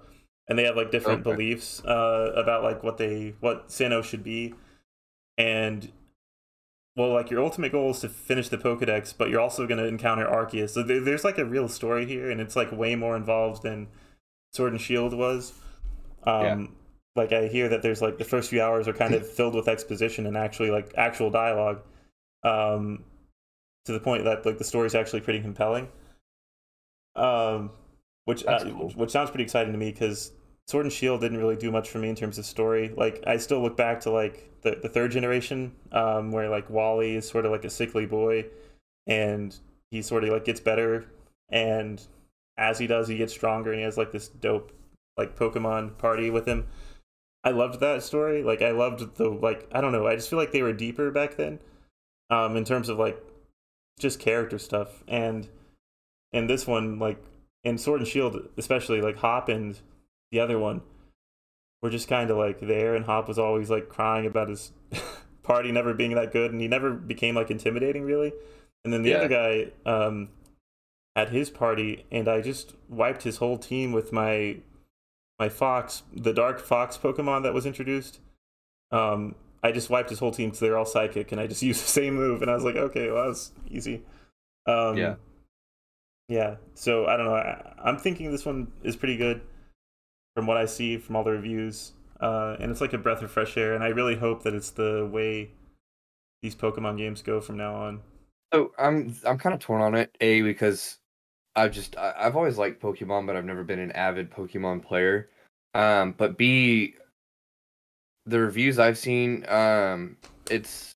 and 0.48 0.58
they 0.58 0.64
have 0.64 0.76
like 0.76 0.92
different 0.92 1.26
Okay. 1.26 1.36
beliefs 1.36 1.84
uh, 1.86 2.32
about 2.36 2.64
like 2.64 2.84
what 2.84 2.98
they 2.98 3.36
what 3.40 3.70
Sinnoh 3.70 4.04
should 4.04 4.24
be, 4.24 4.54
and 5.38 5.92
well, 6.96 7.14
like 7.14 7.32
your 7.32 7.42
ultimate 7.42 7.72
goal 7.72 7.92
is 7.92 8.02
to 8.02 8.10
finish 8.10 8.50
the 8.50 8.58
Pokedex, 8.58 9.14
but 9.18 9.30
you're 9.30 9.40
also 9.42 9.66
going 9.66 9.80
to 9.80 9.88
encounter 9.88 10.26
Arceus. 10.26 10.72
So 10.72 10.84
there, 10.84 11.00
there's 11.00 11.24
like 11.24 11.38
a 11.40 11.46
real 11.46 11.68
story 11.68 12.06
here, 12.06 12.30
and 12.30 12.40
it's 12.40 12.56
like 12.56 12.72
way 12.72 12.96
more 12.96 13.16
involved 13.16 13.64
than 13.64 13.88
Sword 14.52 14.74
and 14.74 14.82
Shield 14.82 15.14
was. 15.14 15.54
Um, 16.26 16.44
Yeah. 16.44 16.68
Like 17.16 17.32
I 17.32 17.48
hear 17.48 17.70
that 17.70 17.84
there's 17.84 18.02
like 18.02 18.18
the 18.18 18.24
first 18.24 18.50
few 18.50 18.62
hours 18.62 18.88
are 18.88 18.94
kind 18.94 19.14
of 19.14 19.28
filled 19.38 19.54
with 19.54 19.68
exposition 19.68 20.26
and 20.26 20.36
actually 20.36 20.72
like 20.72 20.92
actual 20.98 21.30
dialogue, 21.30 21.82
um, 22.44 23.04
to 23.86 23.92
the 23.92 24.00
point 24.00 24.24
that 24.24 24.46
like 24.46 24.58
the 24.58 24.64
story's 24.64 24.96
actually 24.96 25.22
pretty 25.22 25.40
compelling. 25.40 25.90
Um, 27.16 27.72
which 28.26 28.46
uh, 28.46 28.64
cool. 28.64 28.90
which 28.96 29.12
sounds 29.12 29.30
pretty 29.30 29.44
exciting 29.44 29.74
to 29.74 29.78
me 29.78 29.92
because 29.92 30.32
Sword 30.68 30.86
and 30.86 30.94
Shield 30.94 31.22
didn't 31.22 31.38
really 31.38 31.56
do 31.56 31.72
much 31.72 31.90
for 31.90 32.00
me 32.00 32.10
in 32.10 32.16
terms 32.16 32.38
of 32.38 32.46
story. 32.46 32.94
Like 32.96 33.24
I 33.28 33.38
still 33.38 33.62
look 33.62 33.76
back 33.78 34.00
to 34.02 34.12
like 34.12 34.50
the, 34.62 34.80
the 34.82 34.90
third 34.90 35.12
generation, 35.12 35.74
um, 35.92 36.32
where 36.32 36.50
like 36.50 36.70
Wally 36.70 37.16
is 37.16 37.28
sort 37.28 37.46
of 37.46 37.52
like 37.52 37.66
a 37.66 37.70
sickly 37.70 38.06
boy, 38.06 38.46
and 39.06 39.56
he 39.92 40.02
sort 40.02 40.24
of 40.24 40.30
like 40.30 40.46
gets 40.46 40.60
better, 40.60 41.06
and 41.50 42.02
as 42.58 42.80
he 42.80 42.88
does, 42.88 43.08
he 43.08 43.18
gets 43.18 43.34
stronger, 43.34 43.72
and 43.72 43.80
he 43.80 43.84
has 43.84 43.98
like 43.98 44.12
this 44.12 44.30
dope 44.30 44.72
like 45.18 45.38
Pokemon 45.38 45.98
party 45.98 46.30
with 46.30 46.46
him. 46.48 46.68
I 47.44 47.52
loved 47.52 47.80
that 47.82 48.04
story. 48.04 48.44
Like 48.44 48.62
I 48.62 48.72
loved 48.72 49.16
the 49.18 49.30
like 49.30 49.68
I 49.72 49.82
don't 49.82 49.92
know. 49.92 50.08
I 50.08 50.16
just 50.16 50.30
feel 50.30 50.40
like 50.40 50.52
they 50.52 50.62
were 50.62 50.74
deeper 50.74 51.12
back 51.12 51.36
then, 51.36 51.60
um, 52.30 52.56
in 52.56 52.64
terms 52.64 52.90
of 52.90 52.98
like 52.98 53.22
just 54.00 54.20
character 54.20 54.58
stuff, 54.58 55.04
and 55.08 55.48
and 56.32 56.50
this 56.50 56.66
one 56.66 57.00
like 57.00 57.24
in 57.64 57.78
Sword 57.78 58.02
and 58.02 58.08
Shield 58.08 58.50
especially 58.58 59.02
like 59.02 59.18
Hop 59.18 59.50
and 59.50 59.80
the 60.32 60.40
other 60.40 60.58
one 60.60 60.82
were 61.82 61.90
just 61.90 62.08
kind 62.08 62.30
of 62.32 62.38
like 62.38 62.60
there 62.62 62.96
and 62.96 63.06
hop 63.06 63.28
was 63.28 63.38
always 63.38 63.70
like 63.70 63.88
crying 63.90 64.26
about 64.26 64.50
his 64.50 64.72
party 65.44 65.72
never 65.72 65.94
being 65.94 66.16
that 66.16 66.32
good 66.32 66.52
and 66.52 66.60
he 66.62 66.68
never 66.68 66.92
became 66.92 67.36
like 67.36 67.52
intimidating 67.52 68.04
really 68.04 68.32
and 68.84 68.94
then 68.94 69.04
the 69.04 69.10
Yeah. 69.12 69.18
other 69.18 69.28
guy 69.28 69.72
um 69.86 70.30
had 71.16 71.30
his 71.30 71.50
party 71.50 72.06
and 72.12 72.28
i 72.28 72.40
just 72.42 72.74
wiped 72.90 73.24
his 73.24 73.38
whole 73.38 73.58
team 73.58 73.92
with 73.92 74.12
my 74.12 74.58
my 75.44 75.50
fox 75.50 76.04
the 76.14 76.34
dark 76.34 76.58
fox 76.60 76.98
pokemon 76.98 77.44
that 77.44 77.54
was 77.54 77.66
introduced 77.66 78.20
um 78.92 79.36
i 79.64 79.72
just 79.72 79.90
wiped 79.90 80.10
his 80.10 80.20
whole 80.20 80.32
team 80.32 80.48
because 80.50 80.60
they're 80.60 80.78
all 80.78 80.86
psychic 80.96 81.32
and 81.32 81.40
i 81.42 81.48
just 81.48 81.64
used 81.72 81.82
the 81.84 81.94
same 82.00 82.14
move 82.16 82.42
and 82.42 82.50
i 82.52 82.56
was 82.56 82.64
like 82.64 82.76
okay 82.88 83.06
well 83.12 83.24
that 83.24 83.30
was 83.30 83.52
easy 83.70 83.98
um 84.68 84.98
Yeah. 84.98 85.16
yeah 86.28 86.56
so 86.74 86.92
i 87.08 87.18
don't 87.18 87.26
know 87.26 87.36
I, 87.36 87.74
i'm 87.88 87.98
thinking 87.98 88.32
this 88.32 88.46
one 88.46 88.72
is 88.84 88.96
pretty 88.96 89.18
good 89.18 89.42
from 90.36 90.48
what 90.48 90.58
I 90.58 90.66
see 90.66 90.98
from 90.98 91.16
all 91.16 91.24
the 91.24 91.32
reviews. 91.32 91.94
Uh, 92.20 92.56
and 92.60 92.72
it's 92.72 92.82
like 92.82 92.94
a 92.94 92.98
breath 92.98 93.22
of 93.22 93.32
fresh 93.32 93.58
air, 93.58 93.74
and 93.74 93.84
I 93.84 93.90
really 93.90 94.16
hope 94.16 94.44
that 94.44 94.54
it's 94.54 94.72
the 94.72 95.10
way 95.12 95.52
these 96.42 96.56
Pokemon 96.56 96.98
games 96.98 97.22
go 97.22 97.42
from 97.42 97.58
now 97.58 97.76
on. 97.76 98.02
So 98.54 98.72
I'm 98.78 99.16
I'm 99.26 99.38
kind 99.38 99.54
of 99.54 99.60
torn 99.60 99.82
on 99.82 99.96
it. 99.96 100.16
A 100.22 100.42
because 100.42 101.00
I've 101.56 101.72
just 101.72 101.98
I, 101.98 102.14
I've 102.18 102.36
always 102.36 102.58
liked 102.58 102.82
Pokemon, 102.82 103.28
but 103.28 103.36
I've 103.36 103.46
never 103.46 103.64
been 103.64 103.80
an 103.80 103.92
avid 103.92 104.32
Pokemon 104.32 104.84
player. 104.84 105.30
Um, 105.74 106.14
but 106.18 106.38
B, 106.38 106.96
the 108.26 108.40
reviews 108.40 108.80
I've 108.80 108.98
seen, 108.98 109.46
um, 109.50 110.18
it's 110.50 110.94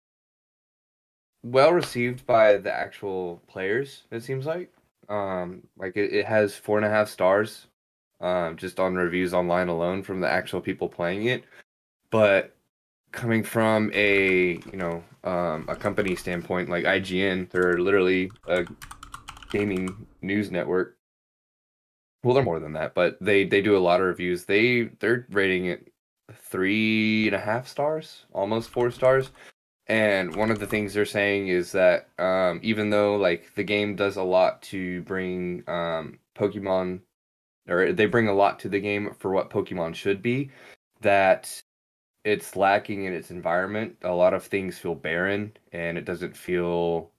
well 1.43 1.71
received 1.71 2.25
by 2.25 2.57
the 2.57 2.73
actual 2.73 3.41
players. 3.47 4.03
It 4.11 4.23
seems 4.23 4.45
like, 4.45 4.71
um, 5.09 5.63
like 5.77 5.97
it, 5.97 6.13
it 6.13 6.25
has 6.25 6.55
four 6.55 6.77
and 6.77 6.85
a 6.85 6.89
half 6.89 7.09
stars, 7.09 7.67
um, 8.21 8.57
just 8.57 8.79
on 8.79 8.95
reviews 8.95 9.33
online 9.33 9.67
alone 9.67 10.03
from 10.03 10.19
the 10.19 10.29
actual 10.29 10.61
people 10.61 10.89
playing 10.89 11.25
it. 11.25 11.43
But 12.11 12.55
coming 13.11 13.43
from 13.43 13.89
a 13.93 14.59
you 14.71 14.77
know 14.77 15.03
um, 15.23 15.65
a 15.67 15.75
company 15.75 16.15
standpoint 16.15 16.69
like 16.69 16.85
IGN, 16.85 17.49
they're 17.49 17.77
literally 17.77 18.31
a 18.47 18.65
gaming 19.51 20.07
news 20.21 20.51
network. 20.51 20.96
Well, 22.23 22.33
they're 22.33 22.43
more 22.43 22.59
than 22.59 22.73
that, 22.73 22.93
but 22.93 23.17
they 23.21 23.45
they 23.45 23.61
do 23.61 23.77
a 23.77 23.79
lot 23.79 24.01
of 24.01 24.07
reviews. 24.07 24.45
They 24.45 24.85
they're 24.99 25.25
rating 25.29 25.65
it 25.65 25.91
three 26.33 27.27
and 27.27 27.35
a 27.35 27.39
half 27.39 27.67
stars, 27.67 28.25
almost 28.33 28.69
four 28.69 28.91
stars. 28.91 29.31
And 29.87 30.35
one 30.35 30.51
of 30.51 30.59
the 30.59 30.67
things 30.67 30.93
they're 30.93 31.05
saying 31.05 31.49
is 31.49 31.71
that 31.73 32.09
um, 32.19 32.59
even 32.63 32.89
though 32.91 33.17
like 33.17 33.55
the 33.55 33.63
game 33.63 33.95
does 33.95 34.17
a 34.17 34.23
lot 34.23 34.61
to 34.63 35.01
bring 35.03 35.63
um, 35.69 36.19
Pokemon, 36.37 37.01
or 37.69 37.93
they 37.93 38.05
bring 38.07 38.27
a 38.29 38.33
lot 38.33 38.59
to 38.59 38.69
the 38.69 38.79
game 38.79 39.13
for 39.19 39.31
what 39.31 39.49
Pokemon 39.49 39.95
should 39.95 40.21
be, 40.21 40.51
that 41.01 41.61
it's 42.25 42.55
lacking 42.55 43.05
in 43.05 43.13
its 43.13 43.31
environment. 43.31 43.97
A 44.03 44.11
lot 44.13 44.33
of 44.33 44.43
things 44.45 44.77
feel 44.79 44.95
barren, 44.95 45.55
and 45.73 45.97
it 45.97 46.05
doesn't 46.05 46.37
feel 46.37 47.11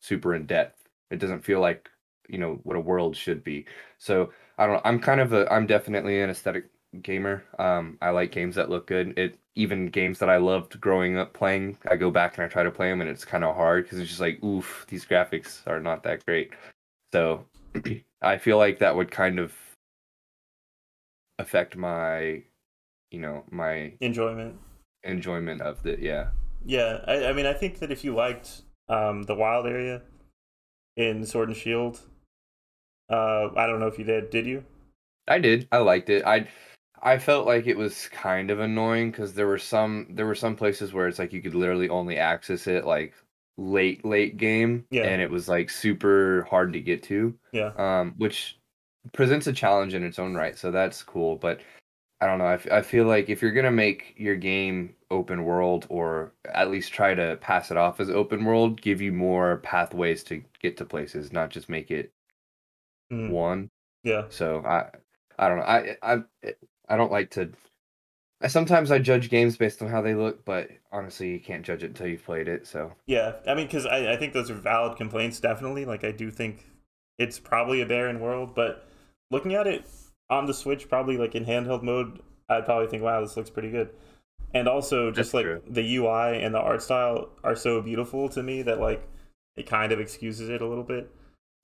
super 0.00 0.34
in 0.34 0.46
depth. 0.46 0.82
It 1.10 1.18
doesn't 1.20 1.44
feel 1.44 1.60
like 1.60 1.90
you 2.28 2.38
know 2.38 2.60
what 2.64 2.76
a 2.76 2.80
world 2.80 3.16
should 3.16 3.42
be. 3.44 3.66
So 3.98 4.32
I 4.58 4.66
don't 4.66 4.76
know. 4.76 4.82
I'm 4.84 5.00
kind 5.00 5.20
of 5.20 5.32
a. 5.32 5.50
I'm 5.52 5.66
definitely 5.66 6.20
an 6.22 6.30
aesthetic 6.30 6.66
gamer. 7.02 7.44
Um, 7.58 7.98
I 8.00 8.10
like 8.10 8.32
games 8.32 8.54
that 8.56 8.70
look 8.70 8.86
good. 8.86 9.18
It 9.18 9.38
even 9.54 9.86
games 9.86 10.18
that 10.18 10.28
I 10.30 10.36
loved 10.36 10.80
growing 10.80 11.16
up 11.18 11.32
playing. 11.32 11.78
I 11.90 11.96
go 11.96 12.10
back 12.10 12.36
and 12.36 12.44
I 12.44 12.48
try 12.48 12.62
to 12.62 12.70
play 12.70 12.88
them, 12.90 13.00
and 13.00 13.10
it's 13.10 13.24
kind 13.24 13.44
of 13.44 13.54
hard 13.56 13.84
because 13.84 13.98
it's 13.98 14.08
just 14.08 14.20
like, 14.20 14.42
oof, 14.44 14.86
these 14.88 15.04
graphics 15.04 15.66
are 15.66 15.80
not 15.80 16.02
that 16.04 16.24
great. 16.26 16.52
So 17.12 17.46
I 18.22 18.38
feel 18.38 18.58
like 18.58 18.78
that 18.80 18.96
would 18.96 19.10
kind 19.10 19.38
of 19.38 19.52
affect 21.38 21.76
my, 21.76 22.42
you 23.10 23.20
know, 23.20 23.44
my 23.50 23.92
Enjoyment. 24.00 24.58
enjoyment 25.04 25.60
of 25.60 25.82
the 25.82 25.96
yeah. 26.00 26.28
Yeah, 26.64 27.04
I, 27.06 27.26
I 27.26 27.32
mean, 27.32 27.46
I 27.46 27.52
think 27.52 27.78
that 27.78 27.92
if 27.92 28.02
you 28.04 28.14
liked 28.14 28.62
um, 28.88 29.22
the 29.24 29.34
wild 29.34 29.66
area 29.66 30.02
in 30.96 31.24
Sword 31.24 31.48
and 31.48 31.56
Shield, 31.56 32.00
uh, 33.10 33.48
I 33.56 33.66
don't 33.66 33.80
know 33.80 33.86
if 33.86 33.98
you 33.98 34.04
did. 34.04 34.30
Did 34.30 34.46
you? 34.46 34.64
I 35.28 35.38
did. 35.38 35.68
I 35.72 35.78
liked 35.78 36.10
it. 36.10 36.24
I 36.24 36.48
I 37.02 37.18
felt 37.18 37.46
like 37.46 37.66
it 37.66 37.76
was 37.76 38.08
kind 38.08 38.50
of 38.50 38.60
annoying 38.60 39.10
because 39.10 39.34
there 39.34 39.46
were 39.46 39.58
some 39.58 40.06
there 40.10 40.26
were 40.26 40.34
some 40.34 40.56
places 40.56 40.92
where 40.92 41.08
it's 41.08 41.18
like 41.18 41.32
you 41.32 41.42
could 41.42 41.54
literally 41.54 41.88
only 41.88 42.16
access 42.18 42.66
it 42.66 42.84
like 42.84 43.14
late 43.58 44.04
late 44.04 44.36
game 44.36 44.84
Yeah. 44.90 45.04
and 45.04 45.20
it 45.22 45.30
was 45.30 45.48
like 45.48 45.70
super 45.70 46.46
hard 46.50 46.72
to 46.74 46.80
get 46.80 47.02
to 47.04 47.34
Yeah. 47.52 47.72
um 47.78 48.14
which 48.18 48.58
presents 49.12 49.46
a 49.46 49.52
challenge 49.52 49.94
in 49.94 50.02
its 50.04 50.18
own 50.18 50.34
right 50.34 50.58
so 50.58 50.70
that's 50.70 51.02
cool 51.02 51.36
but 51.36 51.60
i 52.20 52.26
don't 52.26 52.36
know 52.38 52.44
I, 52.44 52.54
f- 52.54 52.70
I 52.70 52.82
feel 52.82 53.06
like 53.06 53.30
if 53.30 53.40
you're 53.40 53.52
gonna 53.52 53.70
make 53.70 54.12
your 54.18 54.36
game 54.36 54.94
open 55.10 55.44
world 55.44 55.86
or 55.88 56.32
at 56.44 56.70
least 56.70 56.92
try 56.92 57.14
to 57.14 57.36
pass 57.40 57.70
it 57.70 57.78
off 57.78 57.98
as 57.98 58.10
open 58.10 58.44
world 58.44 58.82
give 58.82 59.00
you 59.00 59.12
more 59.12 59.56
pathways 59.58 60.22
to 60.24 60.42
get 60.60 60.76
to 60.78 60.84
places 60.84 61.32
not 61.32 61.48
just 61.48 61.68
make 61.70 61.90
it 61.90 62.10
Mm, 63.12 63.30
one 63.30 63.70
yeah. 64.04 64.26
so 64.28 64.62
I, 64.66 64.90
I 65.38 65.48
don't 65.48 65.58
know. 65.58 65.64
I, 65.64 65.96
I, 66.02 66.18
I 66.88 66.96
don't 66.96 67.12
like 67.12 67.30
to. 67.32 67.52
I 68.40 68.48
sometimes 68.48 68.90
I 68.90 68.98
judge 68.98 69.30
games 69.30 69.56
based 69.58 69.82
on 69.82 69.88
how 69.90 70.02
they 70.02 70.14
look, 70.14 70.44
but 70.44 70.70
honestly, 70.92 71.32
you 71.32 71.40
can't 71.40 71.64
judge 71.66 71.82
it 71.84 71.88
until 71.88 72.08
you've 72.08 72.24
played 72.24 72.48
it. 72.48 72.66
So 72.66 72.92
Yeah, 73.06 73.34
I 73.46 73.54
mean, 73.54 73.66
because 73.66 73.86
I, 73.86 74.12
I 74.12 74.16
think 74.16 74.32
those 74.32 74.50
are 74.50 74.54
valid 74.54 74.96
complaints, 74.96 75.38
definitely. 75.40 75.84
Like, 75.84 76.04
I 76.04 76.10
do 76.10 76.30
think 76.30 76.66
it's 77.18 77.38
probably 77.38 77.80
a 77.80 77.86
barren 77.86 78.20
world, 78.20 78.54
but 78.54 78.88
looking 79.30 79.54
at 79.54 79.66
it 79.66 79.86
on 80.28 80.46
the 80.46 80.54
Switch, 80.54 80.88
probably 80.88 81.16
like 81.16 81.34
in 81.34 81.44
handheld 81.44 81.82
mode, 81.82 82.20
I'd 82.48 82.64
probably 82.64 82.88
think, 82.88 83.02
wow, 83.02 83.20
this 83.20 83.36
looks 83.36 83.50
pretty 83.50 83.70
good. 83.70 83.90
and 84.54 84.68
also 84.68 85.10
just 85.12 85.32
That's 85.32 85.34
like 85.34 85.44
true. 85.44 85.62
the 85.68 85.96
UI 85.96 86.42
and 86.42 86.54
the 86.54 86.60
art 86.60 86.82
style 86.82 87.30
are 87.44 87.56
so 87.56 87.82
beautiful 87.82 88.28
to 88.30 88.42
me 88.42 88.62
that 88.62 88.80
like 88.80 89.06
it 89.56 89.66
kind 89.66 89.92
of 89.92 90.00
excuses 90.00 90.48
it 90.50 90.62
a 90.62 90.66
little 90.66 90.84
bit. 90.84 91.10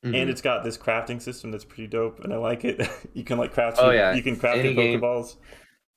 Mhm. 0.05 0.21
And 0.21 0.31
it's 0.31 0.41
got 0.43 0.65
this 0.65 0.77
crafting 0.77 1.23
system 1.23 1.53
that's 1.53 1.65
pretty 1.65 1.87
dope, 1.87 2.21
and 2.25 2.33
I 2.33 2.37
like 2.37 2.65
it. 2.65 2.89
you 3.15 3.23
can 3.25 3.39
like 3.39 3.53
craft. 3.53 3.79
Oh, 3.81 3.87
your- 3.87 3.95
yeah. 3.95 4.15
you 4.15 4.23
can 4.23 4.37
craft 4.37 4.59
Any 4.59 4.73
your 4.73 4.99
Pokeballs. 5.01 5.37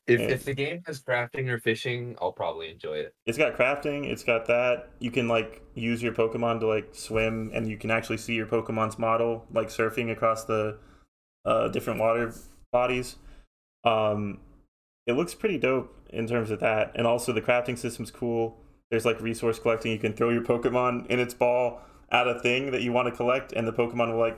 if 0.08 0.20
if 0.22 0.46
the 0.46 0.54
game 0.54 0.84
has 0.86 1.02
crafting 1.02 1.48
or 1.50 1.58
fishing, 1.60 2.16
I'll 2.22 2.32
probably 2.32 2.70
enjoy 2.70 2.98
it. 2.98 3.16
It's 3.26 3.38
got 3.38 3.56
crafting. 3.58 4.06
It's 4.06 4.24
got 4.24 4.46
that. 4.46 4.90
You 5.00 5.10
can 5.10 5.28
like 5.28 5.64
use 5.74 6.04
your 6.04 6.14
Pokemon 6.14 6.60
to 6.60 6.68
like 6.68 6.94
swim, 6.94 7.50
and 7.54 7.68
you 7.68 7.78
can 7.78 7.90
actually 7.90 8.18
see 8.18 8.36
your 8.36 8.46
Pokemon's 8.46 9.00
model 9.00 9.46
like 9.52 9.70
surfing 9.70 10.12
across 10.12 10.46
the 10.46 10.78
uh, 11.44 11.70
different 11.70 12.00
water 12.00 12.32
bodies. 12.72 13.16
Um, 13.84 14.40
it 15.08 15.14
looks 15.14 15.34
pretty 15.34 15.58
dope 15.58 15.96
in 16.12 16.28
terms 16.28 16.52
of 16.52 16.60
that, 16.60 16.92
and 16.94 17.08
also 17.08 17.34
the 17.34 17.42
crafting 17.42 17.78
system's 17.78 18.12
cool. 18.12 18.58
There's 18.92 19.06
like 19.06 19.20
resource 19.20 19.58
collecting. 19.58 19.92
You 19.92 19.98
can 19.98 20.14
throw 20.14 20.30
your 20.30 20.44
Pokemon 20.44 21.08
in 21.08 21.20
its 21.20 21.34
ball 21.34 21.82
at 22.16 22.28
a 22.28 22.40
thing 22.40 22.72
that 22.72 22.82
you 22.82 22.94
want 22.94 23.08
to 23.08 23.16
collect, 23.16 23.52
and 23.52 23.68
the 23.68 23.74
Pokemon 23.74 24.14
will 24.14 24.20
like 24.20 24.38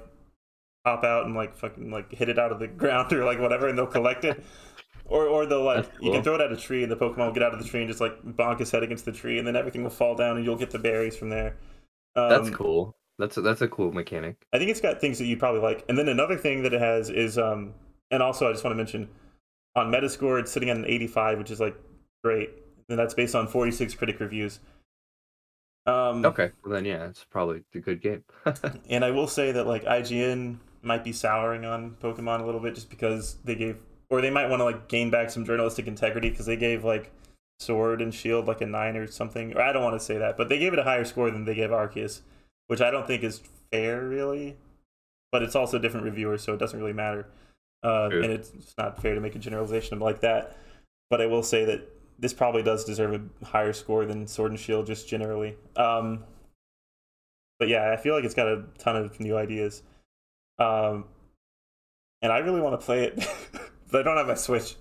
pop 0.84 1.03
out 1.03 1.25
and 1.25 1.36
like 1.36 1.55
fucking 1.55 1.91
like 1.91 2.11
hit 2.11 2.30
it 2.30 2.39
out 2.39 2.51
of 2.51 2.59
the 2.59 2.67
ground 2.82 3.13
or 3.13 3.23
like 3.23 3.39
whatever, 3.39 3.67
and 3.67 3.78
they'll 3.78 3.88
collect 3.88 4.25
it. 4.25 4.43
Or, 5.09 5.25
or 5.25 5.45
they'll 5.45 5.63
like 5.63 5.86
That's 5.86 6.03
you 6.03 6.11
can 6.11 6.21
throw 6.21 6.36
it 6.36 6.41
at 6.41 6.51
a 6.51 6.57
tree 6.57 6.84
and 6.84 6.91
the 6.91 6.97
Pokemon 6.97 7.28
will 7.28 7.32
get 7.32 7.41
out 7.41 7.53
of 7.53 7.63
the 7.63 7.65
tree 7.65 7.80
and 7.80 7.88
just 7.88 8.01
like 8.01 8.21
bonk 8.23 8.59
his 8.59 8.71
head 8.71 8.84
against 8.84 9.05
the 9.05 9.13
tree 9.13 9.38
and 9.38 9.47
then 9.47 9.55
everything 9.55 9.84
will 9.84 9.89
fall 9.89 10.15
down 10.15 10.36
and 10.36 10.43
you'll 10.43 10.57
get 10.57 10.69
the 10.69 10.80
berries 10.80 11.15
from 11.15 11.30
there. 11.30 11.55
Um, 12.17 12.30
That's 12.30 12.49
cool. 12.49 12.97
That's 13.17 13.38
a, 13.38 13.41
that's 13.41 13.61
a 13.61 13.69
cool 13.69 13.93
mechanic. 13.93 14.45
I 14.51 14.57
think 14.57 14.69
it's 14.69 14.82
got 14.82 14.99
things 14.99 15.17
that 15.19 15.25
you 15.25 15.38
probably 15.38 15.61
like. 15.61 15.86
And 15.88 15.97
then 15.97 16.09
another 16.09 16.36
thing 16.36 16.61
that 16.63 16.73
it 16.73 16.82
has 16.82 17.09
is, 17.09 17.38
um, 17.38 17.73
and 18.11 18.21
also 18.21 18.49
I 18.49 18.51
just 18.51 18.65
want 18.65 18.73
to 18.73 18.78
mention, 18.78 19.07
on 19.78 19.91
Metascore 19.91 20.41
it's 20.41 20.51
sitting 20.51 20.69
at 20.69 20.75
an 20.78 20.86
85, 20.86 21.38
which 21.38 21.51
is 21.51 21.59
like 21.61 21.75
great, 22.23 22.49
and 22.89 22.99
that's 22.99 23.13
based 23.13 23.34
on 23.34 23.47
46 23.47 23.95
critic 23.95 24.19
reviews. 24.19 24.59
Um, 25.88 26.25
Okay, 26.25 26.51
well 26.63 26.73
then 26.73 26.85
yeah, 26.85 27.05
it's 27.05 27.23
probably 27.23 27.63
a 27.73 27.79
good 27.79 28.01
game. 28.01 28.23
And 28.89 29.03
I 29.03 29.11
will 29.11 29.27
say 29.27 29.51
that 29.53 29.65
like 29.65 29.83
IGN 29.85 30.57
might 30.81 31.03
be 31.03 31.13
souring 31.13 31.65
on 31.65 31.95
Pokemon 32.01 32.41
a 32.41 32.45
little 32.45 32.61
bit 32.61 32.75
just 32.75 32.89
because 32.89 33.35
they 33.43 33.55
gave, 33.55 33.77
or 34.09 34.21
they 34.21 34.29
might 34.29 34.49
want 34.49 34.59
to 34.59 34.65
like 34.65 34.88
gain 34.88 35.09
back 35.09 35.29
some 35.29 35.45
journalistic 35.45 35.88
integrity 35.88 36.29
because 36.29 36.45
they 36.45 36.57
gave 36.57 36.83
like 36.83 37.11
Sword 37.59 38.01
and 38.01 38.13
Shield 38.13 38.47
like 38.47 38.61
a 38.61 38.65
nine 38.65 38.95
or 38.97 39.07
something. 39.07 39.55
Or 39.55 39.61
I 39.61 39.71
don't 39.71 39.83
want 39.83 39.97
to 39.99 40.05
say 40.05 40.17
that, 40.17 40.38
but 40.38 40.49
they 40.49 40.59
gave 40.59 40.73
it 40.73 40.79
a 40.79 40.83
higher 40.83 41.05
score 41.05 41.31
than 41.31 41.45
they 41.45 41.55
gave 41.55 41.69
Arceus, 41.69 42.21
which 42.67 42.81
I 42.81 42.91
don't 42.91 43.07
think 43.07 43.23
is 43.23 43.41
fair 43.71 44.05
really. 44.05 44.57
But 45.31 45.43
it's 45.43 45.55
also 45.55 45.79
different 45.79 46.05
reviewers, 46.05 46.43
so 46.43 46.53
it 46.53 46.57
doesn't 46.57 46.79
really 46.79 46.93
matter. 46.93 47.27
Uh, 47.83 48.09
and 48.11 48.25
it's 48.25 48.73
not 48.77 49.01
fair 49.01 49.13
to 49.13 49.21
make 49.21 49.35
a 49.35 49.39
generalization 49.39 49.99
like 49.99 50.21
that. 50.21 50.57
But 51.09 51.21
I 51.21 51.25
will 51.25 51.43
say 51.43 51.65
that 51.65 51.88
this 52.20 52.34
probably 52.34 52.63
does 52.63 52.84
deserve 52.84 53.13
a 53.13 53.45
higher 53.45 53.74
score 53.74 54.05
than 54.05 54.28
Sword 54.28 54.51
and 54.51 54.59
Shield 54.59 54.88
just 54.88 55.07
generally. 55.07 55.55
Um, 55.76 56.24
but 57.59 57.68
yeah, 57.68 57.91
I 57.91 57.97
feel 57.97 58.15
like 58.15 58.24
it's 58.24 58.34
got 58.34 58.47
a 58.47 58.63
ton 58.78 58.95
of 58.95 59.20
new 59.20 59.38
ideas. 59.38 59.84
Um, 60.59 61.05
and 62.22 62.32
I 62.32 62.39
really 62.39 62.61
want 62.61 62.80
to 62.80 62.86
play 62.86 63.05
it, 63.05 63.15
but 63.91 64.01
I 64.01 64.03
don't 64.03 64.18
have 64.18 64.28
my 64.28 64.34
Switch. 64.34 64.76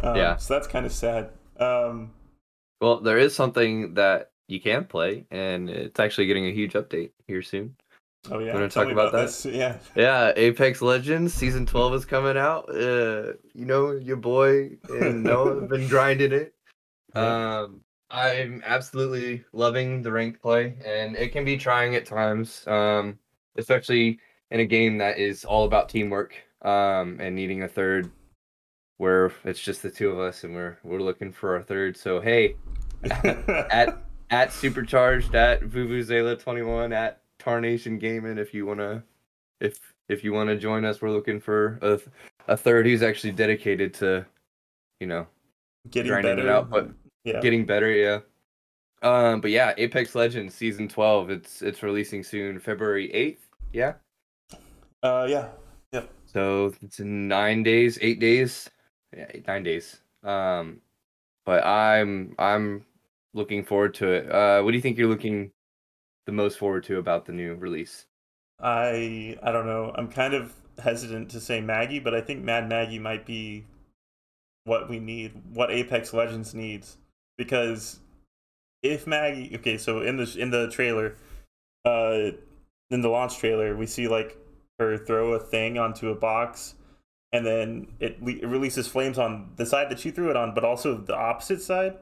Um, 0.00 0.16
Yeah. 0.16 0.36
So 0.36 0.54
that's 0.54 0.66
kind 0.66 0.86
of 0.86 0.92
sad. 0.92 1.30
Um, 1.58 2.12
well, 2.80 3.00
there 3.00 3.18
is 3.18 3.34
something 3.34 3.94
that 3.94 4.30
you 4.48 4.60
can 4.60 4.84
play, 4.84 5.26
and 5.30 5.70
it's 5.70 6.00
actually 6.00 6.26
getting 6.26 6.46
a 6.46 6.52
huge 6.52 6.72
update 6.72 7.12
here 7.26 7.42
soon. 7.42 7.76
Oh 8.30 8.38
yeah. 8.38 8.54
Wanna 8.54 8.68
tell 8.68 8.82
talk 8.82 8.86
me 8.86 8.92
about 8.92 9.12
that? 9.12 9.26
this. 9.26 9.46
Yeah. 9.46 9.78
Yeah, 9.94 10.32
Apex 10.36 10.82
Legends 10.82 11.32
season 11.34 11.66
twelve 11.66 11.94
is 11.94 12.04
coming 12.04 12.36
out. 12.36 12.68
Uh, 12.68 13.34
you 13.52 13.64
know 13.66 13.92
your 13.92 14.16
boy 14.16 14.78
and 14.88 15.22
Noah 15.24 15.60
have 15.60 15.68
been 15.68 15.88
grinding 15.88 16.32
it. 16.32 16.54
Um, 17.14 17.80
I'm 18.10 18.62
absolutely 18.66 19.44
loving 19.52 20.02
the 20.02 20.12
ranked 20.12 20.42
play, 20.42 20.76
and 20.84 21.16
it 21.16 21.32
can 21.32 21.44
be 21.44 21.56
trying 21.56 21.94
at 21.94 22.06
times. 22.06 22.66
Um, 22.66 23.18
especially 23.56 24.18
in 24.50 24.60
a 24.60 24.66
game 24.66 24.98
that 24.98 25.18
is 25.18 25.44
all 25.44 25.64
about 25.64 25.88
teamwork. 25.88 26.34
Um, 26.62 27.18
and 27.20 27.36
needing 27.36 27.62
a 27.62 27.68
third, 27.68 28.10
where 28.96 29.30
it's 29.44 29.60
just 29.60 29.82
the 29.82 29.90
two 29.90 30.08
of 30.08 30.18
us, 30.18 30.44
and 30.44 30.54
we're 30.54 30.78
we're 30.82 31.02
looking 31.02 31.30
for 31.30 31.56
our 31.56 31.62
third. 31.62 31.94
So 31.94 32.22
hey, 32.22 32.56
at 33.04 33.98
at 34.30 34.50
supercharged 34.50 35.34
at 35.34 35.60
vuvuzela 35.60 36.40
21 36.40 36.94
at 36.94 37.20
tarnation 37.44 37.98
gaming 37.98 38.38
if 38.38 38.54
you 38.54 38.64
want 38.64 38.80
to 38.80 39.02
if 39.60 39.78
if 40.08 40.24
you 40.24 40.32
want 40.32 40.48
to 40.48 40.56
join 40.56 40.84
us 40.84 41.02
we're 41.02 41.10
looking 41.10 41.38
for 41.38 41.78
a, 41.82 42.00
a 42.48 42.56
third 42.56 42.86
who's 42.86 43.02
actually 43.02 43.32
dedicated 43.32 43.92
to 43.92 44.24
you 45.00 45.06
know 45.06 45.26
Getting 45.90 46.10
grinding 46.10 46.36
better. 46.36 46.48
it 46.48 46.50
out, 46.50 46.70
but 46.70 46.88
yeah. 47.24 47.40
getting 47.40 47.66
better 47.66 47.90
yeah 47.90 48.20
um 49.02 49.42
but 49.42 49.50
yeah 49.50 49.74
apex 49.76 50.14
legends 50.14 50.54
season 50.54 50.88
12 50.88 51.30
it's 51.30 51.60
it's 51.60 51.82
releasing 51.82 52.22
soon 52.22 52.58
february 52.58 53.08
8th 53.08 53.38
yeah 53.74 53.92
uh, 55.02 55.26
yeah. 55.28 55.48
Yep. 55.92 56.08
so 56.24 56.72
it's 56.80 57.00
nine 57.00 57.62
days 57.62 57.98
eight 58.00 58.20
days 58.20 58.70
yeah 59.14 59.26
eight, 59.34 59.46
nine 59.46 59.62
days 59.62 60.00
um 60.22 60.80
but 61.44 61.62
i'm 61.66 62.34
i'm 62.38 62.86
looking 63.34 63.62
forward 63.62 63.92
to 63.94 64.08
it 64.12 64.32
uh 64.32 64.62
what 64.62 64.70
do 64.70 64.76
you 64.78 64.82
think 64.82 64.96
you're 64.96 65.08
looking 65.08 65.50
the 66.26 66.32
most 66.32 66.58
forward 66.58 66.84
to 66.84 66.98
about 66.98 67.26
the 67.26 67.32
new 67.32 67.54
release 67.54 68.06
I 68.60 69.36
I 69.42 69.52
don't 69.52 69.66
know. 69.66 69.92
I'm 69.94 70.08
kind 70.08 70.34
of 70.34 70.54
hesitant 70.78 71.30
to 71.30 71.40
say 71.40 71.60
Maggie, 71.60 72.00
but 72.00 72.14
I 72.14 72.20
think 72.20 72.42
Mad 72.42 72.68
Maggie 72.68 72.98
might 72.98 73.26
be 73.26 73.66
what 74.64 74.88
we 74.88 74.98
need, 74.98 75.32
what 75.52 75.70
Apex 75.70 76.12
Legends 76.14 76.54
needs, 76.54 76.96
because 77.36 78.00
if 78.82 79.06
Maggie, 79.06 79.54
okay, 79.56 79.78
so 79.78 80.00
in 80.00 80.16
the 80.16 80.36
in 80.38 80.50
the 80.50 80.70
trailer, 80.70 81.16
uh, 81.84 82.30
in 82.90 83.00
the 83.02 83.08
launch 83.08 83.38
trailer, 83.38 83.76
we 83.76 83.86
see 83.86 84.08
like 84.08 84.38
her 84.78 84.96
throw 84.98 85.34
a 85.34 85.40
thing 85.40 85.78
onto 85.78 86.10
a 86.10 86.14
box, 86.14 86.74
and 87.32 87.44
then 87.44 87.88
it, 88.00 88.22
le- 88.22 88.32
it 88.32 88.46
releases 88.46 88.86
flames 88.88 89.18
on 89.18 89.52
the 89.56 89.66
side 89.66 89.90
that 89.90 90.00
she 90.00 90.10
threw 90.10 90.30
it 90.30 90.36
on, 90.36 90.54
but 90.54 90.64
also 90.64 90.96
the 90.96 91.16
opposite 91.16 91.60
side. 91.60 91.96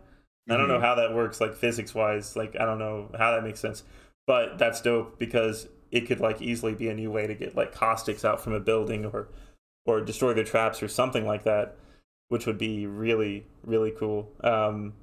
I 0.51 0.57
don't 0.57 0.67
know 0.67 0.81
how 0.81 0.97
that 0.97 1.15
works, 1.15 1.41
like 1.41 1.55
physics 1.55 1.95
wise. 1.95 2.35
Like 2.35 2.57
I 2.59 2.65
don't 2.65 2.79
know 2.79 3.11
how 3.17 3.31
that 3.33 3.45
makes 3.45 3.61
sense, 3.61 3.85
but 4.27 4.59
that's 4.59 4.81
dope 4.81 5.19
because 5.19 5.69
it 5.91 6.07
could 6.07 6.21
like 6.21 6.41
easily 6.41 6.75
be 6.75 6.89
a 6.89 6.95
new 6.95 7.11
way 7.11 7.27
to 7.27 7.35
get 7.35 7.57
like 7.57 7.73
caustics 7.75 8.25
out 8.25 8.41
from 8.41 8.53
a 8.53 8.61
building 8.61 9.05
or 9.05 9.29
or 9.85 10.01
destroy 10.01 10.33
their 10.33 10.45
traps 10.45 10.83
or 10.83 10.89
something 10.89 11.27
like 11.27 11.45
that, 11.45 11.77
which 12.29 12.47
would 12.47 12.59
be 12.59 12.87
really 12.87 13.47
really 13.65 13.91
cool. 13.91 14.31
Um, 14.43 14.95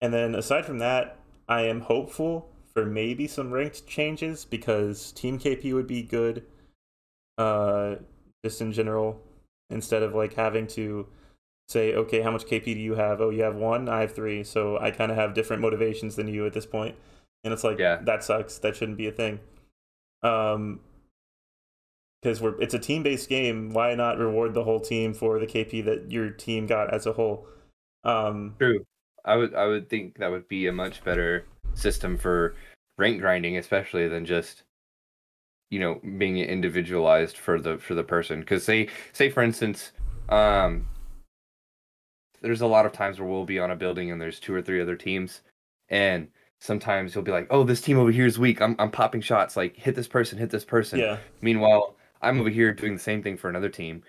and 0.00 0.12
then 0.12 0.34
aside 0.34 0.64
from 0.64 0.78
that, 0.78 1.18
I 1.48 1.62
am 1.62 1.80
hopeful 1.80 2.50
for 2.72 2.84
maybe 2.86 3.26
some 3.26 3.52
ranked 3.52 3.86
changes 3.86 4.44
because 4.44 5.12
Team 5.12 5.38
KP 5.38 5.74
would 5.74 5.86
be 5.86 6.02
good. 6.02 6.44
Uh, 7.36 7.96
just 8.44 8.60
in 8.60 8.72
general, 8.72 9.20
instead 9.70 10.02
of 10.02 10.14
like 10.14 10.34
having 10.34 10.66
to 10.66 11.06
say, 11.68 11.94
okay, 11.94 12.20
how 12.20 12.30
much 12.30 12.46
KP 12.46 12.64
do 12.64 12.80
you 12.80 12.94
have? 12.94 13.20
Oh, 13.20 13.30
you 13.30 13.42
have 13.42 13.56
one. 13.56 13.88
I 13.88 14.00
have 14.02 14.14
three. 14.14 14.44
So 14.44 14.78
I 14.78 14.90
kind 14.90 15.10
of 15.10 15.18
have 15.18 15.34
different 15.34 15.62
motivations 15.62 16.16
than 16.16 16.28
you 16.28 16.46
at 16.46 16.52
this 16.52 16.66
point, 16.66 16.96
and 17.44 17.52
it's 17.52 17.64
like, 17.64 17.78
Yeah. 17.78 18.00
that 18.02 18.24
sucks. 18.24 18.58
That 18.58 18.76
shouldn't 18.76 18.98
be 18.98 19.08
a 19.08 19.12
thing. 19.12 19.40
Um, 20.22 20.80
because 22.20 22.40
we're 22.40 22.60
it's 22.60 22.74
a 22.74 22.78
team 22.78 23.02
based 23.02 23.28
game. 23.28 23.72
Why 23.72 23.94
not 23.94 24.18
reward 24.18 24.54
the 24.54 24.64
whole 24.64 24.80
team 24.80 25.14
for 25.14 25.38
the 25.38 25.46
KP 25.46 25.84
that 25.84 26.10
your 26.10 26.30
team 26.30 26.66
got 26.66 26.92
as 26.92 27.06
a 27.06 27.12
whole? 27.12 27.46
Um, 28.04 28.56
True. 28.58 28.84
I 29.24 29.36
would 29.36 29.54
I 29.54 29.66
would 29.66 29.88
think 29.88 30.18
that 30.18 30.30
would 30.30 30.48
be 30.48 30.66
a 30.66 30.72
much 30.72 31.04
better 31.04 31.46
system 31.74 32.16
for 32.16 32.56
rank 32.96 33.20
grinding, 33.20 33.56
especially 33.56 34.08
than 34.08 34.24
just 34.24 34.64
you 35.70 35.78
know 35.78 36.00
being 36.18 36.38
individualized 36.38 37.36
for 37.36 37.60
the 37.60 37.78
for 37.78 37.94
the 37.94 38.04
person. 38.04 38.40
Because 38.40 38.64
say 38.64 38.88
say 39.12 39.30
for 39.30 39.42
instance, 39.42 39.92
um, 40.28 40.88
there's 42.40 42.62
a 42.62 42.66
lot 42.66 42.86
of 42.86 42.92
times 42.92 43.20
where 43.20 43.28
we'll 43.28 43.44
be 43.44 43.58
on 43.60 43.70
a 43.70 43.76
building 43.76 44.10
and 44.10 44.20
there's 44.20 44.40
two 44.40 44.54
or 44.54 44.62
three 44.62 44.80
other 44.80 44.96
teams, 44.96 45.42
and 45.88 46.28
sometimes 46.60 47.14
you'll 47.14 47.24
be 47.24 47.30
like, 47.32 47.46
oh, 47.50 47.62
this 47.64 47.80
team 47.80 47.98
over 47.98 48.10
here 48.10 48.26
is 48.26 48.38
weak. 48.38 48.60
I'm 48.60 48.76
I'm 48.78 48.90
popping 48.90 49.20
shots. 49.20 49.56
Like 49.56 49.76
hit 49.76 49.94
this 49.94 50.08
person, 50.08 50.38
hit 50.38 50.50
this 50.50 50.64
person. 50.64 50.98
yeah, 50.98 51.18
Meanwhile, 51.40 51.96
I'm 52.22 52.40
over 52.40 52.50
here 52.50 52.72
doing 52.72 52.94
the 52.94 52.98
same 52.98 53.22
thing 53.22 53.36
for 53.36 53.48
another 53.48 53.68
team, 53.68 54.02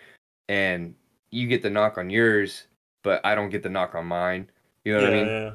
and 0.47 0.95
you 1.31 1.47
get 1.47 1.61
the 1.61 1.69
knock 1.69 1.97
on 1.97 2.09
yours, 2.09 2.65
but 3.03 3.23
I 3.25 3.35
don't 3.35 3.49
get 3.49 3.63
the 3.63 3.69
knock 3.69 3.95
on 3.95 4.05
mine. 4.07 4.49
You 4.83 4.93
know 4.93 4.99
yeah, 4.99 5.09
what 5.09 5.13
I 5.13 5.17
mean? 5.23 5.27
yeah. 5.27 5.51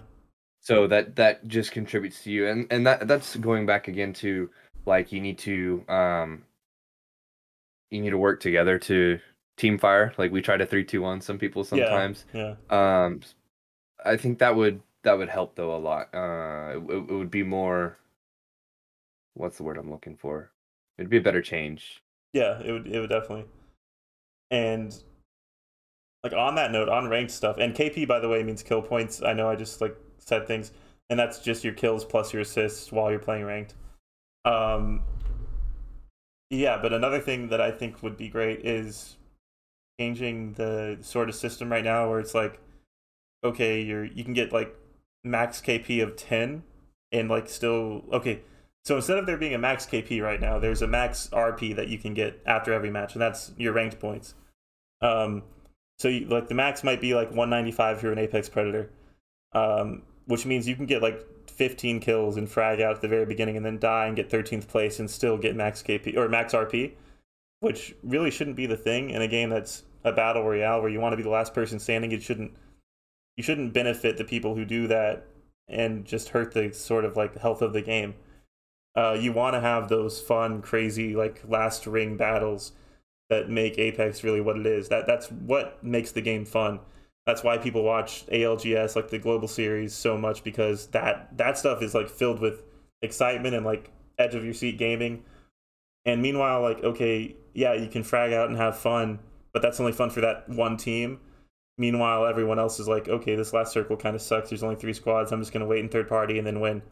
So 0.61 0.87
that 0.87 1.17
that 1.17 1.47
just 1.49 1.73
contributes 1.73 2.23
to 2.25 2.31
you, 2.31 2.49
and 2.49 2.67
and 2.71 2.87
that 2.87 3.07
that's 3.09 3.37
going 3.37 3.67
back 3.67 3.89
again 3.89 4.13
to 4.15 4.51
like 4.87 5.13
you 5.13 5.21
need 5.21 5.39
to 5.39 5.85
um 5.89 6.45
you 7.91 8.01
need 8.01 8.11
to 8.11 8.19
work 8.19 8.41
together 8.41 8.79
to 8.79 9.19
team 9.57 9.79
fire. 9.79 10.13
Like 10.17 10.33
we 10.33 10.41
try 10.43 10.57
to 10.57 10.67
three 10.67 10.85
two 10.85 11.03
one 11.03 11.21
some 11.21 11.39
people 11.39 11.63
Yeah. 11.63 11.67
sometimes. 11.67 12.25
yeah. 12.33 12.55
Um, 12.71 13.21
I 14.05 14.17
think 14.17 14.39
that 14.39 14.57
would 14.57 14.81
that 15.05 15.17
would 15.17 15.29
help 15.29 15.55
though 15.55 15.75
a 15.75 15.79
lot. 15.79 16.09
Uh, 16.13 16.81
it, 16.89 17.11
it 17.11 17.13
would 17.13 17.31
be 17.31 17.43
more. 17.43 17.99
What's 19.35 19.57
the 19.57 19.63
word 19.63 19.79
I'm 19.79 19.91
looking 19.91 20.17
for? 20.17 20.51
It'd 20.99 21.11
be 21.11 21.19
a 21.19 21.23
better 21.23 21.43
change. 21.43 22.03
Yeah, 22.33 22.61
it 22.61 22.73
would 22.73 22.87
it 22.87 23.01
would 23.01 23.11
definitely. 23.11 23.47
And 24.51 24.95
like 26.23 26.33
on 26.33 26.55
that 26.57 26.73
note, 26.73 26.89
on 26.89 27.09
ranked 27.09 27.33
stuff, 27.33 27.57
and 27.59 27.75
KP 27.75 28.09
by 28.09 28.19
the 28.19 28.29
way 28.29 28.43
means 28.43 28.63
kill 28.63 28.83
points. 28.83 29.23
I 29.23 29.33
know 29.33 29.49
I 29.49 29.57
just 29.57 29.81
like 29.81 29.97
said 30.19 30.47
things, 30.47 30.73
and 31.11 31.19
that's 31.19 31.39
just 31.39 31.65
your 31.65 31.75
kills 31.75 32.05
plus 32.05 32.33
your 32.33 32.43
assists 32.43 32.91
while 32.91 33.11
you're 33.11 33.21
playing 33.21 33.45
ranked. 33.45 33.75
Um, 34.45 35.03
yeah, 36.51 36.79
but 36.81 36.93
another 36.93 37.21
thing 37.21 37.49
that 37.49 37.61
I 37.61 37.71
think 37.71 38.03
would 38.03 38.17
be 38.17 38.29
great 38.29 38.65
is 38.65 39.17
changing 39.99 40.55
the 40.55 40.99
sort 41.03 41.29
of 41.29 41.35
system 41.35 41.71
right 41.71 41.85
now 41.85 42.09
where 42.09 42.21
it's 42.21 42.35
like, 42.35 42.61
okay, 43.43 43.83
you're 43.83 44.05
you 44.05 44.25
can 44.25 44.35
get 44.35 44.53
like 44.53 44.75
max 45.25 45.61
KP 45.61 46.03
of 46.03 46.17
ten, 46.17 46.63
and 47.11 47.29
like 47.29 47.49
still 47.49 48.05
okay. 48.13 48.43
So 48.85 48.97
instead 48.97 49.17
of 49.17 49.25
there 49.25 49.39
being 49.39 49.55
a 49.55 49.59
max 49.59 49.87
KP 49.87 50.23
right 50.23 50.41
now, 50.41 50.59
there's 50.59 50.83
a 50.83 50.87
max 50.87 51.29
RP 51.33 51.75
that 51.77 51.89
you 51.89 51.97
can 51.97 52.13
get 52.13 52.41
after 52.45 52.73
every 52.73 52.91
match, 52.91 53.15
and 53.15 53.23
that's 53.23 53.53
your 53.57 53.73
ranked 53.73 53.99
points. 53.99 54.35
Um, 55.01 55.43
so 55.99 56.09
you, 56.09 56.27
like 56.27 56.49
the 56.49 56.55
max 56.55 56.85
might 56.85 57.01
be 57.01 57.15
like 57.15 57.29
195 57.29 57.97
if 57.97 58.03
you're 58.03 58.13
an 58.13 58.19
Apex 58.19 58.49
Predator, 58.49 58.91
um, 59.53 60.03
which 60.27 60.45
means 60.45 60.69
you 60.69 60.77
can 60.77 60.87
get 60.87 61.03
like 61.03 61.27
15 61.51 62.01
kills 62.01 62.37
and 62.37 62.49
frag 62.49 62.81
out 62.81 62.97
at 62.97 63.01
the 63.01 63.09
very 63.09 63.25
beginning, 63.25 63.57
and 63.57 63.65
then 63.65 63.79
die 63.79 64.07
and 64.07 64.17
get 64.17 64.29
13th 64.29 64.69
place 64.69 64.99
and 64.99 65.11
still 65.11 65.39
get 65.39 65.57
max 65.57 65.83
KP 65.83 66.17
or 66.17 66.29
max 66.29 66.53
RP, 66.53 66.93
which 67.61 67.95
really 68.03 68.31
shouldn't 68.31 68.57
be 68.57 68.67
the 68.67 68.77
thing 68.77 69.11
in 69.11 69.23
a 69.23 69.29
game 69.29 69.49
that's 69.49 69.85
a 70.05 70.13
battle 70.13 70.45
royale 70.45 70.83
where 70.83 70.91
you 70.91 71.01
want 71.01 71.15
to 71.15 71.17
be 71.17 71.23
the 71.23 71.31
last 71.31 71.55
person 71.55 71.79
standing. 71.79 72.13
It 72.13 72.23
shouldn't 72.23 72.53
you 73.37 73.43
shouldn't 73.43 73.73
benefit 73.73 74.17
the 74.17 74.25
people 74.25 74.55
who 74.55 74.65
do 74.65 74.87
that 74.89 75.27
and 75.69 76.05
just 76.05 76.31
hurt 76.31 76.53
the 76.53 76.73
sort 76.73 77.05
of 77.05 77.17
like 77.17 77.39
health 77.39 77.63
of 77.63 77.73
the 77.73 77.83
game. 77.83 78.15
Uh, 78.97 79.17
you 79.19 79.33
want 79.33 79.55
to 79.55 79.61
have 79.61 79.89
those 79.89 80.21
fun, 80.21 80.63
crazy 80.63 81.17
like 81.17 81.43
last 81.49 81.87
ring 81.87 82.17
battles 82.17 82.73
that 83.31 83.49
make 83.49 83.79
Apex 83.79 84.23
really 84.23 84.41
what 84.41 84.59
it 84.59 84.67
is. 84.67 84.89
That 84.89 85.07
that's 85.07 85.31
what 85.31 85.83
makes 85.83 86.13
the 86.13 86.21
game 86.21 86.45
fun. 86.45 86.81
That's 87.27 87.43
why 87.43 87.59
people 87.59 87.83
watch 87.83 88.27
ALGS 88.27 88.95
like 88.95 89.09
the 89.11 89.19
global 89.19 89.49
series 89.49 89.95
so 89.95 90.17
much 90.17 90.45
because 90.45 90.89
that 90.89 91.37
that 91.37 91.59
stuff 91.59 91.83
is 91.83 91.95
like 91.95 92.09
filled 92.09 92.41
with 92.41 92.63
excitement 93.03 93.55
and 93.55 93.65
like 93.65 93.91
edge 94.19 94.35
of 94.35 94.45
your 94.45 94.55
seat 94.55 94.79
gaming. 94.79 95.25
And 96.05 96.23
meanwhile, 96.23 96.61
like 96.63 96.85
okay, 96.85 97.35
yeah, 97.55 97.73
you 97.73 97.89
can 97.89 98.05
frag 98.05 98.33
out 98.33 98.49
and 98.49 98.57
have 98.59 98.79
fun, 98.79 99.19
but 99.53 99.63
that's 99.63 99.81
only 99.81 99.93
fun 99.93 100.11
for 100.11 100.21
that 100.21 100.49
one 100.49 100.77
team. 100.77 101.21
Meanwhile, 101.77 102.27
everyone 102.27 102.59
else 102.59 102.79
is 102.79 102.87
like, 102.87 103.09
okay, 103.09 103.35
this 103.35 103.53
last 103.53 103.73
circle 103.73 103.97
kind 103.97 104.15
of 104.15 104.23
sucks. 104.23 104.51
There's 104.51 104.63
only 104.63 104.77
three 104.77 104.93
squads. 104.93 105.33
I'm 105.33 105.41
just 105.41 105.53
gonna 105.53 105.67
wait 105.67 105.81
in 105.81 105.89
third 105.89 106.09
party 106.09 106.39
and 106.39 106.47
then 106.47 106.61
win. 106.61 106.83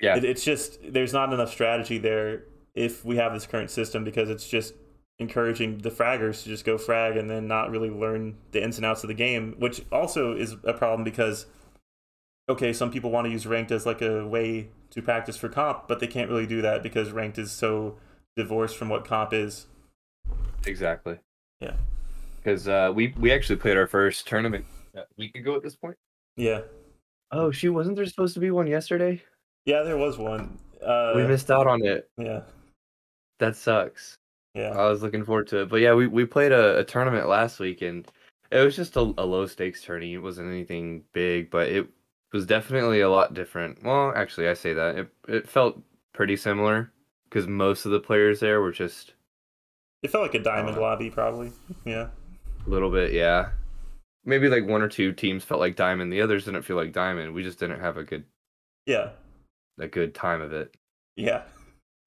Yeah, 0.00 0.16
it, 0.16 0.24
it's 0.24 0.44
just 0.44 0.78
there's 0.92 1.12
not 1.12 1.32
enough 1.32 1.50
strategy 1.50 1.98
there 1.98 2.44
if 2.74 3.04
we 3.04 3.16
have 3.16 3.32
this 3.32 3.46
current 3.46 3.70
system 3.70 4.04
because 4.04 4.28
it's 4.28 4.46
just 4.46 4.74
encouraging 5.18 5.78
the 5.78 5.90
fraggers 5.90 6.42
to 6.42 6.50
just 6.50 6.64
go 6.64 6.76
frag 6.76 7.16
and 7.16 7.30
then 7.30 7.46
not 7.46 7.70
really 7.70 7.88
learn 7.88 8.36
the 8.52 8.62
ins 8.62 8.76
and 8.76 8.84
outs 8.84 9.02
of 9.02 9.08
the 9.08 9.14
game, 9.14 9.54
which 9.58 9.80
also 9.90 10.36
is 10.36 10.56
a 10.64 10.74
problem 10.74 11.04
because 11.04 11.46
okay, 12.48 12.72
some 12.72 12.90
people 12.90 13.10
want 13.10 13.24
to 13.26 13.30
use 13.30 13.46
ranked 13.46 13.72
as 13.72 13.86
like 13.86 14.02
a 14.02 14.26
way 14.26 14.68
to 14.90 15.02
practice 15.02 15.36
for 15.36 15.48
comp, 15.48 15.88
but 15.88 16.00
they 16.00 16.06
can't 16.06 16.30
really 16.30 16.46
do 16.46 16.62
that 16.62 16.82
because 16.82 17.10
ranked 17.10 17.38
is 17.38 17.50
so 17.50 17.96
divorced 18.36 18.76
from 18.76 18.88
what 18.88 19.04
comp 19.04 19.32
is. 19.32 19.66
Exactly. 20.64 21.18
Yeah. 21.60 21.74
Because 22.46 22.68
uh, 22.68 22.92
we 22.94 23.12
we 23.18 23.32
actually 23.32 23.56
played 23.56 23.76
our 23.76 23.88
first 23.88 24.28
tournament 24.28 24.64
a 24.94 25.02
week 25.18 25.34
ago 25.34 25.56
at 25.56 25.64
this 25.64 25.74
point. 25.74 25.96
Yeah. 26.36 26.60
Oh 27.32 27.50
shoot! 27.50 27.72
Wasn't 27.72 27.96
there 27.96 28.06
supposed 28.06 28.34
to 28.34 28.40
be 28.40 28.52
one 28.52 28.68
yesterday? 28.68 29.20
Yeah, 29.64 29.82
there 29.82 29.96
was 29.96 30.16
one. 30.16 30.56
Uh, 30.80 31.14
we 31.16 31.26
missed 31.26 31.50
out 31.50 31.66
on 31.66 31.84
it. 31.84 32.08
Yeah. 32.16 32.42
That 33.40 33.56
sucks. 33.56 34.14
Yeah. 34.54 34.68
I 34.68 34.88
was 34.88 35.02
looking 35.02 35.24
forward 35.24 35.48
to 35.48 35.62
it. 35.62 35.68
But 35.68 35.80
yeah, 35.80 35.92
we, 35.94 36.06
we 36.06 36.24
played 36.24 36.52
a, 36.52 36.78
a 36.78 36.84
tournament 36.84 37.28
last 37.28 37.58
week 37.58 37.82
and 37.82 38.06
it 38.52 38.60
was 38.60 38.76
just 38.76 38.94
a, 38.94 39.00
a 39.18 39.26
low 39.26 39.46
stakes 39.46 39.82
tourney. 39.82 40.14
It 40.14 40.22
wasn't 40.22 40.48
anything 40.48 41.02
big, 41.12 41.50
but 41.50 41.66
it 41.66 41.88
was 42.32 42.46
definitely 42.46 43.00
a 43.00 43.10
lot 43.10 43.34
different. 43.34 43.82
Well, 43.82 44.12
actually, 44.14 44.48
I 44.48 44.54
say 44.54 44.72
that. 44.72 44.96
It, 44.96 45.08
it 45.26 45.48
felt 45.48 45.80
pretty 46.14 46.36
similar 46.36 46.92
because 47.28 47.48
most 47.48 47.86
of 47.86 47.90
the 47.90 48.00
players 48.00 48.38
there 48.38 48.60
were 48.60 48.72
just. 48.72 49.14
It 50.04 50.12
felt 50.12 50.22
like 50.22 50.34
a 50.34 50.42
diamond 50.42 50.78
uh, 50.78 50.82
lobby, 50.82 51.10
probably. 51.10 51.50
Yeah. 51.84 52.08
A 52.66 52.70
little 52.70 52.90
bit, 52.90 53.12
yeah. 53.12 53.50
Maybe 54.24 54.48
like 54.48 54.66
one 54.66 54.82
or 54.82 54.88
two 54.88 55.12
teams 55.12 55.44
felt 55.44 55.60
like 55.60 55.76
diamond. 55.76 56.12
The 56.12 56.20
others 56.20 56.44
didn't 56.44 56.62
feel 56.62 56.76
like 56.76 56.92
diamond. 56.92 57.32
We 57.32 57.42
just 57.42 57.60
didn't 57.60 57.80
have 57.80 57.96
a 57.96 58.02
good. 58.02 58.24
Yeah. 58.86 59.10
A 59.78 59.86
good 59.86 60.14
time 60.14 60.40
of 60.40 60.52
it. 60.52 60.74
Yeah. 61.16 61.42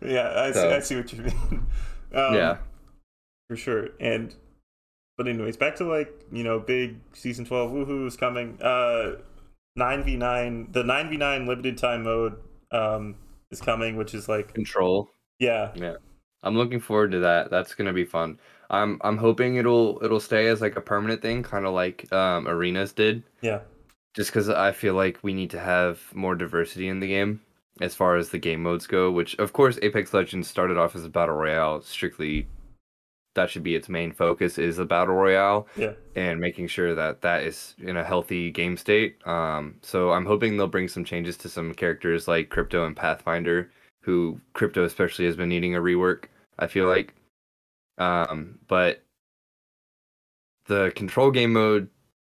yeah, 0.00 0.32
I, 0.36 0.52
so, 0.52 0.68
see, 0.68 0.74
I 0.74 0.80
see 0.80 0.96
what 0.96 1.12
you 1.12 1.22
mean. 1.22 1.66
Um, 2.14 2.34
yeah, 2.34 2.58
for 3.50 3.56
sure. 3.56 3.88
And 4.00 4.34
but 5.18 5.26
anyways, 5.28 5.56
back 5.56 5.76
to 5.76 5.84
like 5.84 6.24
you 6.32 6.44
know, 6.44 6.60
big 6.60 6.98
season 7.12 7.44
twelve 7.44 7.72
woohoo 7.72 8.06
is 8.06 8.16
coming. 8.16 8.58
Uh, 8.62 9.16
nine 9.74 10.04
v 10.04 10.16
nine, 10.16 10.68
the 10.70 10.84
nine 10.84 11.10
v 11.10 11.16
nine 11.16 11.46
limited 11.46 11.76
time 11.76 12.04
mode 12.04 12.36
um 12.70 13.16
is 13.50 13.60
coming, 13.60 13.96
which 13.96 14.14
is 14.14 14.28
like 14.28 14.54
control. 14.54 15.10
Yeah, 15.40 15.72
yeah. 15.74 15.96
I'm 16.42 16.56
looking 16.56 16.80
forward 16.80 17.12
to 17.12 17.20
that. 17.20 17.50
That's 17.50 17.74
gonna 17.74 17.92
be 17.92 18.04
fun. 18.04 18.38
I'm 18.70 19.00
I'm 19.02 19.16
hoping 19.16 19.56
it'll 19.56 19.98
it'll 20.02 20.20
stay 20.20 20.48
as 20.48 20.60
like 20.60 20.76
a 20.76 20.80
permanent 20.80 21.22
thing, 21.22 21.42
kind 21.42 21.66
of 21.66 21.74
like 21.74 22.12
um, 22.12 22.46
arenas 22.48 22.92
did. 22.92 23.22
Yeah. 23.40 23.60
Just 24.14 24.30
because 24.30 24.48
I 24.48 24.72
feel 24.72 24.94
like 24.94 25.18
we 25.22 25.34
need 25.34 25.50
to 25.50 25.60
have 25.60 26.00
more 26.14 26.34
diversity 26.34 26.88
in 26.88 27.00
the 27.00 27.08
game 27.08 27.42
as 27.82 27.94
far 27.94 28.16
as 28.16 28.30
the 28.30 28.38
game 28.38 28.62
modes 28.62 28.86
go, 28.86 29.10
which 29.10 29.34
of 29.38 29.52
course 29.52 29.78
Apex 29.82 30.14
Legends 30.14 30.48
started 30.48 30.78
off 30.78 30.96
as 30.96 31.04
a 31.04 31.10
battle 31.10 31.34
royale, 31.34 31.82
strictly 31.82 32.48
that 33.36 33.48
should 33.48 33.62
be 33.62 33.76
its 33.76 33.88
main 33.88 34.10
focus 34.10 34.58
is 34.58 34.78
the 34.78 34.84
battle 34.84 35.14
royale 35.14 35.68
yeah. 35.76 35.92
and 36.16 36.40
making 36.40 36.66
sure 36.66 36.94
that 36.94 37.20
that 37.20 37.44
is 37.44 37.74
in 37.78 37.96
a 37.96 38.02
healthy 38.02 38.50
game 38.50 38.76
state 38.76 39.24
um, 39.26 39.76
so 39.82 40.10
i'm 40.10 40.26
hoping 40.26 40.56
they'll 40.56 40.66
bring 40.66 40.88
some 40.88 41.04
changes 41.04 41.36
to 41.36 41.48
some 41.48 41.72
characters 41.72 42.26
like 42.26 42.48
crypto 42.48 42.84
and 42.84 42.96
pathfinder 42.96 43.70
who 44.06 44.40
crypto 44.54 44.84
especially 44.84 45.26
has 45.26 45.36
been 45.36 45.48
needing 45.48 45.74
a 45.74 45.80
rework 45.80 46.26
i 46.58 46.66
feel 46.66 46.86
like. 46.88 47.14
Um, 47.98 48.58
but 48.68 49.02
the 50.66 50.92
control 50.94 51.30
game 51.30 51.52
mode 51.52 51.88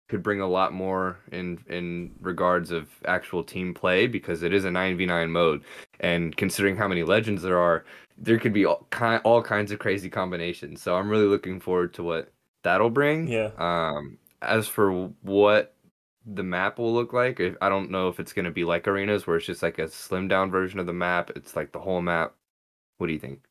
could 0.10 0.24
bring 0.24 0.40
a 0.40 0.48
lot 0.48 0.74
more 0.74 1.20
in 1.32 1.60
in 1.68 2.16
regards 2.22 2.72
of 2.72 2.88
actual 3.06 3.44
team 3.44 3.74
play 3.74 4.08
because 4.08 4.44
it 4.44 4.54
is 4.54 4.64
a 4.64 4.70
9v9 4.70 5.30
mode. 5.30 5.64
And 6.00 6.36
considering 6.38 6.78
how 6.78 6.88
many 6.88 7.04
legends 7.04 7.42
there 7.42 7.60
are 7.60 7.86
there 8.18 8.40
could 8.40 8.54
be 8.54 8.66
all, 8.66 8.88
ki- 8.92 9.22
all 9.24 9.44
kinds 9.44 9.72
of 9.72 9.80
crazy 9.80 10.10
combinations. 10.10 10.82
So 10.82 10.96
i'm 10.96 11.10
really 11.10 11.26
looking 11.26 11.60
forward 11.60 11.94
to 11.96 12.04
what 12.04 12.32
that'll 12.64 12.90
bring. 12.90 13.28
Yeah. 13.28 13.52
Um 13.58 14.18
as 14.42 14.68
for 14.68 15.12
what 15.22 15.74
the 16.34 16.44
map 16.44 16.78
will 16.78 16.94
look 16.94 17.14
like 17.14 17.42
i 17.62 17.70
don't 17.70 17.90
know 17.90 18.10
if 18.10 18.20
it's 18.20 18.34
going 18.34 18.46
to 18.46 18.52
be 18.52 18.64
like 18.64 18.88
arenas 18.88 19.26
where 19.26 19.38
it's 19.38 19.46
just 19.46 19.64
like 19.64 19.80
a 19.80 19.88
slim 19.88 20.28
down 20.28 20.52
version 20.52 20.80
of 20.80 20.86
the 20.86 20.94
map 20.94 21.32
it's 21.36 21.56
like 21.56 21.72
the 21.72 21.80
whole 21.80 22.02
map 22.02 22.36
what 22.98 23.08
do 23.08 23.14
you 23.14 23.20
think 23.20 23.48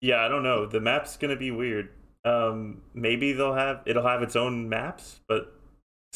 yeah 0.00 0.24
i 0.24 0.28
don't 0.28 0.44
know 0.44 0.66
the 0.66 0.80
map's 0.80 1.16
going 1.16 1.30
to 1.30 1.36
be 1.36 1.50
weird 1.50 1.88
um 2.24 2.80
maybe 2.94 3.32
they'll 3.32 3.54
have 3.54 3.82
it'll 3.86 4.06
have 4.06 4.22
its 4.22 4.36
own 4.36 4.68
maps 4.68 5.20
but 5.26 5.54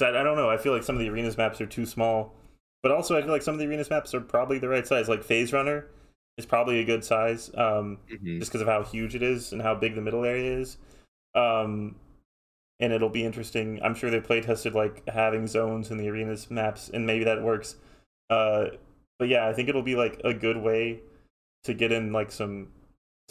I, 0.02 0.08
I 0.08 0.22
don't 0.22 0.36
know. 0.36 0.50
I 0.50 0.56
feel 0.56 0.72
like 0.72 0.82
some 0.82 0.96
of 0.96 1.00
the 1.00 1.08
arenas 1.08 1.36
maps 1.36 1.60
are 1.60 1.66
too 1.66 1.86
small, 1.86 2.34
but 2.82 2.92
also 2.92 3.16
I 3.16 3.22
feel 3.22 3.30
like 3.30 3.42
some 3.42 3.54
of 3.54 3.60
the 3.60 3.66
arenas 3.66 3.90
maps 3.90 4.14
are 4.14 4.20
probably 4.20 4.58
the 4.58 4.68
right 4.68 4.86
size. 4.86 5.08
Like 5.08 5.22
Phase 5.22 5.52
Runner 5.52 5.86
is 6.38 6.46
probably 6.46 6.80
a 6.80 6.84
good 6.84 7.04
size, 7.04 7.50
um, 7.54 7.98
mm-hmm. 8.10 8.38
just 8.38 8.50
because 8.50 8.60
of 8.60 8.68
how 8.68 8.82
huge 8.82 9.14
it 9.14 9.22
is 9.22 9.52
and 9.52 9.62
how 9.62 9.74
big 9.74 9.94
the 9.94 10.00
middle 10.00 10.24
area 10.24 10.58
is. 10.58 10.78
Um, 11.34 11.96
and 12.80 12.92
it'll 12.92 13.08
be 13.08 13.24
interesting. 13.24 13.80
I'm 13.82 13.94
sure 13.94 14.10
they 14.10 14.20
play 14.20 14.40
tested 14.40 14.74
like 14.74 15.08
having 15.08 15.46
zones 15.46 15.90
in 15.90 15.98
the 15.98 16.08
arenas 16.08 16.50
maps, 16.50 16.90
and 16.92 17.06
maybe 17.06 17.24
that 17.24 17.42
works. 17.42 17.76
Uh, 18.30 18.66
but 19.18 19.28
yeah, 19.28 19.48
I 19.48 19.52
think 19.52 19.68
it'll 19.68 19.82
be 19.82 19.96
like 19.96 20.20
a 20.24 20.34
good 20.34 20.56
way 20.56 21.00
to 21.64 21.74
get 21.74 21.92
in 21.92 22.12
like 22.12 22.30
some 22.30 22.68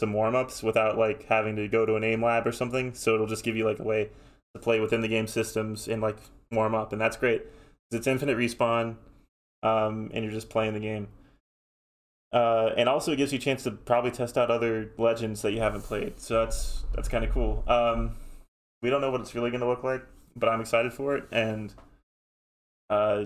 some 0.00 0.12
warm 0.12 0.34
ups 0.34 0.62
without 0.62 0.98
like 0.98 1.24
having 1.26 1.56
to 1.56 1.68
go 1.68 1.86
to 1.86 1.94
an 1.94 2.04
aim 2.04 2.22
lab 2.22 2.46
or 2.46 2.52
something. 2.52 2.94
So 2.94 3.14
it'll 3.14 3.26
just 3.26 3.44
give 3.44 3.56
you 3.56 3.64
like 3.64 3.78
a 3.78 3.84
way 3.84 4.10
to 4.54 4.60
play 4.60 4.80
within 4.80 5.02
the 5.02 5.08
game 5.08 5.26
systems 5.26 5.88
and 5.88 6.02
like 6.02 6.18
warm 6.50 6.74
up, 6.74 6.92
and 6.92 7.00
that's 7.00 7.16
great. 7.16 7.42
It's 7.90 8.06
infinite 8.06 8.36
respawn, 8.36 8.96
um, 9.62 10.10
and 10.12 10.24
you're 10.24 10.32
just 10.32 10.50
playing 10.50 10.74
the 10.74 10.80
game. 10.80 11.08
Uh, 12.32 12.72
and 12.76 12.88
also 12.88 13.12
it 13.12 13.16
gives 13.16 13.32
you 13.32 13.38
a 13.38 13.40
chance 13.40 13.62
to 13.62 13.70
probably 13.70 14.10
test 14.10 14.36
out 14.36 14.50
other 14.50 14.90
legends 14.98 15.42
that 15.42 15.52
you 15.52 15.60
haven't 15.60 15.82
played. 15.82 16.18
So 16.18 16.44
that's 16.44 16.84
that's 16.92 17.08
kind 17.08 17.24
of 17.24 17.30
cool. 17.30 17.62
Um, 17.68 18.16
we 18.84 18.90
don't 18.90 19.00
know 19.00 19.10
what 19.10 19.22
it's 19.22 19.34
really 19.34 19.50
going 19.50 19.62
to 19.62 19.66
look 19.66 19.82
like, 19.82 20.04
but 20.36 20.46
I'm 20.46 20.60
excited 20.60 20.92
for 20.92 21.16
it. 21.16 21.24
And 21.32 21.72
uh, 22.90 23.24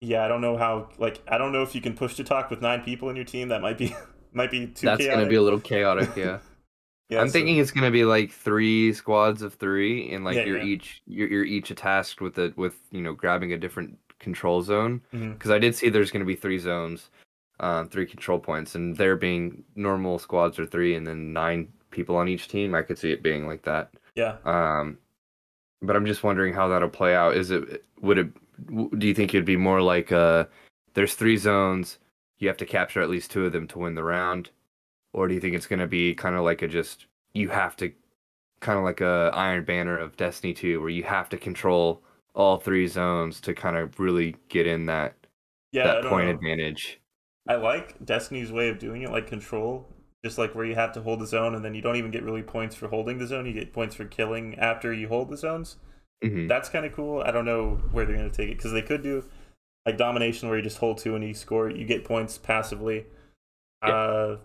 yeah, 0.00 0.24
I 0.24 0.28
don't 0.28 0.40
know 0.40 0.56
how. 0.56 0.88
Like, 0.98 1.22
I 1.28 1.38
don't 1.38 1.52
know 1.52 1.62
if 1.62 1.72
you 1.72 1.80
can 1.80 1.94
push 1.94 2.16
to 2.16 2.24
talk 2.24 2.50
with 2.50 2.60
nine 2.60 2.82
people 2.82 3.08
in 3.08 3.14
your 3.14 3.24
team. 3.24 3.48
That 3.48 3.62
might 3.62 3.78
be 3.78 3.94
might 4.32 4.50
be 4.50 4.66
too. 4.66 4.86
That's 4.86 5.06
going 5.06 5.20
to 5.20 5.26
be 5.26 5.36
a 5.36 5.42
little 5.42 5.60
chaotic. 5.60 6.10
Yeah. 6.16 6.38
Yeah, 7.08 7.20
I'm 7.20 7.28
so, 7.28 7.34
thinking 7.34 7.58
it's 7.58 7.70
gonna 7.70 7.92
be 7.92 8.04
like 8.04 8.32
three 8.32 8.92
squads 8.92 9.40
of 9.40 9.54
three, 9.54 10.12
and 10.12 10.24
like 10.24 10.34
yeah, 10.34 10.42
you're 10.42 10.58
yeah. 10.58 10.64
each 10.64 11.02
you're, 11.06 11.28
you're 11.28 11.44
each 11.44 11.72
tasked 11.76 12.20
with 12.20 12.36
it 12.36 12.56
with 12.56 12.74
you 12.90 13.00
know 13.00 13.12
grabbing 13.12 13.52
a 13.52 13.56
different 13.56 13.96
control 14.18 14.60
zone. 14.60 15.00
Because 15.12 15.22
mm-hmm. 15.22 15.52
I 15.52 15.58
did 15.60 15.76
see 15.76 15.88
there's 15.88 16.10
gonna 16.10 16.24
be 16.24 16.34
three 16.34 16.58
zones, 16.58 17.10
um, 17.60 17.88
three 17.88 18.06
control 18.06 18.40
points, 18.40 18.74
and 18.74 18.96
there 18.96 19.14
being 19.14 19.62
normal 19.76 20.18
squads 20.18 20.58
are 20.58 20.66
three, 20.66 20.96
and 20.96 21.06
then 21.06 21.32
nine 21.32 21.68
people 21.92 22.16
on 22.16 22.26
each 22.26 22.48
team. 22.48 22.74
I 22.74 22.82
could 22.82 22.98
see 22.98 23.12
it 23.12 23.22
being 23.22 23.46
like 23.46 23.62
that. 23.62 23.92
Yeah. 24.16 24.36
Um, 24.44 24.98
but 25.82 25.94
I'm 25.94 26.06
just 26.06 26.24
wondering 26.24 26.54
how 26.54 26.68
that'll 26.68 26.88
play 26.88 27.14
out. 27.14 27.36
Is 27.36 27.50
it 27.50 27.84
would 28.00 28.18
it? 28.18 28.28
Do 28.98 29.06
you 29.06 29.14
think 29.14 29.34
it'd 29.34 29.44
be 29.44 29.56
more 29.56 29.80
like 29.82 30.10
uh, 30.10 30.46
there's 30.94 31.14
three 31.14 31.36
zones, 31.36 31.98
you 32.38 32.48
have 32.48 32.56
to 32.56 32.66
capture 32.66 33.02
at 33.02 33.10
least 33.10 33.30
two 33.30 33.44
of 33.46 33.52
them 33.52 33.68
to 33.68 33.78
win 33.78 33.94
the 33.94 34.02
round, 34.02 34.50
or 35.12 35.28
do 35.28 35.34
you 35.34 35.40
think 35.40 35.54
it's 35.54 35.66
going 35.66 35.78
to 35.80 35.86
be 35.86 36.14
kind 36.14 36.34
of 36.34 36.42
like 36.42 36.62
a 36.62 36.68
just 36.68 37.06
you 37.34 37.50
have 37.50 37.76
to 37.76 37.92
kind 38.60 38.78
of 38.78 38.84
like 38.84 39.02
a 39.02 39.30
Iron 39.34 39.64
Banner 39.64 39.96
of 39.96 40.16
Destiny 40.16 40.54
2 40.54 40.80
where 40.80 40.88
you 40.88 41.04
have 41.04 41.28
to 41.28 41.36
control 41.36 42.02
all 42.34 42.56
three 42.56 42.86
zones 42.86 43.40
to 43.42 43.52
kind 43.54 43.76
of 43.76 44.00
really 44.00 44.34
get 44.48 44.66
in 44.66 44.86
that 44.86 45.14
Yeah. 45.72 45.84
That 45.86 46.04
point 46.06 46.28
know. 46.28 46.34
advantage. 46.34 46.98
I 47.48 47.56
like 47.56 48.02
Destiny's 48.04 48.50
way 48.50 48.70
of 48.70 48.78
doing 48.78 49.02
it, 49.02 49.10
like 49.10 49.26
control, 49.26 49.86
just 50.26 50.38
like 50.38 50.54
where 50.54 50.64
you 50.64 50.74
have 50.74 50.92
to 50.92 51.02
hold 51.02 51.20
the 51.20 51.26
zone 51.26 51.54
and 51.54 51.64
then 51.64 51.74
you 51.74 51.82
don't 51.82 51.96
even 51.96 52.10
get 52.10 52.22
really 52.22 52.42
points 52.42 52.74
for 52.74 52.88
holding 52.88 53.18
the 53.18 53.26
zone. 53.26 53.46
You 53.46 53.52
get 53.52 53.72
points 53.72 53.94
for 53.94 54.04
killing 54.04 54.58
after 54.58 54.92
you 54.92 55.08
hold 55.08 55.30
the 55.30 55.36
zones. 55.36 55.76
hmm 56.22 56.46
That's 56.48 56.68
kind 56.68 56.84
of 56.84 56.92
cool. 56.92 57.22
I 57.22 57.30
don't 57.30 57.44
know 57.44 57.80
where 57.92 58.04
they're 58.04 58.16
going 58.16 58.30
to 58.30 58.36
take 58.36 58.50
it 58.50 58.56
because 58.56 58.72
they 58.72 58.82
could 58.82 59.02
do 59.02 59.24
like 59.86 59.96
domination 59.96 60.48
where 60.48 60.58
you 60.58 60.64
just 60.64 60.78
hold 60.78 60.98
two 60.98 61.14
and 61.14 61.24
you 61.24 61.34
score, 61.34 61.70
you 61.70 61.84
get 61.84 62.04
points 62.04 62.38
passively. 62.38 63.06
Yeah. 63.86 63.94
Uh, 63.94 64.36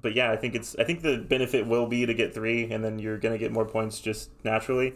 but 0.00 0.14
yeah, 0.14 0.30
I 0.30 0.36
think 0.36 0.54
it's 0.54 0.76
I 0.78 0.84
think 0.84 1.02
the 1.02 1.18
benefit 1.18 1.66
will 1.66 1.86
be 1.86 2.06
to 2.06 2.14
get 2.14 2.32
three, 2.32 2.70
and 2.70 2.84
then 2.84 2.98
you're 3.00 3.18
going 3.18 3.32
to 3.32 3.38
get 3.38 3.50
more 3.52 3.64
points 3.64 3.98
just 4.00 4.30
naturally. 4.44 4.94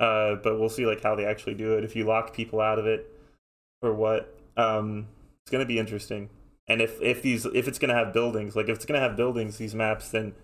Uh, 0.00 0.34
but 0.42 0.58
we'll 0.58 0.68
see 0.68 0.86
like 0.86 1.02
how 1.02 1.14
they 1.14 1.24
actually 1.24 1.54
do 1.54 1.74
it. 1.78 1.84
If 1.84 1.94
you 1.94 2.04
lock 2.04 2.34
people 2.34 2.60
out 2.60 2.78
of 2.78 2.86
it, 2.86 3.10
or 3.82 3.92
what. 3.94 4.34
Um, 4.56 5.08
it's 5.42 5.50
going 5.50 5.62
to 5.62 5.68
be 5.68 5.78
interesting. 5.78 6.30
And 6.68 6.80
if 6.80 7.00
if 7.02 7.22
these 7.22 7.44
if 7.46 7.68
it's 7.68 7.78
going 7.78 7.90
to 7.90 7.94
have 7.94 8.12
buildings, 8.12 8.56
like 8.56 8.68
if 8.68 8.76
it's 8.76 8.86
going 8.86 9.00
to 9.00 9.06
have 9.06 9.16
buildings, 9.16 9.58
these 9.58 9.74
maps, 9.74 10.08
then 10.10 10.34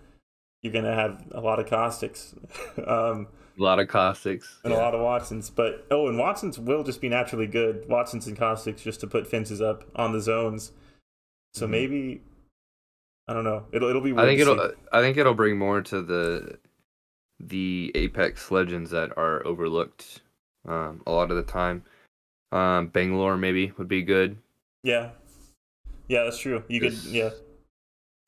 you're 0.61 0.73
going 0.73 0.85
to 0.85 0.93
have 0.93 1.23
a 1.31 1.39
lot 1.41 1.59
of 1.59 1.65
caustics. 1.67 2.35
um, 2.85 3.27
A 3.57 3.61
lot 3.63 3.79
of 3.79 3.87
caustics. 3.87 4.59
and 4.63 4.71
a 4.73 4.77
lot 4.77 4.93
of 4.93 5.01
Watsons. 5.01 5.49
But 5.49 5.87
oh, 5.89 6.07
and 6.07 6.17
Watsons 6.19 6.59
will 6.59 6.83
just 6.83 7.01
be 7.01 7.09
naturally 7.09 7.47
good. 7.47 7.87
Watsons 7.89 8.27
and 8.27 8.37
Caustics 8.37 8.83
just 8.83 8.99
to 9.01 9.07
put 9.07 9.25
fences 9.27 9.61
up 9.61 9.83
on 9.95 10.11
the 10.11 10.21
zones. 10.21 10.71
So 11.53 11.65
Mhm. 11.65 11.69
maybe 11.71 12.21
I 13.27 13.33
don't 13.33 13.43
know. 13.43 13.65
It'll 13.71 13.89
it'll 13.89 14.01
be. 14.01 14.13
I 14.13 14.25
think 14.25 14.39
it'll. 14.39 14.57
see. 14.57 14.75
I 14.91 15.01
think 15.01 15.17
it'll 15.17 15.33
bring 15.33 15.57
more 15.57 15.81
to 15.81 16.01
the 16.01 16.57
the 17.39 17.91
Apex 17.95 18.51
Legends 18.51 18.91
that 18.91 19.17
are 19.17 19.45
overlooked 19.47 20.21
um, 20.67 21.01
a 21.07 21.11
lot 21.11 21.31
of 21.31 21.37
the 21.37 21.43
time. 21.43 21.83
Um, 22.51 22.87
Bangalore 22.87 23.37
maybe 23.37 23.71
would 23.77 23.87
be 23.87 24.03
good. 24.03 24.37
Yeah, 24.83 25.11
yeah, 26.11 26.23
that's 26.23 26.37
true. 26.39 26.63
You 26.67 26.81
could 26.81 26.93
yeah 27.05 27.29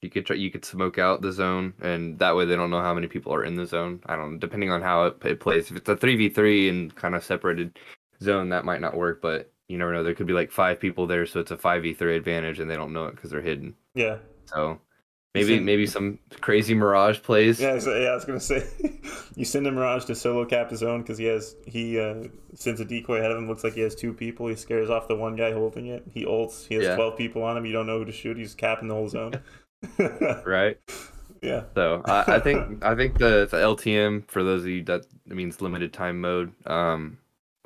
You 0.01 0.09
could 0.09 0.25
try, 0.25 0.35
you 0.35 0.51
could 0.51 0.65
smoke 0.65 0.97
out 0.97 1.21
the 1.21 1.31
zone, 1.31 1.73
and 1.81 2.19
that 2.19 2.35
way 2.35 2.45
they 2.45 2.55
don't 2.57 2.69
know 2.69 2.81
how 2.81 2.93
many 2.93 3.07
people 3.07 3.33
are 3.33 3.43
in 3.45 3.55
the 3.55 3.65
zone. 3.65 4.01
I 4.05 4.15
don't 4.15 4.33
know, 4.33 4.37
depending 4.39 4.69
on 4.69 4.81
how 4.81 5.05
it, 5.05 5.17
it 5.25 5.39
plays. 5.39 5.71
If 5.71 5.77
it's 5.77 5.89
a 5.89 5.95
three 5.97 6.15
v 6.17 6.29
three 6.29 6.69
and 6.69 6.93
kind 6.95 7.15
of 7.15 7.23
separated 7.23 7.79
zone, 8.21 8.49
that 8.49 8.65
might 8.65 8.81
not 8.81 8.97
work. 8.97 9.21
But 9.21 9.51
you 9.69 9.77
never 9.77 9.93
know. 9.93 10.03
There 10.03 10.13
could 10.15 10.27
be 10.27 10.33
like 10.33 10.51
five 10.51 10.79
people 10.79 11.07
there, 11.07 11.25
so 11.25 11.39
it's 11.39 11.51
a 11.51 11.57
five 11.57 11.83
v 11.83 11.93
three 11.93 12.17
advantage, 12.17 12.59
and 12.59 12.69
they 12.69 12.75
don't 12.75 12.93
know 12.93 13.05
it 13.07 13.15
because 13.15 13.31
they're 13.31 13.41
hidden. 13.41 13.75
yeah 13.95 14.17
So 14.47 14.81
maybe 15.33 15.55
send- 15.55 15.65
maybe 15.65 15.85
some 15.87 16.19
crazy 16.41 16.73
mirage 16.75 17.21
plays. 17.21 17.59
yeah. 17.59 17.79
So, 17.79 17.95
yeah, 17.97 18.09
I 18.09 18.15
was 18.15 18.25
gonna 18.25 18.39
say 18.39 18.67
you 19.35 19.45
send 19.45 19.65
a 19.67 19.71
Mirage 19.71 20.05
to 20.05 20.15
solo 20.15 20.45
cap 20.45 20.69
his 20.69 20.83
own 20.83 21.01
because 21.01 21.17
he 21.17 21.25
has 21.25 21.55
he 21.65 21.99
uh, 21.99 22.25
sends 22.53 22.79
a 22.79 22.85
decoy 22.85 23.17
ahead 23.17 23.31
of 23.31 23.37
him. 23.37 23.47
Looks 23.47 23.63
like 23.63 23.73
he 23.73 23.81
has 23.81 23.95
two 23.95 24.13
people. 24.13 24.47
He 24.47 24.55
scares 24.55 24.89
off 24.89 25.07
the 25.07 25.15
one 25.15 25.35
guy 25.35 25.51
holding 25.51 25.87
it. 25.87 26.03
He 26.13 26.25
ults. 26.25 26.65
He 26.67 26.75
has 26.75 26.83
Yeah. 26.85 26.95
twelve 26.95 27.17
people 27.17 27.43
on 27.43 27.57
him. 27.57 27.65
You 27.65 27.73
don't 27.73 27.87
know 27.87 27.99
who 27.99 28.05
to 28.05 28.11
shoot. 28.11 28.37
He's 28.37 28.53
capping 28.55 28.87
the 28.87 28.93
whole 28.95 29.09
zone. 29.09 29.33
Right. 30.45 30.77
yeah. 31.41 31.63
So 31.75 32.01
I, 32.05 32.35
I 32.35 32.39
think 32.39 32.83
I 32.83 32.95
think 32.95 33.17
the, 33.17 33.47
the 33.49 33.57
LTM 33.57 34.29
for 34.29 34.43
those 34.43 34.61
of 34.63 34.69
you 34.69 34.83
that 34.83 35.05
means 35.27 35.61
limited 35.61 35.91
time 35.93 36.21
mode. 36.21 36.53
Um, 36.65 37.17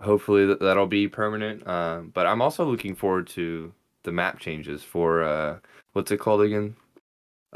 hopefully 0.01 0.45
that, 0.47 0.59
that'll 0.59 0.87
be 0.87 1.07
permanent. 1.07 1.67
Um, 1.67 2.11
but 2.13 2.25
I'm 2.25 2.41
also 2.41 2.65
looking 2.65 2.95
forward 2.95 3.27
to 3.29 3.71
the 4.03 4.11
map 4.11 4.39
changes 4.39 4.83
for 4.83 5.21
uh, 5.23 5.59
what's 5.93 6.11
it 6.11 6.17
called 6.17 6.41
again? 6.41 6.75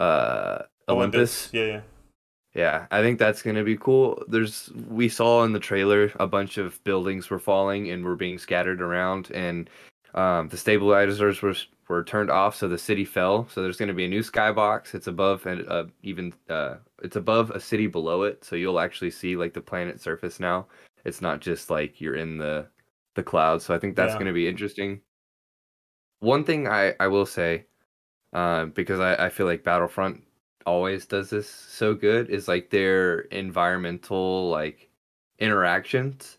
Uh, 0.02 0.64
Olympus. 0.90 1.50
Yeah, 1.54 1.66
yeah. 1.66 1.82
Yeah, 2.54 2.88
I 2.92 3.02
think 3.02 3.18
that's 3.18 3.42
gonna 3.42 3.64
be 3.64 3.78
cool. 3.78 4.24
There's 4.28 4.70
we 4.90 5.08
saw 5.08 5.44
in 5.44 5.54
the 5.54 5.60
trailer 5.60 6.12
a 6.20 6.28
bunch 6.28 6.58
of 6.58 6.84
buildings 6.84 7.30
were 7.30 7.40
falling 7.40 7.90
and 7.92 8.04
were 8.04 8.18
being 8.18 8.38
scattered 8.38 8.82
around, 8.82 9.32
and 9.32 9.70
um, 10.16 10.50
the 10.50 10.58
stabilizers 10.58 11.42
were 11.42 11.56
were 11.88 12.04
turned 12.04 12.30
off, 12.30 12.56
so 12.56 12.68
the 12.68 12.78
city 12.78 13.06
fell. 13.06 13.48
So 13.48 13.62
there's 13.62 13.78
gonna 13.78 13.94
be 13.94 14.04
a 14.06 14.10
new 14.10 14.22
skybox. 14.22 14.94
It's 14.96 15.08
above 15.08 15.46
and 15.46 15.66
uh, 15.70 15.86
even 16.04 16.34
uh, 16.50 16.76
it's 17.02 17.16
above 17.16 17.52
a 17.52 17.60
city 17.60 17.88
below 17.88 18.24
it, 18.24 18.44
so 18.44 18.58
you'll 18.58 18.80
actually 18.82 19.12
see 19.12 19.38
like 19.38 19.54
the 19.54 19.62
planet 19.62 20.02
surface 20.02 20.40
now. 20.40 20.68
It's 21.06 21.22
not 21.22 21.40
just 21.40 21.70
like 21.70 22.02
you're 22.02 22.16
in 22.16 22.38
the 22.38 22.68
the 23.16 23.24
clouds. 23.24 23.64
So 23.66 23.74
I 23.74 23.80
think 23.80 23.96
that's 23.96 24.14
Yeah. 24.14 24.20
gonna 24.20 24.34
be 24.34 24.48
interesting. 24.48 25.02
One 26.20 26.44
thing 26.44 26.68
I 26.68 26.96
I 27.00 27.08
will 27.08 27.26
say, 27.26 27.66
uh, 28.34 28.66
because 28.66 29.00
I 29.00 29.26
I 29.28 29.30
feel 29.30 29.46
like 29.46 29.64
Battlefront 29.64 30.24
always 30.66 31.06
does 31.06 31.30
this 31.32 31.50
so 31.50 31.94
good 31.96 32.30
is 32.30 32.48
like 32.48 32.70
their 32.70 33.22
environmental 33.22 34.50
like 34.50 34.90
interactions. 35.40 36.38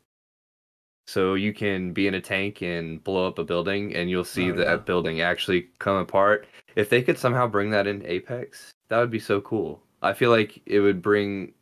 So 1.06 1.34
you 1.34 1.52
can 1.52 1.92
be 1.92 2.06
in 2.08 2.14
a 2.14 2.20
tank 2.20 2.60
and 2.62 3.02
blow 3.04 3.26
up 3.28 3.38
a 3.38 3.44
building 3.44 3.94
and 3.94 4.08
you'll 4.10 4.24
see 4.24 4.50
Oh, 4.50 4.52
that 4.52 4.84
yeah. 4.84 4.84
building 4.86 5.20
actually 5.20 5.68
come 5.78 5.96
apart. 5.96 6.46
If 6.76 6.88
they 6.88 7.02
could 7.02 7.18
somehow 7.18 7.46
bring 7.46 7.70
that 7.70 7.86
in 7.86 8.04
Apex, 8.04 8.74
that 8.88 8.98
would 8.98 9.10
be 9.10 9.20
so 9.20 9.40
cool. 9.40 9.82
I 10.02 10.12
feel 10.12 10.30
like 10.30 10.60
it 10.66 10.80
would 10.80 11.02
bring 11.02 11.54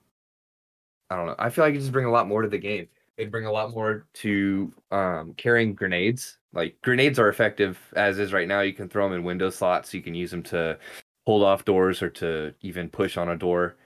I 1.11 1.16
don't 1.16 1.26
know. 1.26 1.35
I 1.39 1.51
feel 1.51 1.64
like 1.64 1.74
it 1.74 1.78
just 1.81 1.93
bring 1.93 2.07
a 2.07 2.11
lot 2.11 2.28
more 2.28 2.43
to 2.43 2.49
the 2.49 2.59
game. 2.59 2.89
It'd 3.21 3.31
bring 3.31 3.45
a 3.45 3.53
lot 3.53 3.75
more 3.75 4.07
to 4.14 4.73
um, 4.91 5.35
carrying 5.37 5.75
grenades. 5.75 6.39
Like 6.55 6.81
grenades 6.81 7.18
are 7.18 7.29
effective 7.29 7.79
as 7.95 8.18
is 8.18 8.33
right 8.33 8.49
now. 8.49 8.61
You 8.61 8.73
can 8.73 8.89
throw 8.89 9.07
them 9.07 9.18
in 9.18 9.25
window 9.25 9.51
slots. 9.51 9.93
You 9.93 10.01
can 10.01 10.14
use 10.14 10.31
them 10.31 10.43
to 10.45 10.79
hold 11.27 11.43
off 11.43 11.66
doors 11.66 12.01
or 12.01 12.09
to 12.11 12.55
even 12.62 12.89
push 12.89 13.18
on 13.18 13.29
a 13.29 13.37
door. 13.37 13.77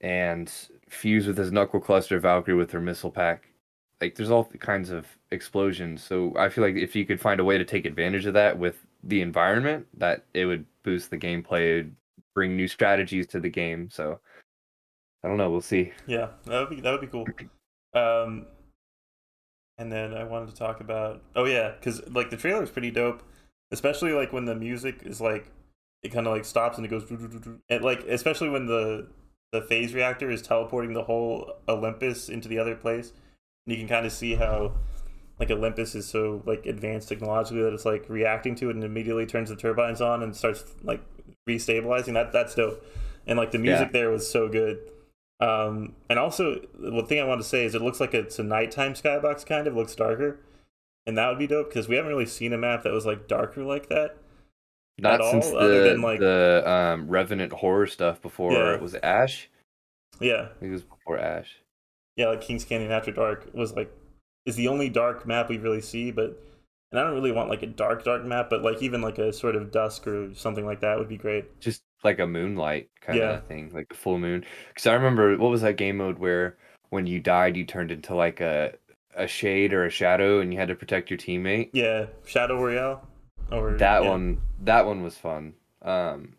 And 0.00 0.52
fuse 0.88 1.28
with 1.28 1.38
his 1.38 1.52
knuckle 1.52 1.80
cluster 1.80 2.18
Valkyrie 2.18 2.56
with 2.56 2.72
her 2.72 2.80
missile 2.80 3.10
pack. 3.12 3.48
Like 4.00 4.16
there's 4.16 4.32
all 4.32 4.46
kinds 4.58 4.90
of 4.90 5.06
explosions. 5.30 6.02
So 6.02 6.34
I 6.36 6.48
feel 6.48 6.64
like 6.64 6.74
if 6.74 6.96
you 6.96 7.06
could 7.06 7.20
find 7.20 7.38
a 7.38 7.44
way 7.44 7.56
to 7.56 7.64
take 7.64 7.84
advantage 7.84 8.26
of 8.26 8.34
that 8.34 8.58
with 8.58 8.84
the 9.04 9.22
environment, 9.22 9.86
that 9.98 10.24
it 10.34 10.44
would 10.44 10.66
boost 10.82 11.10
the 11.10 11.18
gameplay, 11.18 11.88
bring 12.34 12.56
new 12.56 12.66
strategies 12.66 13.28
to 13.28 13.38
the 13.38 13.48
game. 13.48 13.88
So 13.90 14.18
I 15.22 15.28
don't 15.28 15.36
know. 15.36 15.50
We'll 15.50 15.60
see. 15.60 15.92
Yeah, 16.08 16.30
that 16.46 16.60
would 16.60 16.70
be 16.70 16.80
that 16.80 16.90
would 16.90 17.00
be 17.00 17.06
cool. 17.06 17.26
Um, 17.94 18.46
and 19.82 19.92
then 19.92 20.14
I 20.14 20.24
wanted 20.24 20.48
to 20.50 20.54
talk 20.56 20.80
about 20.80 21.20
oh 21.36 21.44
yeah, 21.44 21.72
because 21.72 22.08
like 22.08 22.30
the 22.30 22.36
trailer 22.36 22.62
is 22.62 22.70
pretty 22.70 22.90
dope, 22.90 23.22
especially 23.70 24.12
like 24.12 24.32
when 24.32 24.44
the 24.46 24.54
music 24.54 25.02
is 25.02 25.20
like 25.20 25.50
it 26.02 26.10
kind 26.12 26.26
of 26.26 26.32
like 26.32 26.44
stops 26.44 26.78
and 26.78 26.86
it 26.86 26.88
goes 26.88 27.04
and 27.68 27.84
like 27.84 28.00
especially 28.04 28.48
when 28.48 28.66
the 28.66 29.08
the 29.52 29.60
phase 29.60 29.92
reactor 29.92 30.30
is 30.30 30.40
teleporting 30.40 30.94
the 30.94 31.02
whole 31.04 31.52
Olympus 31.68 32.28
into 32.28 32.48
the 32.48 32.58
other 32.58 32.74
place, 32.74 33.12
and 33.66 33.74
you 33.74 33.76
can 33.76 33.88
kind 33.88 34.06
of 34.06 34.12
see 34.12 34.34
how 34.34 34.72
like 35.38 35.50
Olympus 35.50 35.94
is 35.94 36.06
so 36.06 36.42
like 36.46 36.64
advanced 36.66 37.08
technologically 37.08 37.62
that 37.62 37.72
it's 37.72 37.84
like 37.84 38.08
reacting 38.08 38.54
to 38.56 38.70
it 38.70 38.76
and 38.76 38.84
immediately 38.84 39.26
turns 39.26 39.48
the 39.50 39.56
turbines 39.56 40.00
on 40.00 40.22
and 40.22 40.34
starts 40.36 40.64
like 40.82 41.00
restabilizing. 41.48 42.14
That 42.14 42.32
that's 42.32 42.54
dope, 42.54 42.84
and 43.26 43.36
like 43.38 43.50
the 43.50 43.58
music 43.58 43.88
Yeah. 43.88 43.92
there 44.00 44.10
was 44.10 44.28
so 44.30 44.48
good. 44.48 44.78
Um, 45.42 45.94
and 46.08 46.18
also, 46.18 46.60
one 46.78 47.06
thing 47.06 47.20
I 47.20 47.24
wanted 47.24 47.42
to 47.42 47.48
say 47.48 47.64
is 47.64 47.74
it 47.74 47.82
looks 47.82 48.00
like 48.00 48.14
it's 48.14 48.38
a 48.38 48.42
nighttime 48.44 48.94
skybox 48.94 49.44
kind 49.44 49.66
of 49.66 49.74
looks 49.74 49.94
darker, 49.94 50.38
and 51.06 51.18
that 51.18 51.28
would 51.28 51.38
be 51.38 51.46
dope 51.46 51.68
because 51.68 51.88
we 51.88 51.96
haven't 51.96 52.10
really 52.10 52.26
seen 52.26 52.52
a 52.52 52.58
map 52.58 52.82
that 52.84 52.92
was 52.92 53.06
like 53.06 53.26
darker 53.28 53.64
like 53.64 53.88
that. 53.88 54.16
Not 54.98 55.20
At 55.20 55.30
since 55.30 55.46
all, 55.46 55.58
other 55.58 55.82
the 55.82 55.88
than, 55.90 56.02
like- 56.02 56.20
the 56.20 56.62
um, 56.66 57.08
Revenant 57.08 57.52
horror 57.52 57.86
stuff 57.86 58.20
before 58.22 58.52
Yeah. 58.52 58.76
was 58.76 58.94
Ash? 59.02 59.48
Yeah, 60.20 60.48
it 60.60 60.68
was 60.68 60.82
before 60.82 61.18
Ash. 61.18 61.56
yeah, 62.16 62.28
like 62.28 62.42
Kings 62.42 62.64
Canyon 62.64 62.92
After 62.92 63.10
Dark 63.10 63.48
was 63.54 63.72
like 63.74 63.90
is 64.44 64.54
the 64.56 64.68
only 64.68 64.88
dark 64.90 65.26
map 65.26 65.48
we 65.48 65.56
really 65.56 65.80
see, 65.80 66.10
but 66.10 66.38
and 66.92 67.00
I 67.00 67.04
don't 67.04 67.14
really 67.14 67.32
want 67.32 67.48
like 67.48 67.62
a 67.62 67.66
dark 67.66 68.04
dark 68.04 68.24
map, 68.24 68.50
but 68.50 68.62
like 68.62 68.82
even 68.82 69.00
like 69.00 69.18
a 69.18 69.32
sort 69.32 69.56
of 69.56 69.72
dusk 69.72 70.06
or 70.06 70.32
something 70.34 70.66
like 70.66 70.80
that 70.80 70.98
would 70.98 71.08
be 71.08 71.16
great. 71.16 71.58
Just 71.58 71.82
like 72.04 72.18
a 72.18 72.26
moonlight 72.26 72.90
kind 73.00 73.18
Yeah. 73.18 73.30
of 73.38 73.46
thing, 73.46 73.70
like 73.72 73.88
a 73.90 73.94
full 73.94 74.18
moon. 74.18 74.44
Because 74.68 74.86
I 74.86 74.94
remember 74.94 75.36
what 75.36 75.50
was 75.50 75.62
that 75.62 75.76
game 75.76 75.98
mode 75.98 76.18
where 76.18 76.56
when 76.90 77.06
you 77.06 77.20
died, 77.20 77.56
you 77.56 77.64
turned 77.64 77.90
into 77.90 78.14
like 78.14 78.40
a 78.40 78.74
a 79.14 79.26
shade 79.26 79.72
or 79.74 79.84
a 79.84 79.90
shadow, 79.90 80.40
and 80.40 80.52
you 80.52 80.58
had 80.58 80.68
to 80.68 80.74
protect 80.74 81.10
your 81.10 81.18
teammate. 81.18 81.70
Yeah, 81.72 82.06
Shadow 82.24 82.62
Royale 82.62 83.06
or 83.50 83.72
that 83.76 84.02
yeah. 84.02 84.08
one, 84.08 84.40
that 84.62 84.86
one 84.86 85.02
was 85.02 85.16
fun. 85.18 85.54
Um, 85.82 86.36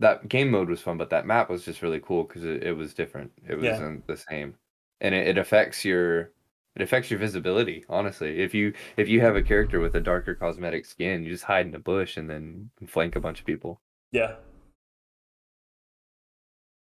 that 0.00 0.28
game 0.28 0.50
mode 0.50 0.68
was 0.68 0.80
fun, 0.80 0.96
but 0.96 1.10
that 1.10 1.26
map 1.26 1.50
was 1.50 1.64
just 1.64 1.82
really 1.82 2.00
cool 2.00 2.24
because 2.24 2.44
it, 2.44 2.62
it 2.64 2.72
was 2.72 2.94
different. 2.94 3.30
It 3.46 3.60
wasn't 3.60 4.06
the 4.06 4.16
same, 4.16 4.56
and 5.00 5.14
it, 5.14 5.28
it 5.28 5.38
affects 5.38 5.84
your 5.84 6.30
it 6.76 6.82
affects 6.82 7.10
your 7.10 7.18
visibility. 7.18 7.84
Honestly, 7.88 8.40
if 8.40 8.54
you 8.54 8.72
if 8.96 9.08
you 9.08 9.20
have 9.20 9.36
a 9.36 9.42
character 9.42 9.80
with 9.80 9.94
a 9.94 10.00
darker 10.00 10.34
cosmetic 10.34 10.86
skin, 10.86 11.24
you 11.24 11.30
just 11.30 11.44
hide 11.44 11.66
in 11.66 11.74
a 11.74 11.78
bush 11.78 12.16
and 12.16 12.30
then 12.30 12.70
flank 12.86 13.16
a 13.16 13.20
bunch 13.20 13.40
of 13.40 13.46
people. 13.46 13.80
Yeah. 14.12 14.36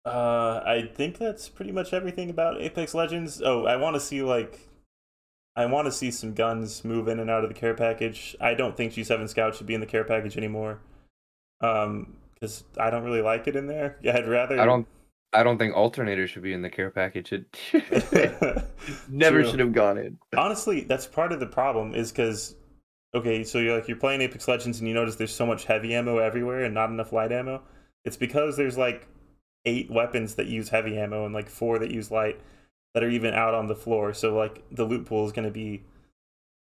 Uh, 0.05 0.61
I 0.65 0.91
think 0.93 1.17
that's 1.17 1.47
pretty 1.47 1.71
much 1.71 1.93
everything 1.93 2.29
about 2.29 2.61
Apex 2.61 2.93
Legends. 2.93 3.41
Oh, 3.41 3.65
I 3.65 3.77
want 3.77 3.95
to 3.95 4.01
see 4.01 4.21
like, 4.21 4.59
I 5.55 5.65
want 5.65 5.85
to 5.85 5.91
see 5.91 6.11
some 6.11 6.33
guns 6.33 6.83
move 6.83 7.07
in 7.07 7.19
and 7.19 7.29
out 7.29 7.43
of 7.43 7.49
the 7.49 7.57
care 7.57 7.73
package. 7.73 8.35
I 8.41 8.53
don't 8.53 8.75
think 8.75 8.93
G7 8.93 9.29
Scout 9.29 9.55
should 9.55 9.67
be 9.67 9.73
in 9.73 9.79
the 9.79 9.85
care 9.85 10.03
package 10.03 10.35
anymore. 10.35 10.81
Um, 11.61 12.17
because 12.33 12.65
I 12.77 12.89
don't 12.89 13.05
really 13.05 13.21
like 13.21 13.47
it 13.47 13.55
in 13.55 13.67
there. 13.67 13.97
Yeah, 14.01 14.17
I'd 14.17 14.27
rather. 14.27 14.59
I 14.59 14.65
don't. 14.65 14.87
I 15.33 15.43
don't 15.43 15.57
think 15.57 15.75
alternator 15.75 16.27
should 16.27 16.43
be 16.43 16.53
in 16.53 16.61
the 16.61 16.69
care 16.69 16.89
package. 16.89 17.33
It 17.33 17.45
never 19.09 19.41
True. 19.41 19.49
should 19.51 19.59
have 19.59 19.73
gone 19.73 19.97
in. 19.97 20.17
Honestly, 20.37 20.81
that's 20.81 21.07
part 21.07 21.31
of 21.31 21.39
the 21.39 21.45
problem. 21.47 21.95
Is 21.95 22.11
because, 22.11 22.55
okay, 23.15 23.43
so 23.43 23.59
you're 23.59 23.75
like 23.75 23.87
you're 23.87 23.97
playing 23.97 24.21
Apex 24.21 24.47
Legends 24.47 24.79
and 24.79 24.87
you 24.87 24.93
notice 24.93 25.15
there's 25.15 25.33
so 25.35 25.45
much 25.45 25.65
heavy 25.65 25.93
ammo 25.95 26.17
everywhere 26.17 26.63
and 26.63 26.73
not 26.73 26.89
enough 26.89 27.11
light 27.11 27.31
ammo. 27.31 27.61
It's 28.05 28.17
because 28.17 28.57
there's 28.57 28.77
like 28.77 29.07
eight 29.65 29.89
weapons 29.89 30.35
that 30.35 30.47
use 30.47 30.69
heavy 30.69 30.97
ammo 30.97 31.25
and 31.25 31.33
like 31.33 31.49
four 31.49 31.79
that 31.79 31.89
use 31.91 32.11
light 32.11 32.39
that 32.93 33.03
are 33.03 33.09
even 33.09 33.33
out 33.33 33.53
on 33.53 33.67
the 33.67 33.75
floor. 33.75 34.13
So 34.13 34.35
like 34.35 34.63
the 34.71 34.83
loot 34.85 35.05
pool 35.05 35.25
is 35.25 35.31
going 35.31 35.47
to 35.47 35.51
be 35.53 35.83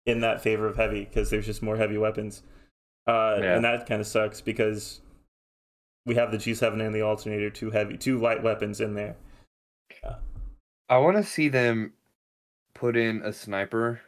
in 0.06 0.22
that 0.22 0.42
favor 0.42 0.68
of 0.68 0.76
heavy 0.78 1.04
because 1.04 1.30
there's 1.30 1.46
just 1.46 1.62
more 1.62 1.78
heavy 1.78 1.98
weapons. 1.98 2.42
Uh, 3.08 3.38
Yeah. 3.42 3.56
And 3.56 3.66
that 3.66 3.86
kind 3.88 4.00
of 4.02 4.08
sucks 4.08 4.42
because 4.42 5.02
we 6.06 6.16
have 6.16 6.32
the 6.32 6.38
G7 6.38 6.86
and 6.86 6.94
the 6.94 7.02
alternator, 7.02 7.50
two 7.50 7.72
heavy, 7.72 7.98
two 7.98 8.20
light 8.20 8.44
weapons 8.44 8.80
in 8.80 8.94
there. 8.94 9.16
Yeah. 10.04 10.16
I 10.88 10.98
want 10.98 11.18
to 11.18 11.24
see 11.24 11.50
them 11.50 11.94
put 12.74 12.96
in 12.96 13.22
a 13.24 13.34
sniper 13.34 14.02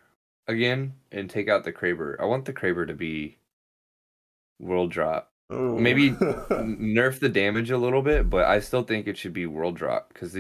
again 0.48 0.94
and 1.12 1.30
take 1.30 1.50
out 1.50 1.64
the 1.64 1.74
Kraber. 1.74 2.16
I 2.20 2.26
want 2.26 2.46
the 2.46 2.54
Kraber 2.54 2.86
to 2.88 2.94
be 2.94 3.38
world 4.60 4.92
drop. 4.92 5.32
Ooh. 5.52 5.80
Maybe 5.80 6.12
nerf 6.12 7.20
the 7.20 7.30
damage 7.30 7.72
a 7.72 7.78
little 7.78 8.02
bit, 8.02 8.30
but 8.30 8.46
I 8.46 8.60
still 8.60 8.84
think 8.84 9.08
it 9.08 9.18
should 9.18 9.34
be 9.34 9.46
world 9.46 9.76
drop 9.76 10.14
because 10.14 10.38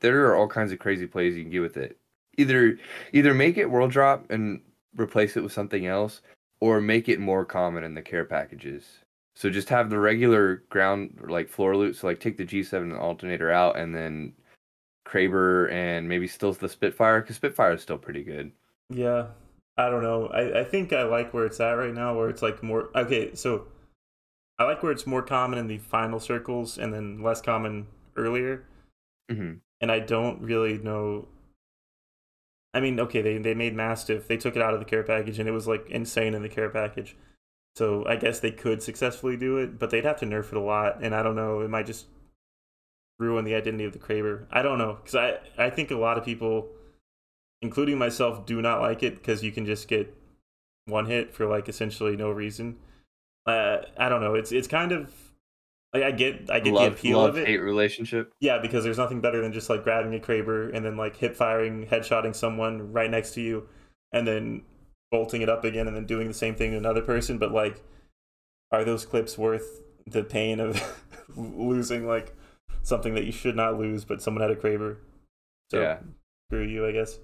there 0.00 0.26
are 0.26 0.36
all 0.36 0.48
kinds 0.48 0.70
of 0.70 0.78
crazy 0.78 1.06
plays 1.06 1.34
you 1.34 1.42
can 1.42 1.50
get 1.50 1.60
with 1.60 1.76
it. 1.76 1.96
Either 2.36 2.78
either 3.12 3.34
make 3.34 3.58
it 3.58 3.70
world 3.70 3.90
drop 3.90 4.30
and 4.30 4.60
replace 4.96 5.36
it 5.36 5.42
with 5.42 5.52
something 5.52 5.86
else, 5.86 6.20
or 6.60 6.80
make 6.80 7.08
it 7.08 7.20
more 7.20 7.44
common 7.44 7.84
in 7.84 7.94
the 7.94 8.02
care 8.02 8.24
packages. 8.24 8.84
So 9.34 9.48
just 9.50 9.68
have 9.70 9.90
the 9.90 9.98
regular 9.98 10.64
ground 10.68 11.20
like 11.28 11.48
floor 11.48 11.76
loot. 11.76 11.96
So 11.96 12.06
like 12.06 12.20
take 12.20 12.36
the 12.36 12.44
G7 12.44 12.82
and 12.82 12.92
alternator 12.94 13.50
out, 13.50 13.76
and 13.78 13.94
then 13.94 14.34
Kraber 15.06 15.70
and 15.72 16.08
maybe 16.08 16.28
still 16.28 16.52
the 16.52 16.68
Spitfire 16.68 17.20
because 17.22 17.36
Spitfire 17.36 17.72
is 17.74 17.82
still 17.82 17.98
pretty 17.98 18.24
good. 18.24 18.52
Yeah, 18.88 19.28
I 19.76 19.88
don't 19.90 20.02
know. 20.02 20.26
I, 20.28 20.60
I 20.60 20.64
think 20.64 20.92
I 20.92 21.04
like 21.04 21.32
where 21.32 21.46
it's 21.46 21.60
at 21.60 21.72
right 21.72 21.94
now, 21.94 22.16
where 22.16 22.28
it's 22.28 22.42
like 22.42 22.62
more 22.62 22.90
okay. 22.96 23.34
So 23.34 23.66
I 24.58 24.64
like 24.64 24.82
where 24.82 24.92
it's 24.92 25.06
more 25.06 25.22
common 25.22 25.58
in 25.58 25.68
the 25.68 25.78
final 25.78 26.20
circles 26.20 26.78
and 26.78 26.92
then 26.92 27.22
less 27.22 27.40
common 27.40 27.86
earlier. 28.16 28.64
hmm 29.28 29.60
And 29.80 29.90
I 29.90 30.00
don't 30.00 30.40
really 30.42 30.78
know. 30.78 31.28
I 32.74 32.80
mean, 32.80 33.00
okay, 33.00 33.22
they 33.22 33.38
they 33.38 33.54
made 33.54 33.74
Mastiff. 33.74 34.28
They 34.28 34.36
took 34.36 34.56
it 34.56 34.62
out 34.62 34.74
of 34.74 34.80
the 34.80 34.86
care 34.86 35.02
package, 35.02 35.38
and 35.38 35.48
it 35.48 35.52
was 35.52 35.66
like 35.66 35.88
insane 35.90 36.34
in 36.34 36.42
the 36.42 36.48
care 36.48 36.70
package. 36.70 37.16
So 37.76 38.04
I 38.06 38.16
guess 38.16 38.40
they 38.40 38.50
could 38.50 38.82
successfully 38.82 39.36
do 39.36 39.58
it, 39.58 39.78
but 39.78 39.90
they'd 39.90 40.04
have 40.04 40.18
to 40.20 40.26
nerf 40.26 40.48
it 40.48 40.56
a 40.56 40.60
lot, 40.60 41.02
and 41.02 41.14
I 41.14 41.22
don't 41.22 41.36
know. 41.36 41.60
It 41.60 41.70
might 41.70 41.86
just 41.86 42.06
ruin 43.18 43.44
the 43.44 43.54
identity 43.54 43.84
of 43.84 43.92
the 43.92 43.98
Kraber. 43.98 44.46
I 44.50 44.62
don't 44.62 44.78
know 44.78 44.98
because 45.00 45.14
I 45.14 45.38
I 45.58 45.70
think 45.70 45.90
a 45.90 45.96
lot 45.96 46.18
of 46.18 46.24
people, 46.24 46.68
including 47.62 47.98
myself, 47.98 48.46
do 48.46 48.60
not 48.60 48.80
like 48.80 49.02
it 49.02 49.16
because 49.16 49.44
you 49.44 49.52
can 49.52 49.66
just 49.66 49.88
get 49.88 50.14
one 50.86 51.06
hit 51.06 51.34
for 51.34 51.46
like 51.46 51.68
essentially 51.68 52.16
no 52.16 52.30
reason. 52.30 52.78
Uh, 53.46 53.78
I 53.96 54.08
don't 54.08 54.20
know. 54.20 54.34
It's 54.34 54.52
it's 54.52 54.68
kind 54.68 54.92
of 54.92 55.14
like 55.94 56.02
I 56.02 56.10
get 56.10 56.50
I 56.50 56.60
get 56.60 56.72
love 56.72 56.92
the 56.92 56.98
appeal 56.98 57.18
love 57.18 57.30
of 57.30 57.38
it. 57.38 57.46
hate 57.46 57.58
relationship. 57.58 58.32
Yeah, 58.40 58.58
because 58.58 58.84
there's 58.84 58.98
nothing 58.98 59.20
better 59.20 59.40
than 59.40 59.52
just 59.52 59.70
like 59.70 59.84
grabbing 59.84 60.14
a 60.14 60.18
Kraber 60.18 60.74
and 60.74 60.84
then 60.84 60.96
like 60.96 61.16
hip 61.16 61.36
firing, 61.36 61.86
headshotting 61.86 62.34
someone 62.34 62.92
right 62.92 63.10
next 63.10 63.34
to 63.34 63.40
you, 63.40 63.68
and 64.12 64.26
then 64.26 64.62
bolting 65.10 65.42
it 65.42 65.48
up 65.48 65.64
again 65.64 65.86
and 65.86 65.96
then 65.96 66.06
doing 66.06 66.28
the 66.28 66.34
same 66.34 66.54
thing 66.54 66.72
to 66.72 66.76
another 66.78 67.02
person. 67.02 67.38
But 67.38 67.52
like, 67.52 67.82
are 68.72 68.84
those 68.84 69.04
clips 69.06 69.36
worth 69.38 69.82
the 70.06 70.22
pain 70.24 70.60
of 70.60 70.80
losing 71.36 72.06
like 72.06 72.34
something 72.82 73.14
that 73.14 73.24
you 73.24 73.32
should 73.32 73.56
not 73.56 73.78
lose, 73.78 74.04
but 74.04 74.22
someone 74.22 74.42
had 74.42 74.50
a 74.50 74.56
Kraber? 74.60 74.98
So 75.70 75.80
yeah. 75.80 75.98
screw 76.48 76.64
you, 76.64 76.86
I 76.86 76.92
guess. 76.92 77.18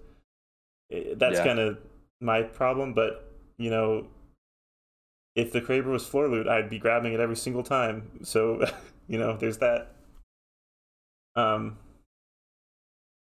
Eh, 0.91 1.15
That's 1.17 1.39
Yeah. 1.39 1.45
kind 1.45 1.59
of 1.59 1.79
my 2.21 2.43
problem, 2.43 2.95
but 2.95 3.31
you 3.59 3.71
know, 3.71 4.09
if 5.35 5.53
the 5.53 5.61
Kraber 5.61 5.87
was 5.87 6.07
floor 6.07 6.29
loot, 6.29 6.49
I'd 6.49 6.71
be 6.71 6.79
grabbing 6.79 7.13
it 7.13 7.21
every 7.21 7.37
single 7.37 7.63
time. 7.63 8.21
So, 8.25 8.65
you 9.09 9.19
know, 9.19 9.37
there's 9.37 9.59
that. 9.59 9.93
Um, 11.35 11.79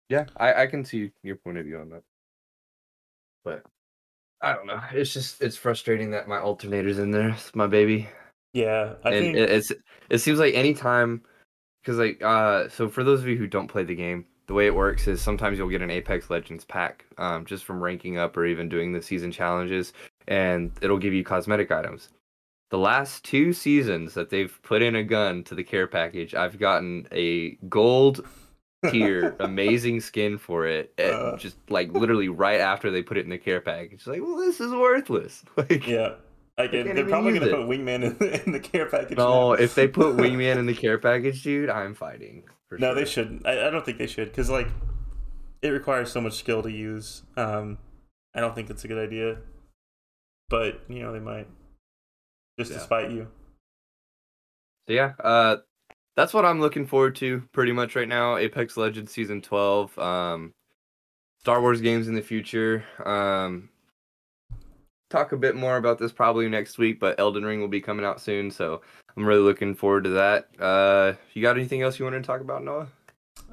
Yeah, 0.09 0.25
I, 0.37 0.63
I 0.63 0.67
can 0.67 0.85
see 0.85 1.11
your 1.23 1.37
point 1.37 1.57
of 1.57 1.65
view 1.65 1.79
on 1.79 1.89
that. 1.89 2.03
But 3.43 3.65
I 4.43 4.53
don't 4.53 4.67
know. 4.67 4.81
It's 4.91 5.13
just 5.13 5.41
it's 5.41 5.55
frustrating 5.55 6.11
that 6.11 6.27
my 6.27 6.37
alternator's 6.37 6.99
in 6.99 7.11
there. 7.11 7.29
It's 7.29 7.55
my 7.55 7.65
baby. 7.65 8.09
yeah, 8.53 8.95
I 9.05 9.11
and 9.11 9.19
think 9.19 9.37
it, 9.37 9.49
it's 9.49 9.71
it 10.09 10.19
seems 10.19 10.37
like 10.37 10.53
anytime 10.53 11.23
because 11.81 11.97
like 11.97 12.21
uh 12.21 12.67
so 12.69 12.89
for 12.89 13.03
those 13.03 13.21
of 13.21 13.27
you 13.27 13.37
who 13.37 13.47
don't 13.47 13.69
play 13.69 13.83
the 13.83 13.95
game, 13.95 14.25
the 14.47 14.53
way 14.53 14.67
it 14.67 14.75
works 14.75 15.07
is 15.07 15.21
sometimes 15.21 15.57
you'll 15.57 15.69
get 15.69 15.81
an 15.81 15.89
Apex 15.89 16.29
Legends 16.29 16.65
pack 16.65 17.05
um 17.17 17.45
just 17.45 17.63
from 17.63 17.81
ranking 17.81 18.17
up 18.17 18.35
or 18.35 18.45
even 18.45 18.67
doing 18.67 18.91
the 18.91 19.01
season 19.01 19.31
challenges 19.31 19.93
and 20.27 20.71
it'll 20.81 20.97
give 20.97 21.13
you 21.13 21.23
cosmetic 21.23 21.71
items. 21.71 22.09
The 22.69 22.79
last 22.79 23.23
two 23.23 23.53
seasons 23.53 24.13
that 24.15 24.29
they've 24.29 24.59
put 24.63 24.81
in 24.81 24.95
a 24.95 25.03
gun 25.03 25.43
to 25.45 25.55
the 25.55 25.63
care 25.63 25.87
package, 25.87 26.33
I've 26.33 26.57
gotten 26.59 27.07
a 27.11 27.51
gold 27.69 28.25
tier 28.91 29.35
amazing 29.39 29.99
skin 30.01 30.37
for 30.37 30.65
it 30.67 30.93
and 30.97 31.11
Uh. 31.13 31.37
just 31.37 31.57
like 31.69 31.91
literally 31.93 32.29
right 32.29 32.59
after 32.59 32.91
they 32.91 33.01
put 33.03 33.17
it 33.17 33.23
in 33.23 33.29
the 33.29 33.37
care 33.37 33.61
package. 33.61 33.93
It's 33.93 34.07
like, 34.07 34.21
well, 34.21 34.37
this 34.37 34.59
is 34.61 34.71
worthless. 34.71 35.43
Like 35.57 35.87
yeah, 35.87 36.15
like 36.57 36.71
they're 36.71 37.05
probably 37.05 37.33
gonna 37.33 37.47
it. 37.47 37.51
put 37.51 37.67
Wingman 37.67 38.03
in, 38.19 38.41
in 38.45 38.51
the 38.51 38.59
care 38.59 38.85
package. 38.87 39.17
No, 39.17 39.53
now. 39.53 39.61
if 39.61 39.75
they 39.75 39.87
put 39.87 40.15
Wingman 40.17 40.57
in 40.57 40.65
the 40.65 40.73
care 40.75 40.97
package, 40.97 41.41
dude, 41.43 41.69
I'm 41.69 41.93
fighting. 41.95 42.43
For 42.69 42.77
no, 42.77 42.87
sure. 42.87 42.95
they 42.95 43.05
shouldn't. 43.05 43.45
I, 43.47 43.67
I 43.67 43.69
don't 43.69 43.85
think 43.85 43.97
they 43.97 44.07
should 44.07 44.29
because 44.29 44.49
like 44.49 44.67
it 45.61 45.69
requires 45.69 46.11
so 46.11 46.21
much 46.21 46.33
skill 46.33 46.61
to 46.63 46.71
use. 46.71 47.23
Um, 47.37 47.77
I 48.35 48.39
don't 48.41 48.53
think 48.55 48.69
it's 48.69 48.83
a 48.83 48.87
good 48.87 48.97
idea, 49.03 49.37
but 50.49 50.81
you 50.89 51.01
know 51.01 51.11
they 51.13 51.19
might 51.19 51.47
just 52.59 52.71
to 52.71 52.77
Yeah. 52.77 52.83
spite 52.83 53.11
you. 53.11 53.27
So 54.87 54.93
yeah, 54.93 55.13
uh, 55.23 55.57
that's 56.15 56.33
what 56.33 56.45
I'm 56.45 56.59
looking 56.59 56.85
forward 56.85 57.15
to 57.17 57.43
pretty 57.51 57.71
much 57.71 57.95
right 57.95 58.07
now. 58.07 58.37
Apex 58.37 58.77
Legends 58.77 59.11
season 59.11 59.41
12, 59.41 59.97
um, 59.97 60.53
Star 61.39 61.61
Wars 61.61 61.81
games 61.81 62.07
in 62.07 62.15
the 62.15 62.21
future. 62.21 62.83
Um, 63.05 63.69
talk 65.09 65.31
a 65.31 65.37
bit 65.37 65.55
more 65.55 65.77
about 65.77 65.99
this 65.99 66.11
probably 66.11 66.47
next 66.49 66.77
week, 66.77 66.99
but 66.99 67.19
Elden 67.19 67.43
Ring 67.43 67.61
will 67.61 67.67
be 67.67 67.81
coming 67.81 68.05
out 68.05 68.21
soon, 68.21 68.51
so 68.51 68.81
I'm 69.15 69.25
really 69.25 69.41
looking 69.41 69.75
forward 69.75 70.03
to 70.05 70.09
that. 70.11 70.49
Uh, 70.59 71.13
you 71.33 71.41
got 71.41 71.57
anything 71.57 71.81
else 71.81 71.99
you 71.99 72.05
want 72.05 72.15
to 72.15 72.21
talk 72.21 72.41
about, 72.41 72.63
Noah? 72.63 72.87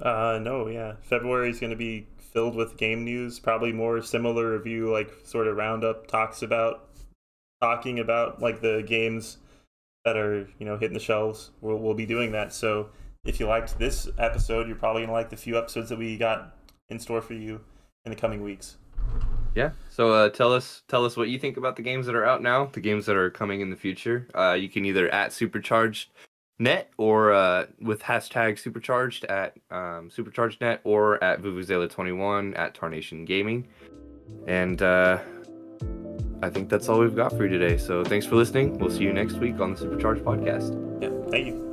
Uh, 0.01 0.39
no, 0.41 0.69
yeah. 0.69 0.95
February 1.03 1.51
is 1.51 1.61
going 1.61 1.71
to 1.71 1.77
be 1.77 2.07
filled 2.33 2.55
with 2.55 2.77
game 2.77 3.05
news. 3.05 3.39
Probably 3.39 3.73
more 3.73 4.03
similar 4.03 4.53
review, 4.53 4.91
like 4.91 5.11
sort 5.25 5.47
of 5.47 5.57
roundup 5.57 6.07
talks 6.07 6.43
about 6.43 6.89
talking 7.61 7.99
about 7.99 8.41
like 8.41 8.61
the 8.61 8.83
games 8.87 9.39
that 10.11 10.21
are 10.21 10.49
you 10.59 10.67
know 10.67 10.77
hitting 10.77 10.95
the 10.95 11.01
shelves. 11.01 11.51
We'll 11.61 11.79
we'll 11.79 11.95
be 11.95 12.07
doing 12.07 12.33
that. 12.33 12.53
So 12.53 12.91
if 13.25 13.39
you 13.39 13.47
liked 13.47 13.79
this 13.79 14.09
episode, 14.19 14.67
you're 14.67 14.77
probably 14.77 15.03
gonna 15.03 15.13
like 15.13 15.31
the 15.31 15.37
few 15.37 15.57
episodes 15.57 15.89
that 15.91 15.99
we 15.99 16.17
got 16.17 16.57
in 16.89 16.99
store 16.99 17.23
for 17.23 17.35
you 17.35 17.61
in 18.05 18.11
the 18.11 18.17
coming 18.17 18.43
weeks. 18.43 18.77
Yeah. 19.55 19.71
So 19.89 20.13
uh, 20.13 20.29
tell 20.31 20.53
us 20.53 20.83
tell 20.89 21.05
us 21.05 21.17
what 21.17 21.29
you 21.29 21.39
think 21.39 21.57
about 21.57 21.77
the 21.77 21.83
games 21.83 22.07
that 22.07 22.17
are 22.17 22.27
out 22.27 22.43
now, 22.43 22.67
the 22.67 22.81
games 22.81 23.07
that 23.07 23.15
are 23.15 23.31
coming 23.31 23.61
in 23.61 23.71
the 23.71 23.77
future. 23.77 24.27
Uh, 24.35 24.53
you 24.53 24.69
can 24.69 24.85
either 24.85 25.09
at 25.15 25.33
supercharged 25.33 26.11
net 26.59 26.91
or 26.99 27.33
uh, 27.33 27.67
with 27.81 28.03
hashtag 28.03 28.59
supercharged 28.59 29.25
at 29.27 29.57
um, 29.71 30.11
supercharged 30.11 30.61
net 30.61 30.81
or 30.83 31.23
at 31.23 31.41
vuvuzela21 31.41 32.59
at 32.59 32.75
tarnation 32.75 33.25
gaming. 33.25 33.69
And 34.47 34.83
uh, 34.83 35.19
I 36.43 36.49
think 36.51 36.69
that's 36.69 36.89
all 36.89 37.01
we've 37.01 37.17
got 37.17 37.33
for 37.33 37.45
you 37.45 37.59
today. 37.59 37.77
So 37.77 38.03
thanks 38.05 38.27
for 38.27 38.37
listening. 38.37 38.79
We'll 38.79 38.91
see 38.91 39.03
you 39.03 39.13
next 39.13 39.35
week 39.35 39.61
on 39.61 39.73
the 39.73 39.79
Supercharged 39.79 40.23
podcast. 40.23 40.71
Yeah, 41.03 41.11
thank 41.31 41.47
you. 41.47 41.70